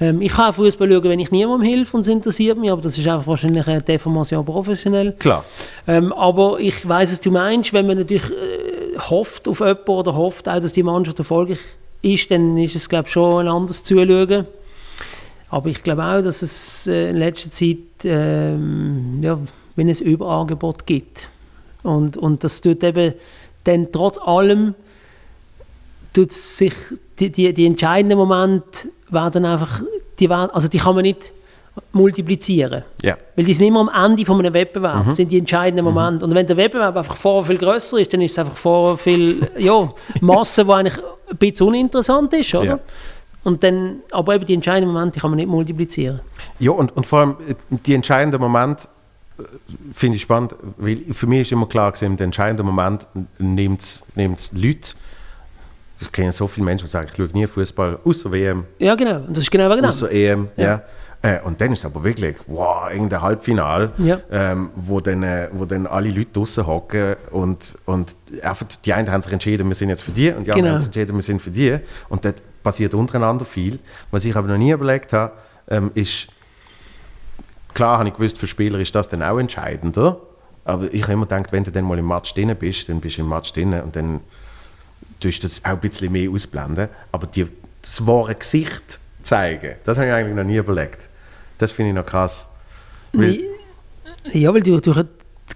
[0.00, 2.98] Ähm, ich kann Fußball schauen, wenn ich niemandem helfe und es interessiert mich, aber das
[2.98, 5.12] ist einfach wahrscheinlich eine Deformation professionell.
[5.12, 5.44] Klar.
[5.86, 7.72] Ähm, aber ich weiß, was du meinst.
[7.72, 11.60] Wenn man natürlich äh, hofft auf jemanden oder hofft auch, dass die Mannschaft erfolgreich
[12.02, 14.46] ist, dann ist es, glaube ich, schon ein anderes Zuschauen.
[15.50, 19.38] Aber ich glaube auch, dass es äh, in letzter Zeit ähm, ja,
[19.76, 21.28] wenn es Überangebot gibt.
[21.82, 23.14] Und, und das tut eben
[23.64, 24.74] dann trotz allem
[26.12, 26.74] tut sich
[27.18, 29.82] die, die, die entscheidenden Momente werden einfach,
[30.18, 31.32] die, werden, also die kann man nicht
[31.92, 32.84] multiplizieren.
[33.02, 33.16] Ja.
[33.36, 36.24] Weil die sind immer am Ende von einem Wettbewerb, sind die entscheidenden Momente.
[36.24, 39.48] Und wenn der Wettbewerb einfach vorher viel größer ist, dann ist es einfach vorher viel
[39.58, 42.64] ja, Masse, die eigentlich ein bisschen uninteressant ist, oder?
[42.64, 42.78] Ja.
[43.42, 46.20] Und dann, aber eben die entscheidenden Momente die kann man nicht multiplizieren.
[46.58, 47.36] Ja, und, und vor allem
[47.86, 48.86] die entscheidenden Moment
[49.38, 49.42] äh,
[49.94, 53.06] finde ich spannend, weil für mich ist immer klar gewesen, im entscheidenden Moment
[53.38, 54.90] nimmt es Leute,
[56.00, 59.16] ich kenne so viele Menschen, die sagen, ich schaue nie Fußball, außer WM, Ja, genau.
[59.16, 59.86] Und das ist genau wegen dem.
[59.88, 60.48] außer EM.
[60.56, 60.64] Ja.
[60.64, 60.82] Ja.
[61.22, 64.18] Äh, und dann ist es aber wirklich, wow, irgendein Halbfinal, Ja.
[64.32, 69.10] ähm, wo, dann, äh, wo dann alle Leute draußen hocken und, und einfach die einen
[69.10, 70.70] haben sich entschieden, wir sind jetzt für die und die anderen Genau.
[70.70, 71.76] haben sich entschieden, wir sind für die.
[72.08, 73.78] Und dort passiert untereinander viel.
[74.10, 75.32] Was ich aber noch nie überlegt habe,
[75.68, 76.28] ähm, ist,
[77.74, 80.18] klar habe ich gewusst, für Spieler ist das dann auch entscheidender.
[80.64, 83.18] Aber ich habe immer gedacht, wenn du dann mal im Match drin bist, dann bist
[83.18, 84.20] du im Match drin und dann
[85.20, 86.88] tust du das auch ein bisschen mehr ausblenden.
[87.12, 87.46] Aber die,
[87.82, 91.08] das wahre Gesicht zeigen, das habe ich eigentlich noch nie überlegt.
[91.58, 92.46] Das finde ich noch krass.
[93.12, 93.40] Weil,
[94.32, 94.94] Ja, weil du, du,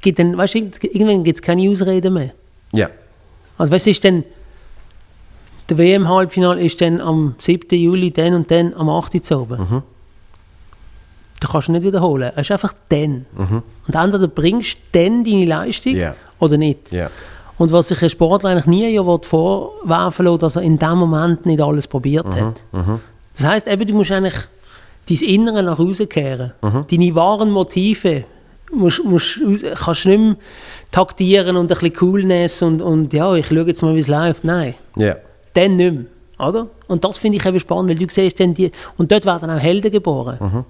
[0.00, 2.30] gibt dann, weißt, du, irgendwann gibt es keine Ausreden mehr.
[2.72, 2.90] ja,
[3.56, 4.24] Also weißt du, ist dann,
[5.70, 7.78] der WM-Halbfinale ist dann am 7.
[7.78, 9.14] Juli, dann und dann am 8.
[9.30, 9.58] Uhr oben.
[9.60, 9.82] Mhm.
[11.40, 12.32] Du kannst ihn nicht wiederholen.
[12.36, 13.26] Es ist einfach dann.
[13.36, 15.98] Und entweder bringst du dann deine Leistung Mhm.
[15.98, 16.14] Ja.
[16.38, 16.92] oder nicht.
[16.92, 17.10] ja,
[17.56, 21.46] Und was sich ein Sportler eigentlich nie ja vorwerfen will, dass er in dem Moment
[21.46, 22.34] nicht alles probiert Mhm.
[22.40, 22.56] hat.
[23.36, 24.34] Das heisst, eben, du musst eigentlich
[25.08, 26.52] dein Innere nach außen kehren.
[26.62, 26.86] Mhm.
[26.90, 28.24] Deine wahren Motive
[28.72, 29.38] musst, musst,
[29.74, 30.36] kannst du nicht mehr
[30.90, 34.44] taktieren und ein bisschen Coolness und, und ja, ich schaue jetzt mal, wie es läuft.
[34.44, 35.16] Nein, ja,
[35.52, 36.04] dann nicht mehr.
[36.48, 36.66] Oder?
[36.88, 39.58] Und das finde ich eben spannend, weil du siehst dann die, und dort werden auch
[39.58, 40.36] Helden geboren.
[40.40, 40.64] Mhm.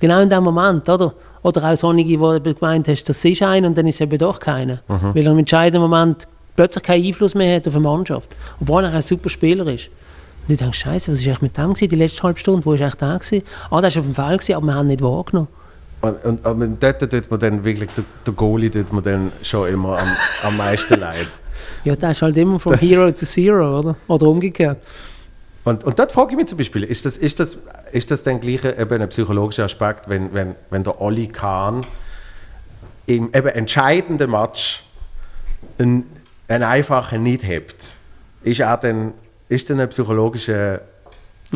[0.00, 1.14] Genau in dem Moment, oder?
[1.42, 4.18] Oder auch solche, wo du gemeint hast, das ist einer und dann ist es eben
[4.18, 4.80] doch keiner.
[4.88, 5.14] Mhm.
[5.14, 8.28] Weil er im entscheidenden Moment plötzlich keinen Einfluss mehr hat auf eine Mannschaft.
[8.60, 9.88] Obwohl er ein super Spieler ist.
[10.48, 12.64] Und du denkst, Scheiße, was ist eigentlich mit dem gewesen, die letzte halbe Stunde?
[12.64, 13.42] Wo ist eigentlich der gewesen?
[13.70, 15.48] Ah, der ist auf dem Feld gewesen, aber wir haben ihn nicht wahrgenommen.
[16.00, 19.68] Und, und, und dort tut man dann wirklich, der, der Goalie tut man dann schon
[19.68, 20.08] immer am,
[20.44, 21.26] am meisten leid.
[21.84, 23.96] Ja, der ist halt immer von Das- Hero zu Zero, oder?
[24.06, 24.78] Oder umgekehrt.
[25.68, 27.58] Und, und dort frage ich mich zum Beispiel, ist das, ist das,
[27.92, 31.84] ist das dann gleich ein psychologischer Aspekt, wenn, wenn, wenn der Oli Kahn
[33.04, 34.82] im eben entscheidenden Match
[35.78, 36.10] einen,
[36.48, 37.92] einen einfachen nicht hebt?
[38.44, 39.12] Ist er dann,
[39.50, 40.80] ist dann ein psychologischer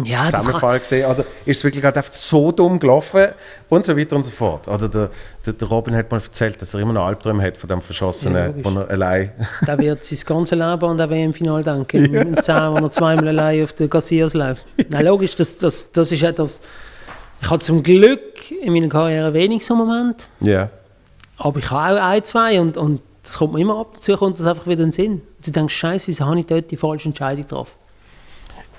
[0.05, 1.10] Ja, Zusammenfall gesehen?
[1.10, 3.27] Oder ist es wirklich einfach so dumm gelaufen
[3.69, 4.66] und so weiter und so fort?
[4.66, 5.10] Oder der,
[5.44, 7.85] der, der Robin hat mal erzählt, dass er immer noch Albträume hat von dem Ja,
[7.85, 8.64] Verschossenen, logisch.
[8.64, 9.32] wo er allein...
[9.66, 12.14] Der wird sein ganzes Leben an der WM-Final denken.
[12.14, 12.23] Ja.
[12.23, 14.64] Im 10, wo er zweimal allein auf den Gassiers läuft.
[14.89, 16.60] Nein, logisch, das, das, das ist etwas.
[17.43, 20.27] Ich hatte zum Glück in meiner Karriere wenig so Momente.
[20.40, 20.70] Ja.
[21.36, 24.16] Aber ich habe auch ein, zwei und, und das kommt mir immer ab und zu,
[24.16, 25.12] kommt das einfach wieder in den Sinn.
[25.36, 27.82] Und du denkst, Scheiße, wieso habe ich dort die falsche Entscheidung getroffen?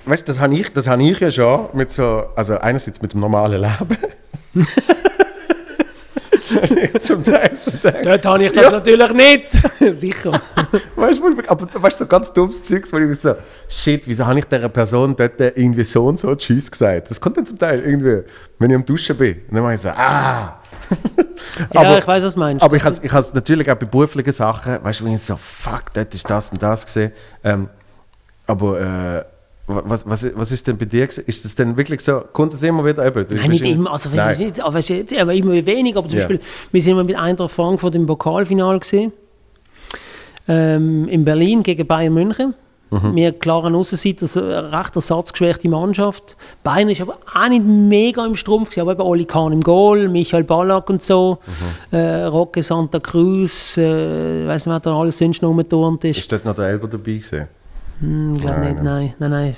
[0.06, 3.12] Weißt du, das habe ich, das habe ich ja schon mit so, also einerseits mit
[3.14, 3.96] dem normalen Leben.
[6.98, 8.70] Zum Teil so denke, Dort habe ich das Ja.
[8.70, 9.50] natürlich nicht.
[9.94, 10.40] Sicher.
[10.94, 13.34] weißt du, aber weißt du, so ganz dummes Zeugs, wo ich so,
[13.68, 17.10] shit, wieso habe ich dieser Person dort irgendwie so und so Tschüss gesagt?
[17.10, 18.22] Das kommt dann zum Teil irgendwie,
[18.58, 19.40] wenn ich am Duschen bin.
[19.48, 20.60] Und dann mache ich so, ah.
[21.72, 22.62] Ja, ich weiß, was du meinst.
[22.62, 25.36] Aber ich habe ich es natürlich auch bei beruflichen Sachen, weißt du, wenn ich so,
[25.36, 27.12] fuck, dort ist das und das gesehen.
[27.42, 27.68] Ähm,
[28.46, 29.24] aber äh,
[29.66, 31.04] was, was, was ist denn bei dir?
[31.04, 33.24] Ist das denn wirklich so, kommt das immer wieder eben?
[33.34, 33.92] Nein, nicht immer.
[33.92, 34.36] Also, Nein.
[34.38, 35.98] nicht, aber, jetzt, aber immer weniger.
[36.00, 36.26] Aber zum Ja.
[36.26, 39.12] Beispiel, wir sind mal mit Eintracht Frankfurt im Pokalfinale gesehen.
[40.46, 42.54] ähm, in Berlin gegen Bayern München.
[43.12, 46.36] Wir klaren Aussenseiter, also eine recht ersatzgeschwächte Mannschaft.
[46.62, 50.08] Bayern ist aber auch nicht mega im Strumpf, gewesen, aber eben Oli Kahn im Goal,
[50.08, 51.38] Michael Ballack und so,
[51.90, 51.96] äh,
[52.26, 56.18] Roque Santa Cruz, äh, ich weiß nicht, wer da alles sonst noch rumgeturnt ist.
[56.18, 57.48] Ist dort noch der Elber dabei gewesen?
[58.00, 59.56] Hm, glaub Nein, nicht, nein, nein, nein.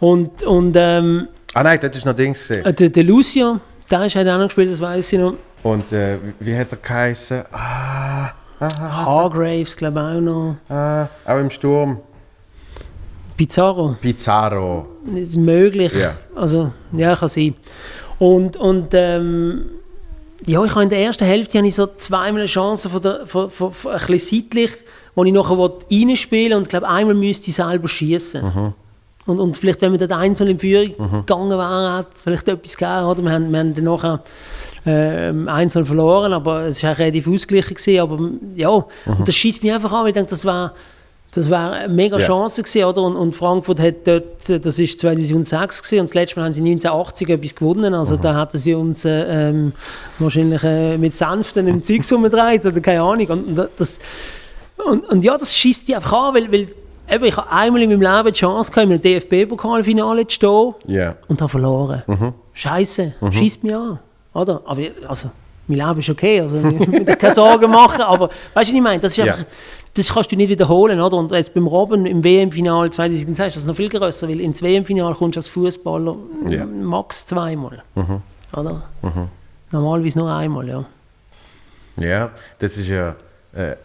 [0.00, 3.58] Und, und ähm, Ah nein, dort ist noch Dings äh, der, der Lucio,
[3.90, 5.34] der ist halt auch noch gespielt, das weiß ich noch.
[5.62, 7.44] Und äh, wie hat er geheißen?
[7.52, 10.56] Ah, Hargraves, glaube ich auch noch.
[10.68, 11.98] ah, auch im Sturm.
[13.36, 13.96] Pizarro.
[14.00, 14.86] Pizarro.
[15.04, 15.92] Das ist möglich.
[15.92, 16.16] Ja.
[16.34, 17.54] Also, ja, kann sein.
[18.18, 19.66] Und, und ähm,
[20.46, 23.26] ja, ich habe in der ersten Hälfte habe ich so zweimal eine Chance von, der,
[23.26, 24.70] von, von, von ein bisschen seitlich,
[25.16, 28.74] wo ich nachher reinspielen will und glaube, einmal müsste ich selber schießen.
[29.26, 30.92] Und, und vielleicht, wenn wir dort einzeln in Führung
[31.26, 33.06] gegangen wären, hat es vielleicht etwas gegeben.
[33.06, 33.22] Oder?
[33.24, 34.22] Wir, haben, wir haben dann nachher
[34.86, 37.74] ähm, einzeln verloren, aber es war auch relativ ausgeglichen.
[37.74, 40.74] Gewesen, aber ja, und das schießt mich einfach an, weil ich denke, das war
[41.36, 42.18] das war eine mega.
[42.18, 43.02] Chance gewesen, oder?
[43.02, 46.52] Und, und Frankfurt hat dort, äh, das ist 2006 gewesen, und das letzte Mal haben
[46.54, 47.94] sie 1980 etwas gewonnen.
[47.94, 49.72] Also da hatten sie uns äh, ähm,
[50.18, 53.26] wahrscheinlich äh, mit Sanften im Zeug umgedreht oder keine Ahnung.
[53.26, 53.98] Und, das,
[54.84, 56.66] und, und ja, das schießt die einfach an, weil, weil
[57.10, 61.14] eben, ich habe einmal in meinem Leben die Chance gehabt, im DFB-Pokalfinale zu stehen Ja.
[61.28, 62.02] und habe verloren.
[62.52, 63.98] Scheiße, schießt mich an.
[64.34, 64.60] Oder?
[64.64, 65.30] Aber also,
[65.66, 68.80] mein Leben ist okay, also ich muss keine Sorgen machen, aber weißt du, was ich
[68.82, 69.00] meine?
[69.00, 69.44] Das, ist einfach,
[69.94, 71.16] das kannst du nicht wiederholen, oder?
[71.16, 75.14] Und jetzt beim Robben im WM-Final 2006 ist das noch viel grösser, weil ins WM-Final
[75.14, 76.16] kommst du als Fußballer
[76.48, 76.66] Ja.
[76.66, 77.82] max zweimal.
[78.54, 78.82] Oder?
[79.72, 80.84] Normalerweise nur einmal, ja.
[81.98, 83.16] Ja, das ist ja.
[83.54, 83.76] Äh,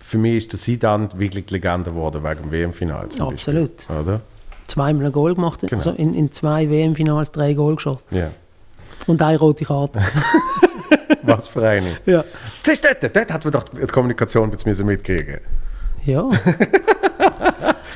[0.00, 3.08] für mich ist der Sidan wirklich die Legende geworden wegen dem WM-Final.
[3.08, 3.76] zum Absolut.
[3.76, 4.20] Beispiel, Oder?
[4.66, 5.74] Zweimal ein Goal gemacht, Genau.
[5.74, 8.04] also in, in zwei WM-Finals drei Goal geschossen.
[8.10, 8.30] Ja.
[9.06, 10.00] Und eine rote Karte.
[11.22, 11.96] Was für eine.
[12.06, 12.24] ja.
[12.64, 15.38] Siehst du, dort, dort hat man doch die Kommunikation ein mitkriegen
[16.04, 16.22] Ja.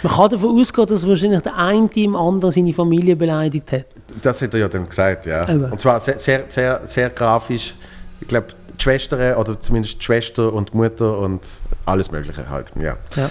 [0.02, 3.86] Man kann davon ausgehen, dass wahrscheinlich der eine im anderen seine Familie beleidigt hat.
[4.20, 5.48] Das hat er ja dann gesagt, ja.
[5.48, 5.64] Eben.
[5.70, 7.74] Und zwar sehr, sehr, sehr, sehr grafisch.
[8.20, 8.48] Ich glaube,
[8.82, 11.46] die Schwestern, oder zumindest die Schwester und die Mutter und
[11.86, 12.72] alles Mögliche halt.
[12.80, 12.96] Ja.
[13.16, 13.30] Ja.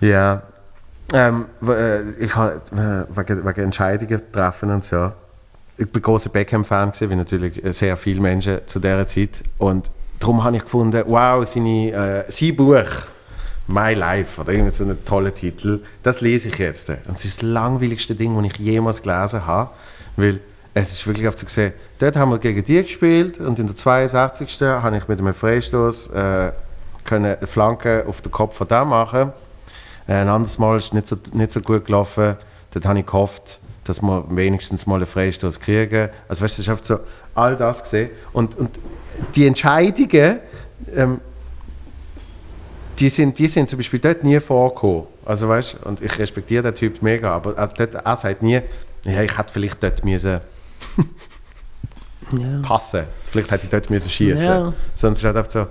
[0.00, 0.42] Ja.
[1.12, 5.12] Ähm, äh, ich habe wegen, wegen Entscheidungen treffen und so.
[5.76, 9.42] Ich bin großer Beckham-Fan wie natürlich sehr viele Menschen zu dieser Zeit.
[9.58, 9.90] Und
[10.20, 13.06] darum habe ich gefunden, wow, seine, äh, sein Buch
[13.66, 16.88] My Life oder irgendein so ein toller Titel, das lese ich jetzt.
[16.88, 19.70] Und es ist das langweiligste Ding, das ich jemals gelesen habe,
[20.16, 20.40] weil
[20.74, 23.76] es ist wirklich auf zu sehen, dort haben wir gegen die gespielt und in der
[23.76, 24.60] 62.
[24.60, 26.52] habe ich mit einem Freistoß äh,
[27.10, 29.32] eine Flanke auf den Kopf von dem machen.
[30.08, 32.36] Äh, Ein anderes Mal ist nicht so, nicht so gut gelaufen.
[32.72, 36.08] Dort habe ich gehofft, dass wir wenigstens mal einen Freistoß kriegen.
[36.26, 37.00] Also weißt du, es ist einfach so
[37.34, 38.10] all das gesehen.
[38.32, 38.80] Und, und
[39.34, 40.38] die Entscheidungen,
[40.94, 41.20] ähm,
[42.98, 45.04] die sind, die sind zum Beispiel dort nie vorgekommen.
[45.24, 48.60] Also weißt, und ich respektiere den Typ mega, aber er, dort, er sagt nie,
[49.04, 50.40] ja, ich hätte vielleicht dort müssen
[52.38, 52.60] Ja.
[52.62, 53.02] passen.
[53.30, 54.46] Vielleicht hätte ich dort müssen schießen.
[54.46, 54.72] Ja.
[54.94, 55.66] Es ist halt einfach so,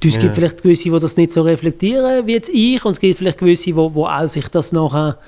[0.00, 0.32] Du, es gibt Ja.
[0.32, 3.64] vielleicht gewisse, die das nicht so reflektieren wie jetzt ich, und es gibt vielleicht gewisse,
[3.64, 5.18] die, die auch sich das nachher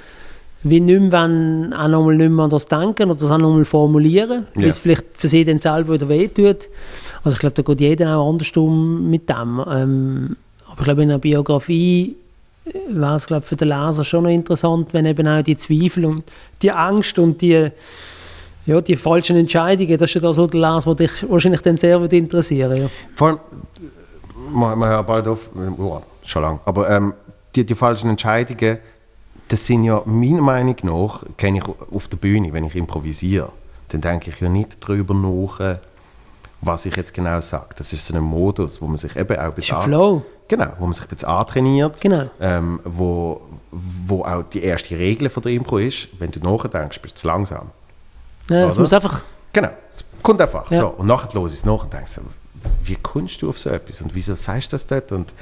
[0.62, 3.64] wie nicht mehr, wollen, auch nochmal nicht mehr an das denken oder das auch nochmal
[3.66, 4.68] formulieren, weil Ja.
[4.70, 6.68] es vielleicht für sie dann selber wieder wehtut.
[7.22, 9.62] Also ich glaube, da geht jeder auch anders um mit dem.
[9.70, 10.36] Ähm,
[10.66, 12.16] aber ich glaube, in einer Biografie
[12.88, 16.24] wäre es glaube für den Leser schon noch interessant, wenn eben auch die Zweifel und
[16.62, 17.68] die Angst und die,
[18.66, 21.76] ja, die falschen Entscheidungen, das ist ja das, was der Leser der dich wahrscheinlich dann
[21.76, 22.86] sehr würde interessieren ja.
[23.14, 23.38] Vor allem,
[24.52, 27.14] wir, wir hören bald auf, oh, schon lang, aber ähm,
[27.54, 28.78] die, die falschen Entscheidungen,
[29.48, 31.64] das sind ja meiner Meinung nach, kenne ich
[31.94, 33.50] auf der Bühne, wenn ich improvisiere,
[33.88, 35.78] dann denke ich ja nicht darüber nach,
[36.60, 37.68] was ich jetzt genau sage.
[37.76, 40.22] Das ist so ein Modus, wo man sich eben auch Das ist ein Flow.
[40.48, 42.28] Genau, wo man sich bisschen antrainiert, Genau.
[42.40, 47.16] ähm, wo, wo auch die erste Regel von der Impro ist, wenn du nachdenkst, bist
[47.16, 47.70] du zu langsam.
[48.48, 49.22] Ja, es muss einfach
[49.52, 50.70] Genau, es kommt einfach.
[50.70, 50.78] Ja.
[50.78, 50.86] So.
[50.88, 52.18] Und nachher los ist es nach und denkst
[52.84, 55.12] wie kommst du auf so etwas und wieso sagst du das dort?
[55.12, 55.34] Und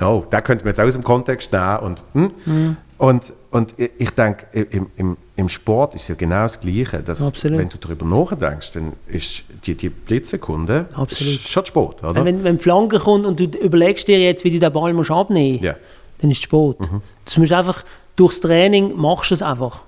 [0.00, 1.78] oh, da könnte man jetzt aus dem Kontext nehmen.
[1.80, 2.30] Und, hm?
[2.46, 2.76] Mhm.
[2.98, 7.02] und, und ich- denke, im, im, im Sport ist ja genau das Gleiche.
[7.02, 7.58] Dass, Absolut.
[7.58, 12.24] Wenn du darüber nachdenkst, dann ist die, die Blitzsekunde schon Sport, oder?
[12.24, 15.10] Wenn, wenn die Flanke kommt und du überlegst dir jetzt, wie du den Ball musst
[15.10, 15.74] abnehmen musst, Ja.
[16.18, 16.78] dann ist es Sport.
[17.24, 17.84] Das musst du einfach,
[18.16, 19.82] durchs Training machst du es einfach.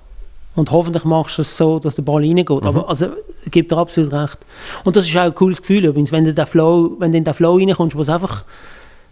[0.55, 2.65] Und hoffentlich machst du es so, dass der Ball reingeht.
[2.65, 3.07] Aber also,
[3.49, 4.37] gebe dir absolut recht.
[4.83, 7.23] Und das ist auch ein cooles Gefühl übrigens, wenn du, den Flow, wenn du in
[7.23, 8.43] den Flow reinkommst, wo es einfach,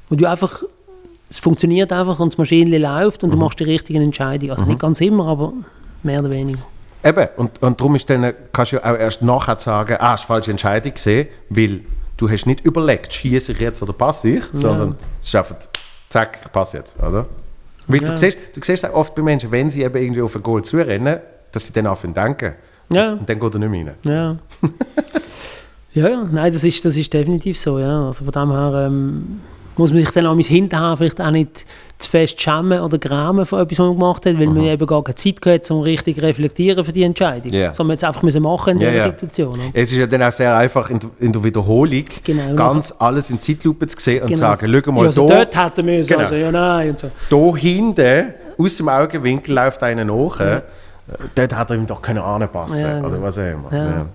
[0.10, 0.64] wo du einfach,
[1.30, 4.52] es funktioniert einfach und das Maschinchen läuft und du machst die richtigen Entscheidungen.
[4.52, 5.53] Also nicht ganz immer, aber
[6.03, 6.64] mehr oder weniger.
[7.03, 10.26] Eben, und, und darum ist dann, kannst du ja auch erst nachher sagen, ah, hast
[10.26, 11.82] falsche Entscheidung gesehen, weil
[12.18, 15.56] du hast nicht überlegt, schieße ich jetzt oder passe ich, sondern es ist einfach,
[16.10, 17.26] zack, ich passe jetzt, oder?
[17.90, 18.10] Weil Ja.
[18.11, 21.20] du, siehst, du siehst oft bei Menschen, wenn sie eben irgendwie auf ein Goal zurennen,
[21.52, 22.53] dass sie dann anfangen zu denken.
[22.94, 23.14] Ja.
[23.14, 23.95] Und dann geht er nicht mehr rein.
[24.03, 24.38] Ja.
[26.10, 28.07] ja, nein, das ist, das ist definitiv so, ja.
[28.07, 29.41] Also von dem her ähm,
[29.76, 31.66] muss man sich dann auch mein Hinterher vielleicht auch nicht
[32.00, 35.04] zu fest schämen oder grämen von etwas, was man gemacht hat, weil man eben gar
[35.04, 37.52] keine Zeit gehabt um richtig zu reflektieren für die Entscheidung.
[37.52, 37.74] Ja.
[37.74, 39.12] Sondern man jetzt einfach müssen machen in Ja, dieser ja.
[39.12, 39.50] Situation.
[39.56, 39.64] oder?
[39.74, 42.56] Es ist ja dann auch sehr einfach, in, der- in der Wiederholung Genau.
[42.56, 44.40] ganz alles in Zeitlupe zu sehen und Genau.
[44.40, 46.20] sagen, schau mal, ja, also da, dort hätten wir Genau.
[46.22, 47.12] also, ja nein und so.
[47.30, 50.40] da hinten, aus dem Augenwinkel läuft einer nach.
[50.40, 50.62] äh,
[51.36, 54.08] Dort hat er ihm doch können anpassen Ja, Oder was auch immer.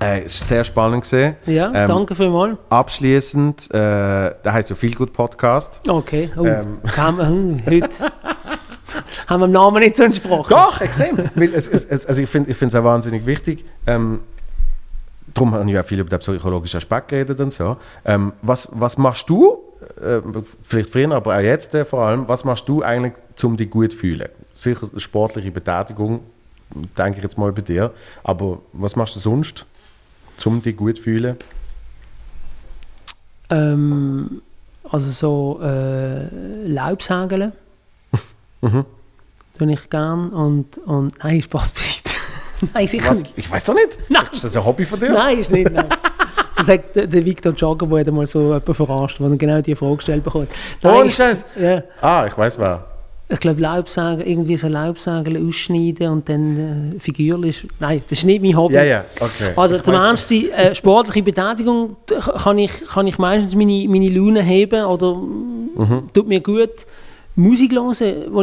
[0.00, 0.06] Ja.
[0.06, 0.14] Ja.
[0.14, 1.04] Äh, es war sehr spannend.
[1.04, 1.36] Gewesen.
[1.46, 2.58] Ja, Ähm, danke vielmals.
[2.68, 5.80] Abschließend, äh, der heißt ja Viel gut Podcast.
[5.88, 7.90] Okay, oh, ähm, haben wir, hm, heute
[9.26, 10.50] haben wir dem Namen nicht so entsprochen.
[10.50, 11.30] Doch, extrem.
[11.34, 13.64] Weil es, es, also ich finde es auch wahnsinnig wichtig.
[13.86, 14.20] Ähm,
[15.34, 17.76] darum habe ich auch viel über den psychologischen Aspekt geredet und so.
[18.04, 19.58] Ähm, was, was machst du,
[20.00, 20.20] äh,
[20.62, 23.92] vielleicht früher, aber auch jetzt äh, vor allem, was machst du eigentlich, um dich gut
[23.92, 24.28] zu fühlen?
[24.54, 26.20] Sicher sportliche Betätigung,
[26.96, 27.92] denke ich jetzt mal bei dir.
[28.24, 29.66] Aber was machst du sonst,
[30.46, 31.36] um dich gut zu fühlen?
[33.50, 34.42] Ähm,
[34.90, 37.52] also so äh, Laubsägeln.
[38.60, 38.84] Mhm.
[39.56, 42.10] Tue ich gern und, und nein, Spaß beiseite.
[42.74, 43.22] nein, sicher Was?
[43.22, 43.34] nicht.
[43.36, 43.98] Ich weiß doch nicht.
[44.08, 44.24] Nein.
[44.32, 45.10] Ist das ein Hobby von dir?
[45.12, 45.86] Nein, ist nicht, nein.
[46.56, 50.24] Das hat der, Victor Jogger, der mal so jemanden verarscht, der genau diese Frage gestellt
[50.24, 50.48] bekommt.
[50.82, 51.44] Nein, ich- Scheiß.
[51.60, 52.84] Ja, Ah, ich weiß wer.
[53.30, 57.66] Ich glaube Laubsägen, irgendwie so Laubsägen ausschneiden und dann äh, figürlich.
[57.78, 58.74] Nein, das ist nicht mein Hobby.
[58.74, 59.52] Ja, ja, okay.
[59.54, 61.96] Also Ich zum Ernst, die äh, sportliche Betätigung
[62.42, 66.10] kann ich, kann ich meistens meine, meine Laune heben oder Mhm.
[66.12, 66.86] tut mir gut.
[67.36, 67.94] Musik hören,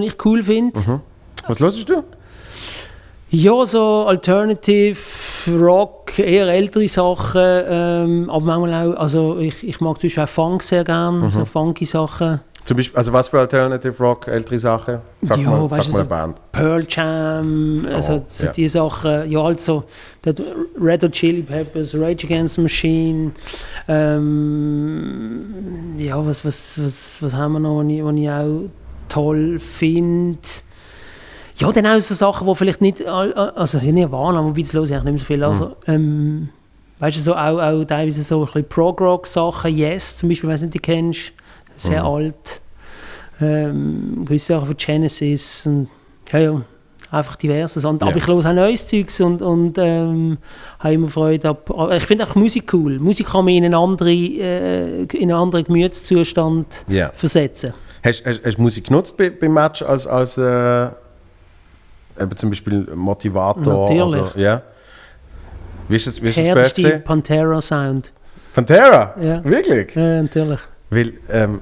[0.01, 0.79] die ich cool finde.
[0.79, 0.99] Mhm.
[1.47, 2.03] Was hörst du?
[3.31, 4.97] Ja, so Alternative,
[5.59, 10.29] Rock, eher ältere Sachen, ähm, aber manchmal auch, also ich, ich mag zum Beispiel auch
[10.29, 11.29] Funk sehr gern, Mhm.
[11.31, 12.39] so funky Sachen.
[12.65, 14.97] Zum Beispiel, also was für Alternative Rock, ältere Sachen?
[15.21, 16.51] Sag Ja, mal, weißt sag mal eine Band.
[16.51, 18.51] Pearl Jam, also Oh, so ja.
[18.51, 19.83] die Sachen, ja also
[20.81, 23.31] Red Hot Chili Peppers, Rage Against the Machine,
[23.87, 28.69] ähm, ja was, was, was, was haben wir noch, was ich, was ich auch
[29.09, 30.39] toll finde.
[31.57, 35.17] Ja, dann auch so Sachen, die vielleicht nicht, also nicht waren, aber höre ich mehr
[35.17, 35.41] so viel.
[35.43, 36.49] Also, ähm,
[36.99, 40.67] weißt du, so auch, auch teilweise so ein bisschen Prog-Rock-Sachen, Yes zum Beispiel, ob du
[40.67, 41.31] die kennst,
[41.77, 42.59] sehr alt.
[43.41, 45.89] Ähm, gewisse Sachen von Genesis und
[46.31, 46.61] ja, ja,
[47.11, 47.83] einfach diverses.
[47.83, 47.89] Ja.
[47.89, 50.37] Aber ich höre auch neues Zeugs und, und ähm,
[50.79, 51.69] habe immer Freude ab.
[51.97, 52.99] Ich finde auch Musik cool.
[52.99, 57.11] Musik kann mich in einen anderen, äh, in einen anderen Gemütszustand Ja.
[57.13, 57.73] versetzen.
[58.03, 60.85] Hast, du Musik genutzt bei, beim Match als, als äh,
[62.19, 63.89] eben zum Beispiel Motivator?
[63.89, 64.21] Natürlich.
[64.33, 64.61] Oder, ja.
[65.87, 67.03] Wie ist das, wie ist Härteste FC?
[67.03, 68.11] Pantera-Sound.
[68.53, 69.13] Pantera?
[69.21, 69.43] Ja.
[69.43, 69.93] Wirklich?
[69.95, 70.59] Ja, natürlich.
[70.95, 71.59] Weil, ähm,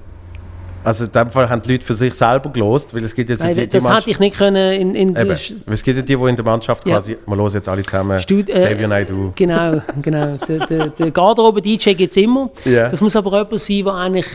[0.83, 3.41] also in dem Fall haben die Leute für sich selber gelost, weil es gibt jetzt
[3.41, 5.31] Nein, die, die das hätte ich nicht können in, in Eben.
[5.31, 6.95] Es gibt ja die, die in der Mannschaft Ja.
[6.97, 9.31] quasi, wir hören jetzt alle zusammen, Stud- äh, Xavier Naidoo.
[9.35, 10.35] Genau, genau.
[10.47, 12.49] Der, der, der Garderobe-DJ gibt es immer.
[12.65, 12.89] Ja.
[12.89, 14.27] Das muss aber jemand sein, der eigentlich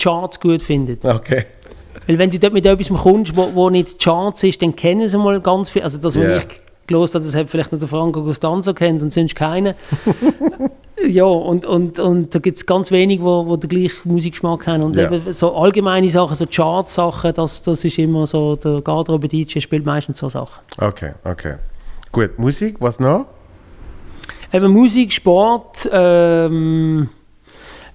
[0.00, 1.04] Charts gut findet.
[1.04, 1.46] Okay.
[2.06, 5.18] Weil wenn du dort mit etwas kommst, wo, wo nicht Charts ist, dann kennen sie
[5.18, 5.82] mal ganz viel.
[5.82, 6.36] Also das, was Ja.
[6.36, 6.44] ich
[6.86, 9.74] gelesen habe, das hat vielleicht noch der Franco Costanzo kennt und sonst keiner.
[11.08, 14.82] ja, und, und, und da gibt es ganz wenig, wo, wo den gleichen Musikgeschmack haben.
[14.82, 15.10] Und Ja.
[15.10, 20.18] eben so allgemeine Sachen, so Charts-Sachen, das, das ist immer so, der Garderobe-DJ spielt meistens
[20.18, 20.60] so Sachen.
[20.78, 21.54] Okay, okay.
[22.12, 23.26] Gut, Musik, was noch?
[24.52, 27.08] Eben Musik, Sport, ähm,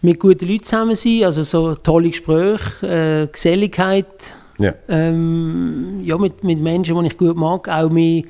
[0.02, 4.07] mit guten Leuten zusammen sein, also so tolle Gespräche, äh, Geselligkeit,
[4.57, 4.74] Ja.
[4.90, 8.26] ähm, ja, mit, mit Menschen, die ich gut mag, auch mich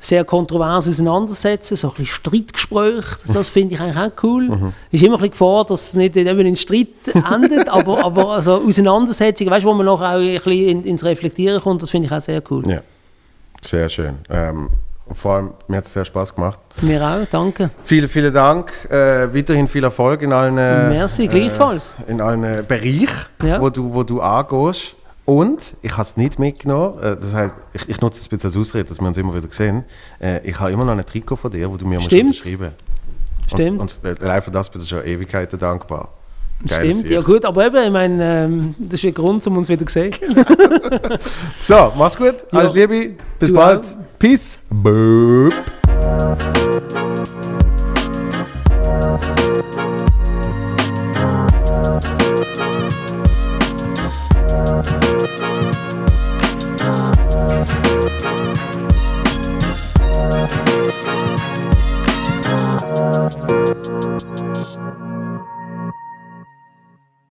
[0.00, 4.72] sehr kontrovers auseinandersetzen, so ein bisschen Streitgespräche, das finde ich eigentlich auch cool.
[4.92, 6.88] ist immer ein bisschen Gefahr, dass es nicht eben in Streit
[7.32, 11.04] endet, aber, aber also Auseinandersetzungen, weißt, du, wo man noch auch ein bisschen in, ins
[11.04, 12.68] Reflektieren kommt, das finde ich auch sehr cool.
[12.68, 12.80] Ja.
[13.60, 14.18] Sehr schön.
[14.30, 14.70] Ähm,
[15.12, 16.60] vor allem, mir hat es sehr Spaß gemacht.
[16.82, 17.70] Mir auch, danke.
[17.82, 18.70] Vielen, vielen Dank.
[18.90, 21.94] Äh, weiterhin viel Erfolg in allen, äh, Merci, gleichfalls.
[22.06, 23.08] in allen äh, Bereichen,
[23.42, 23.60] Ja.
[23.60, 24.94] wo, du, wo du angehst.
[25.28, 26.98] Und ich habe es nicht mitgenommen.
[27.00, 29.46] Äh, das heißt, ich, ich nutze es jetzt als Ausrede, dass wir uns immer wieder
[29.50, 29.84] sehen.
[30.18, 32.28] Äh, ich habe immer noch ein Trikot von dir, wo du mir Stimmt.
[32.28, 32.74] musst unterschreiben.
[33.46, 33.78] Stimmt.
[33.78, 36.14] Und, äh, und allein für das bin ich schon Ewigkeiten dankbar.
[36.66, 39.68] Geil Stimmt, ja gut, aber eben, ich meine, ähm, das ist ein Grund, um uns
[39.68, 40.14] wieder zu sehen.
[41.58, 42.86] so, mach's gut, alles ja.
[42.86, 43.84] Liebe, bis du bald.
[43.84, 44.18] Auch.
[44.18, 44.58] Peace.
[44.70, 45.52] Böp.
[60.90, 61.04] Thank
[65.02, 65.07] you.